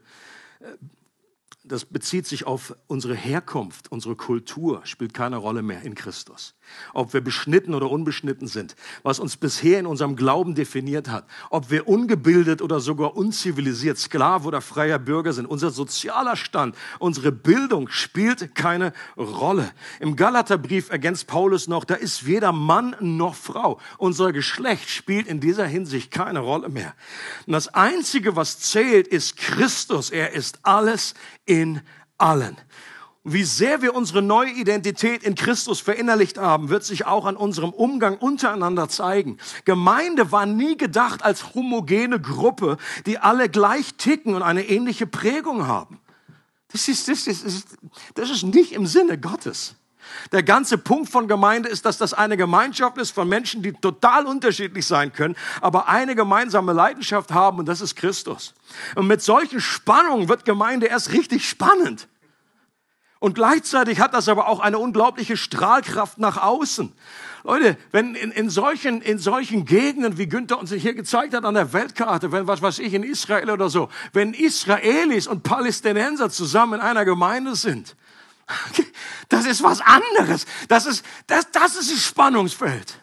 das 1.67 1.85
bezieht 1.85 2.27
sich 2.27 2.45
auf 2.45 2.75
unsere 2.87 3.15
Herkunft, 3.15 3.91
unsere 3.91 4.15
Kultur, 4.15 4.85
spielt 4.85 5.13
keine 5.13 5.37
Rolle 5.37 5.63
mehr 5.63 5.81
in 5.81 5.95
Christus. 5.95 6.55
Ob 6.93 7.13
wir 7.13 7.21
beschnitten 7.21 7.73
oder 7.73 7.89
unbeschnitten 7.89 8.47
sind, 8.47 8.75
was 9.03 9.19
uns 9.19 9.37
bisher 9.37 9.79
in 9.79 9.85
unserem 9.85 10.15
Glauben 10.15 10.55
definiert 10.55 11.09
hat, 11.09 11.25
ob 11.49 11.69
wir 11.71 11.87
ungebildet 11.87 12.61
oder 12.61 12.79
sogar 12.79 13.15
unzivilisiert, 13.15 13.97
Sklave 13.97 14.47
oder 14.47 14.61
freier 14.61 14.99
Bürger 14.99 15.33
sind, 15.33 15.45
unser 15.45 15.69
sozialer 15.69 16.35
Stand, 16.35 16.75
unsere 16.99 17.31
Bildung 17.31 17.89
spielt 17.89 18.55
keine 18.55 18.93
Rolle. 19.17 19.71
Im 19.99 20.15
Galaterbrief 20.15 20.89
ergänzt 20.89 21.27
Paulus 21.27 21.67
noch, 21.67 21.85
da 21.85 21.95
ist 21.95 22.25
weder 22.25 22.51
Mann 22.51 22.95
noch 22.99 23.35
Frau. 23.35 23.79
Unser 23.97 24.33
Geschlecht 24.33 24.89
spielt 24.89 25.27
in 25.27 25.39
dieser 25.39 25.65
Hinsicht 25.65 26.11
keine 26.11 26.39
Rolle 26.39 26.69
mehr. 26.69 26.93
Und 27.45 27.53
das 27.53 27.67
Einzige, 27.67 28.35
was 28.35 28.59
zählt, 28.59 29.07
ist 29.07 29.37
Christus. 29.37 30.09
Er 30.09 30.31
ist 30.33 30.59
alles 30.63 31.13
in 31.45 31.81
allen. 32.17 32.57
Wie 33.27 33.43
sehr 33.43 33.81
wir 33.81 33.95
unsere 33.95 34.21
neue 34.21 34.51
Identität 34.51 35.23
in 35.23 35.33
Christus 35.33 35.79
verinnerlicht 35.79 36.37
haben, 36.37 36.69
wird 36.69 36.83
sich 36.83 37.07
auch 37.07 37.25
an 37.25 37.35
unserem 37.35 37.71
Umgang 37.71 38.19
untereinander 38.19 38.87
zeigen. 38.87 39.39
Gemeinde 39.65 40.31
war 40.31 40.45
nie 40.45 40.77
gedacht 40.77 41.23
als 41.23 41.55
homogene 41.55 42.21
Gruppe, 42.21 42.77
die 43.07 43.17
alle 43.17 43.49
gleich 43.49 43.95
ticken 43.95 44.35
und 44.35 44.43
eine 44.43 44.67
ähnliche 44.69 45.07
Prägung 45.07 45.65
haben. 45.65 45.99
Das 46.71 46.87
ist, 46.87 47.07
das 47.07 47.25
ist, 47.25 47.43
das 48.13 48.29
ist, 48.29 48.43
nicht 48.43 48.73
im 48.73 48.85
Sinne 48.85 49.17
Gottes. 49.17 49.73
Der 50.31 50.43
ganze 50.43 50.77
Punkt 50.77 51.09
von 51.09 51.27
Gemeinde 51.27 51.67
ist, 51.67 51.83
dass 51.83 51.97
das 51.97 52.13
eine 52.13 52.37
Gemeinschaft 52.37 52.99
ist 52.99 53.09
von 53.09 53.27
Menschen, 53.27 53.63
die 53.63 53.73
total 53.73 54.27
unterschiedlich 54.27 54.85
sein 54.85 55.11
können, 55.11 55.35
aber 55.61 55.89
eine 55.89 56.13
gemeinsame 56.13 56.73
Leidenschaft 56.73 57.31
haben 57.31 57.57
und 57.57 57.65
das 57.65 57.81
ist 57.81 57.95
Christus. 57.95 58.53
Und 58.93 59.07
mit 59.07 59.23
solchen 59.23 59.61
Spannungen 59.61 60.29
wird 60.29 60.45
Gemeinde 60.45 60.85
erst 60.85 61.11
richtig 61.11 61.49
spannend. 61.49 62.07
Und 63.25 63.33
gleichzeitig 63.33 63.99
hat 63.99 64.13
das 64.13 64.29
aber 64.29 64.47
auch 64.47 64.59
eine 64.59 64.77
unglaubliche 64.77 65.35
Strahlkraft 65.35 66.19
nach 66.19 66.37
außen. 66.37 66.93
Leute, 67.43 67.75
wenn 67.91 68.13
in, 68.13 68.29
in, 68.29 68.51
solchen, 68.51 69.01
in 69.01 69.17
solchen 69.17 69.65
Gegenden, 69.65 70.19
wie 70.19 70.27
Günther 70.27 70.59
uns 70.59 70.71
hier 70.71 70.93
gezeigt 70.93 71.33
hat 71.33 71.43
an 71.43 71.55
der 71.55 71.73
Weltkarte, 71.73 72.31
wenn 72.31 72.45
was 72.45 72.61
weiß 72.61 72.77
ich 72.77 72.93
in 72.93 73.01
Israel 73.01 73.49
oder 73.49 73.71
so, 73.71 73.89
wenn 74.13 74.35
Israelis 74.35 75.25
und 75.25 75.41
Palästinenser 75.41 76.29
zusammen 76.29 76.75
in 76.75 76.81
einer 76.81 77.03
Gemeinde 77.03 77.55
sind, 77.55 77.95
das 79.29 79.47
ist 79.47 79.63
was 79.63 79.81
anderes. 79.81 80.45
Das 80.67 80.85
ist, 80.85 81.03
das, 81.25 81.49
das 81.49 81.77
ist 81.77 81.91
das 81.91 82.03
Spannungsfeld. 82.03 82.93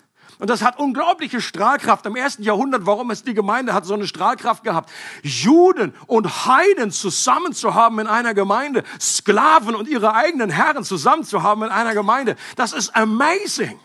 Und 0.42 0.50
das 0.50 0.62
hat 0.62 0.80
unglaubliche 0.80 1.40
Strahlkraft 1.40 2.04
im 2.04 2.16
ersten 2.16 2.42
Jahrhundert. 2.42 2.84
Warum 2.84 3.12
es 3.12 3.22
die 3.22 3.32
Gemeinde 3.32 3.74
hat 3.74 3.86
so 3.86 3.94
eine 3.94 4.08
Strahlkraft 4.08 4.64
gehabt? 4.64 4.90
Juden 5.22 5.94
und 6.08 6.46
Heiden 6.46 6.90
zusammen 6.90 7.52
zu 7.52 7.74
haben 7.74 8.00
in 8.00 8.08
einer 8.08 8.34
Gemeinde, 8.34 8.82
Sklaven 9.00 9.76
und 9.76 9.86
ihre 9.86 10.14
eigenen 10.14 10.50
Herren 10.50 10.82
zusammen 10.82 11.22
zu 11.22 11.44
haben 11.44 11.62
in 11.62 11.68
einer 11.68 11.94
Gemeinde, 11.94 12.34
das 12.56 12.72
ist 12.72 12.96
amazing. 12.96 13.78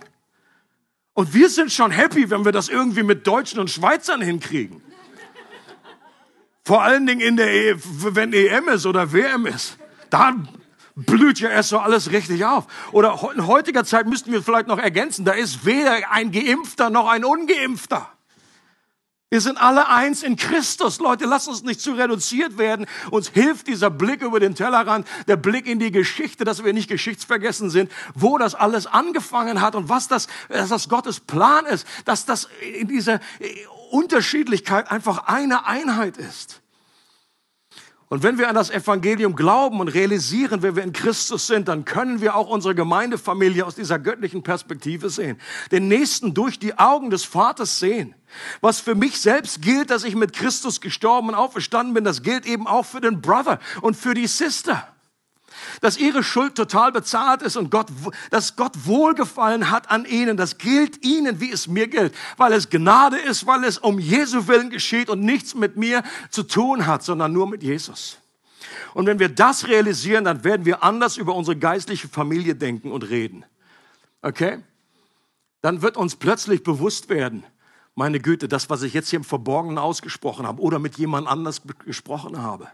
Und 1.13 1.35
wir 1.35 1.47
sind 1.51 1.71
schon 1.71 1.91
happy, 1.91 2.31
wenn 2.31 2.43
wir 2.43 2.51
das 2.51 2.69
irgendwie 2.69 3.03
mit 3.03 3.27
Deutschen 3.27 3.59
und 3.59 3.69
Schweizern 3.69 4.23
hinkriegen. 4.23 4.81
Vor 6.63 6.81
allen 6.81 7.05
Dingen 7.05 7.21
in 7.21 7.37
der, 7.37 7.53
e 7.53 7.75
wenn 7.75 8.33
EM 8.33 8.67
ist 8.69 8.87
oder 8.87 9.13
WM 9.13 9.45
ist. 9.45 9.77
Da 10.09 10.33
blüht 10.97 11.39
ja 11.39 11.49
erst 11.49 11.69
so 11.69 11.79
alles 11.79 12.11
richtig 12.11 12.43
auf. 12.43 12.65
Oder 12.91 13.19
in 13.35 13.45
heutiger 13.47 13.85
Zeit 13.85 14.07
müssten 14.07 14.31
wir 14.31 14.41
vielleicht 14.41 14.67
noch 14.67 14.79
ergänzen, 14.79 15.25
da 15.25 15.33
ist 15.33 15.65
weder 15.65 16.11
ein 16.11 16.31
Geimpfter 16.31 16.89
noch 16.89 17.07
ein 17.07 17.23
Ungeimpfter. 17.23 18.09
Wir 19.29 19.41
sind 19.41 19.57
alle 19.57 19.89
eins 19.89 20.23
in 20.23 20.37
Christus. 20.37 20.99
Leute, 20.99 21.25
lasst 21.25 21.49
uns 21.49 21.61
nicht 21.63 21.81
zu 21.81 21.91
reduziert 21.91 22.57
werden. 22.57 22.85
Uns 23.11 23.27
hilft 23.27 23.67
dieser 23.67 23.89
Blick 23.89 24.21
über 24.21 24.39
den 24.39 24.55
Tellerrand, 24.55 25.05
der 25.27 25.35
Blick 25.35 25.67
in 25.67 25.79
die 25.79 25.91
Geschichte, 25.91 26.45
dass 26.45 26.63
wir 26.63 26.71
nicht 26.71 26.87
geschichtsvergessen 26.87 27.69
sind, 27.69 27.91
wo 28.15 28.37
das 28.37 28.55
alles 28.55 28.87
angefangen 28.87 29.59
hat 29.59 29.75
und 29.75 29.89
was 29.89 30.07
das, 30.07 30.27
dass 30.47 30.69
das 30.69 30.87
Gottes 30.87 31.19
Plan 31.19 31.65
ist, 31.65 31.85
dass 32.05 32.25
das 32.25 32.47
in 32.79 32.87
dieser 32.87 33.19
Unterschiedlichkeit 33.91 34.89
einfach 34.89 35.27
eine 35.27 35.65
Einheit 35.65 36.15
ist. 36.15 36.61
Und 38.09 38.23
wenn 38.23 38.37
wir 38.37 38.47
an 38.47 38.55
das 38.55 38.69
Evangelium 38.69 39.35
glauben 39.35 39.81
und 39.81 39.89
realisieren, 39.89 40.61
wer 40.61 40.77
wir 40.77 40.83
in 40.83 40.93
Christus 40.93 41.47
sind, 41.47 41.67
dann 41.67 41.83
können 41.83 42.21
wir 42.21 42.35
auch 42.35 42.47
unsere 42.47 42.73
Gemeindefamilie 42.73 43.65
aus 43.65 43.75
dieser 43.75 43.99
göttlichen 43.99 44.43
Perspektive 44.43 45.09
sehen. 45.09 45.37
Den 45.71 45.89
Nächsten 45.89 46.33
durch 46.33 46.57
die 46.57 46.77
Augen 46.79 47.09
des 47.09 47.25
Vaters 47.25 47.79
sehen. 47.79 48.15
Was 48.61 48.79
für 48.79 48.95
mich 48.95 49.19
selbst 49.19 49.61
gilt, 49.61 49.89
dass 49.89 50.05
ich 50.05 50.15
mit 50.15 50.31
Christus 50.31 50.79
gestorben 50.79 51.29
und 51.29 51.35
auferstanden 51.35 51.93
bin, 51.93 52.05
das 52.05 52.23
gilt 52.23 52.45
eben 52.45 52.65
auch 52.65 52.85
für 52.85 53.01
den 53.01 53.19
Brother 53.19 53.59
und 53.81 53.97
für 53.97 54.13
die 54.13 54.27
Sister 54.27 54.87
dass 55.81 55.97
ihre 55.97 56.23
Schuld 56.23 56.55
total 56.55 56.91
bezahlt 56.91 57.41
ist 57.41 57.55
und 57.55 57.71
Gott, 57.71 57.87
dass 58.31 58.55
Gott 58.55 58.85
Wohlgefallen 58.85 59.69
hat 59.69 59.89
an 59.89 60.05
ihnen. 60.05 60.37
Das 60.37 60.57
gilt 60.57 61.03
ihnen, 61.05 61.39
wie 61.39 61.51
es 61.51 61.67
mir 61.67 61.87
gilt, 61.87 62.13
weil 62.37 62.53
es 62.53 62.69
Gnade 62.69 63.17
ist, 63.17 63.45
weil 63.47 63.63
es 63.63 63.77
um 63.77 63.99
Jesu 63.99 64.47
Willen 64.47 64.69
geschieht 64.69 65.09
und 65.09 65.21
nichts 65.21 65.55
mit 65.55 65.77
mir 65.77 66.03
zu 66.29 66.43
tun 66.43 66.87
hat, 66.87 67.03
sondern 67.03 67.33
nur 67.33 67.47
mit 67.47 67.63
Jesus. 67.63 68.17
Und 68.93 69.05
wenn 69.05 69.19
wir 69.19 69.29
das 69.29 69.67
realisieren, 69.67 70.23
dann 70.25 70.43
werden 70.43 70.65
wir 70.65 70.83
anders 70.83 71.17
über 71.17 71.35
unsere 71.35 71.57
geistliche 71.57 72.07
Familie 72.07 72.55
denken 72.55 72.91
und 72.91 73.03
reden. 73.03 73.45
Okay? 74.21 74.59
Dann 75.61 75.81
wird 75.81 75.97
uns 75.97 76.15
plötzlich 76.15 76.63
bewusst 76.63 77.09
werden, 77.09 77.43
meine 77.97 78.19
Güte, 78.19 78.47
das, 78.47 78.69
was 78.69 78.83
ich 78.83 78.93
jetzt 78.93 79.09
hier 79.09 79.17
im 79.17 79.23
Verborgenen 79.23 79.79
ausgesprochen 79.79 80.45
habe 80.45 80.61
oder 80.61 80.77
mit 80.77 80.99
jemand 80.99 81.27
anders 81.27 81.63
gesprochen 81.83 82.37
habe, 82.37 82.67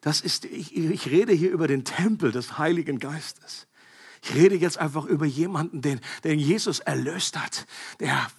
das 0.00 0.22
ist, 0.22 0.46
ich, 0.46 0.74
ich 0.74 1.10
rede 1.10 1.34
hier 1.34 1.50
über 1.50 1.68
den 1.68 1.84
Tempel 1.84 2.32
des 2.32 2.56
Heiligen 2.56 2.98
Geistes. 2.98 3.66
Ich 4.22 4.34
rede 4.34 4.56
jetzt 4.56 4.78
einfach 4.78 5.04
über 5.04 5.26
jemanden, 5.26 5.82
den, 5.82 6.00
den 6.24 6.38
Jesus 6.38 6.80
erlöst 6.80 7.38
hat, 7.38 7.66
der 8.00 8.30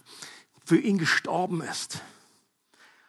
für 0.65 0.77
ihn 0.77 0.97
gestorben 0.97 1.61
ist. 1.61 2.01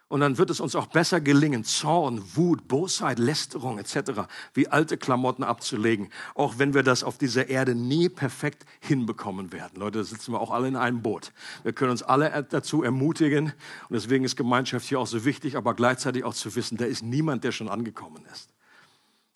Und 0.09 0.21
dann 0.21 0.39
wird 0.39 0.51
es 0.51 0.61
uns 0.61 0.77
auch 0.77 0.87
besser 0.87 1.21
gelingen, 1.21 1.65
Zorn, 1.65 2.23
Wut, 2.35 2.69
Bosheit, 2.69 3.19
Lästerung 3.19 3.79
etc. 3.79 4.29
wie 4.53 4.69
alte 4.69 4.97
Klamotten 4.97 5.43
abzulegen, 5.43 6.11
auch 6.35 6.59
wenn 6.59 6.75
wir 6.75 6.83
das 6.83 7.03
auf 7.03 7.19
dieser 7.19 7.49
Erde 7.49 7.75
nie 7.75 8.09
perfekt 8.09 8.65
hinbekommen 8.81 9.53
werden. 9.53 9.81
Leute, 9.81 9.99
da 9.99 10.05
sitzen 10.05 10.33
wir 10.33 10.41
auch 10.41 10.51
alle 10.51 10.69
in 10.69 10.77
einem 10.77 11.03
Boot. 11.03 11.33
Wir 11.63 11.73
können 11.73 11.91
uns 11.91 12.03
alle 12.03 12.47
dazu 12.49 12.83
ermutigen 12.83 13.47
und 13.47 13.93
deswegen 13.93 14.25
ist 14.25 14.37
Gemeinschaft 14.37 14.87
hier 14.87 15.01
auch 15.01 15.07
so 15.07 15.25
wichtig, 15.25 15.57
aber 15.57 15.75
gleichzeitig 15.75 16.25
auch 16.25 16.35
zu 16.35 16.55
wissen, 16.55 16.77
da 16.77 16.85
ist 16.85 17.03
niemand, 17.03 17.43
der 17.43 17.53
schon 17.53 17.69
angekommen 17.69 18.25
ist. 18.33 18.54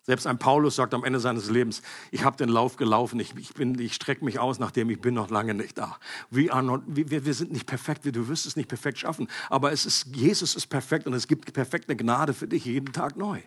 Selbst 0.09 0.25
ein 0.25 0.39
Paulus 0.39 0.75
sagt 0.75 0.95
am 0.95 1.03
Ende 1.03 1.19
seines 1.19 1.51
Lebens, 1.51 1.83
ich 2.09 2.23
habe 2.23 2.35
den 2.35 2.49
Lauf 2.49 2.77
gelaufen, 2.77 3.19
ich, 3.19 3.35
ich, 3.37 3.55
ich 3.59 3.93
strecke 3.93 4.25
mich 4.25 4.39
aus, 4.39 4.57
nachdem 4.57 4.89
ich 4.89 4.99
bin 4.99 5.13
noch 5.13 5.29
lange 5.29 5.53
nicht 5.53 5.77
da. 5.77 5.99
We 6.31 6.51
are 6.51 6.63
not, 6.63 6.81
wir, 6.87 7.25
wir 7.25 7.33
sind 7.35 7.51
nicht 7.51 7.67
perfekt, 7.67 8.07
du 8.07 8.27
wirst 8.27 8.47
es 8.47 8.55
nicht 8.55 8.67
perfekt 8.67 8.97
schaffen, 8.97 9.27
aber 9.51 9.71
es 9.71 9.85
ist, 9.85 10.07
Jesus 10.15 10.55
ist 10.55 10.65
perfekt 10.65 11.05
und 11.05 11.13
es 11.13 11.27
gibt 11.27 11.53
perfekte 11.53 11.95
Gnade 11.95 12.33
für 12.33 12.47
dich 12.47 12.65
jeden 12.65 12.91
Tag 12.91 13.17
neu. 13.17 13.39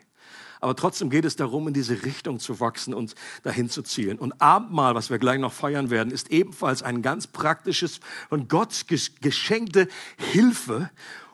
Aber 0.61 0.77
trotzdem 0.77 1.11
geht 1.11 1.25
es 1.25 1.35
darum, 1.35 1.67
in 1.67 1.75
diese 1.75 2.05
Richtung 2.05 2.39
zu 2.39 2.61
wachsen 2.61 2.95
und 2.95 3.17
dahin 3.43 3.69
zu 3.69 3.83
zielen. 3.83 4.17
Und 4.17 4.41
Abendmahl, 4.41 4.95
was 4.95 5.11
wir 5.11 5.19
gleich 5.19 5.41
noch 5.41 5.53
feiern 5.53 5.91
werden, 5.91 6.13
ist 6.13 6.31
ebenfalls 6.31 6.85
ein 6.85 7.03
ganz 7.03 7.27
praktisches, 7.27 7.99
von 8.29 8.47
Gott 8.47 8.87
geschenkte 9.21 9.89
Hilfe, 10.17 10.91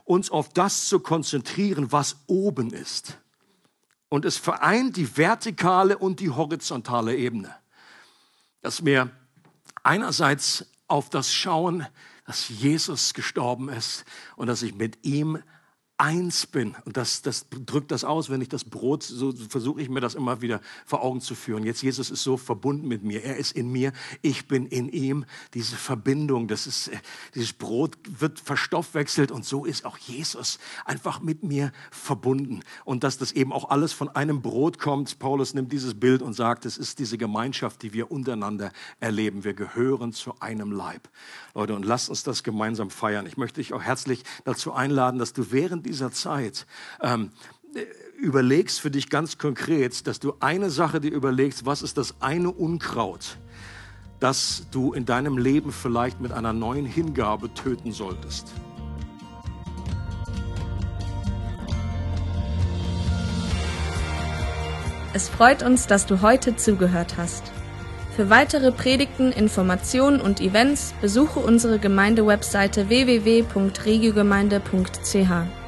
uns 0.07 0.31
auf 0.31 0.49
das 0.49 0.89
zu 0.89 1.01
konzentrieren, 1.01 1.93
was 1.93 2.17
oben 2.29 2.71
ist. 2.71 3.19
Und 4.09 4.25
es 4.25 4.37
vereint 4.37 4.97
die 4.97 5.17
vertikale 5.17 5.99
und 5.99 6.21
die 6.21 6.31
horizontale 6.31 7.15
Ebene. 7.15 7.55
Dass 8.63 8.85
wir 8.85 9.11
einerseits 9.83 10.67
auf 10.87 11.11
das 11.11 11.33
schauen, 11.33 11.87
dass 12.27 12.49
Jesus 12.49 13.15
gestorben 13.15 13.69
ist 13.69 14.05
und 14.37 14.47
dass 14.47 14.63
ich 14.63 14.75
mit 14.75 15.05
ihm 15.05 15.43
eins 15.99 16.47
bin. 16.47 16.77
Und 16.85 16.97
das, 16.97 17.23
das 17.23 17.47
drückt 17.51 17.91
das 17.91 18.05
aus, 18.05 18.31
wenn 18.31 18.41
ich 18.41 18.49
das 18.49 18.63
Brot, 18.63 19.03
so 19.03 19.33
versuche 19.33 19.83
ich 19.83 19.89
mir 19.89 20.01
das 20.01 20.15
immer 20.15 20.41
wieder 20.41 20.61
vor 20.87 21.03
Augen 21.03 21.21
zu 21.21 21.35
führen. 21.35 21.65
Jetzt 21.65 21.83
Jesus 21.83 22.11
ist 22.11 22.23
so 22.23 22.37
verbunden 22.37 22.87
mit 22.87 23.03
mir. 23.03 23.25
Er 23.25 23.37
ist 23.37 23.53
in 23.53 23.71
mir, 23.73 23.93
ich 24.23 24.47
bin 24.47 24.67
in 24.67 24.89
ihm. 24.89 25.25
Diese 25.55 25.75
Verbindung, 25.75 26.47
das 26.47 26.69
ist, 26.69 26.93
dieses 27.35 27.53
Brot 27.53 27.99
wird 28.05 28.39
verstoffwechselt 28.39 29.33
und 29.33 29.45
so 29.45 29.65
ist 29.65 29.85
auch 29.85 29.99
Jesus 29.99 30.61
einfach 30.85 31.21
mit 31.21 31.43
mir 31.43 31.73
verbunden. 31.91 32.61
Und 32.85 33.03
dass 33.03 33.19
das 33.19 33.33
eben 33.33 33.53
auch 33.53 33.71
alles 33.71 33.93
von 33.93 34.09
einem 34.09 34.41
Brot 34.41 34.79
kommt. 34.79 35.19
Paulus 35.19 35.53
nimmt 35.53 35.73
dieses 35.73 35.99
Bild 35.99 36.23
und 36.23 36.35
sagt, 36.35 36.65
es 36.65 36.79
ist 36.79 37.01
diese 37.01 37.19
Gemeinschaft, 37.19 37.83
die 37.83 37.93
wir 37.93 38.13
untereinander 38.13 38.71
erleben. 39.01 39.43
Wir 39.43 39.55
gehören 39.55 40.13
zu 40.13 40.39
einem 40.39 40.71
Leib. 40.71 41.09
Leute, 41.55 41.75
und 41.75 41.85
lasst 41.85 42.09
uns 42.09 42.23
das 42.23 42.45
gemeinsam 42.45 42.91
feiern. 42.91 43.27
Ich 43.27 43.37
möchte 43.37 43.61
dich 43.61 43.73
auch 43.73 43.83
herzlich 43.83 44.23
dazu 44.45 44.73
einladen, 44.73 45.19
dass 45.19 45.33
du 45.33 45.51
während 45.51 45.88
dieser 45.89 46.13
Zeit 46.13 46.67
ähm, 47.03 47.31
überlegst 48.19 48.81
für 48.81 48.91
dich 48.91 49.11
ganz 49.11 49.39
konkret, 49.39 50.07
dass 50.07 50.21
du 50.21 50.35
eine 50.41 50.71
Sache 50.71 51.01
dir 51.01 51.13
überlegst, 51.13 51.67
was 51.67 51.83
ist 51.83 51.99
das 51.99 52.15
eine 52.21 52.51
Unkraut, 52.51 53.39
das 54.21 54.67
du 54.71 54.93
in 54.93 55.07
deinem 55.07 55.39
Leben 55.39 55.73
vielleicht 55.73 56.21
mit 56.21 56.31
einer 56.33 56.53
neuen 56.53 56.87
Hingabe 56.87 57.53
töten 57.55 57.93
solltest. 57.93 58.53
Es 65.15 65.29
freut 65.29 65.63
uns, 65.63 65.87
dass 65.87 66.07
du 66.07 66.21
heute 66.21 66.57
zugehört 66.57 67.17
hast. 67.17 67.45
Für 68.15 68.29
weitere 68.31 68.73
Predigten, 68.73 69.33
Informationen 69.33 70.21
und 70.21 70.41
Events 70.41 70.93
besuche 71.01 71.39
unsere 71.39 71.79
Gemeindewebseite 71.79 72.89
www.regiogemeinde.ch. 72.89 75.68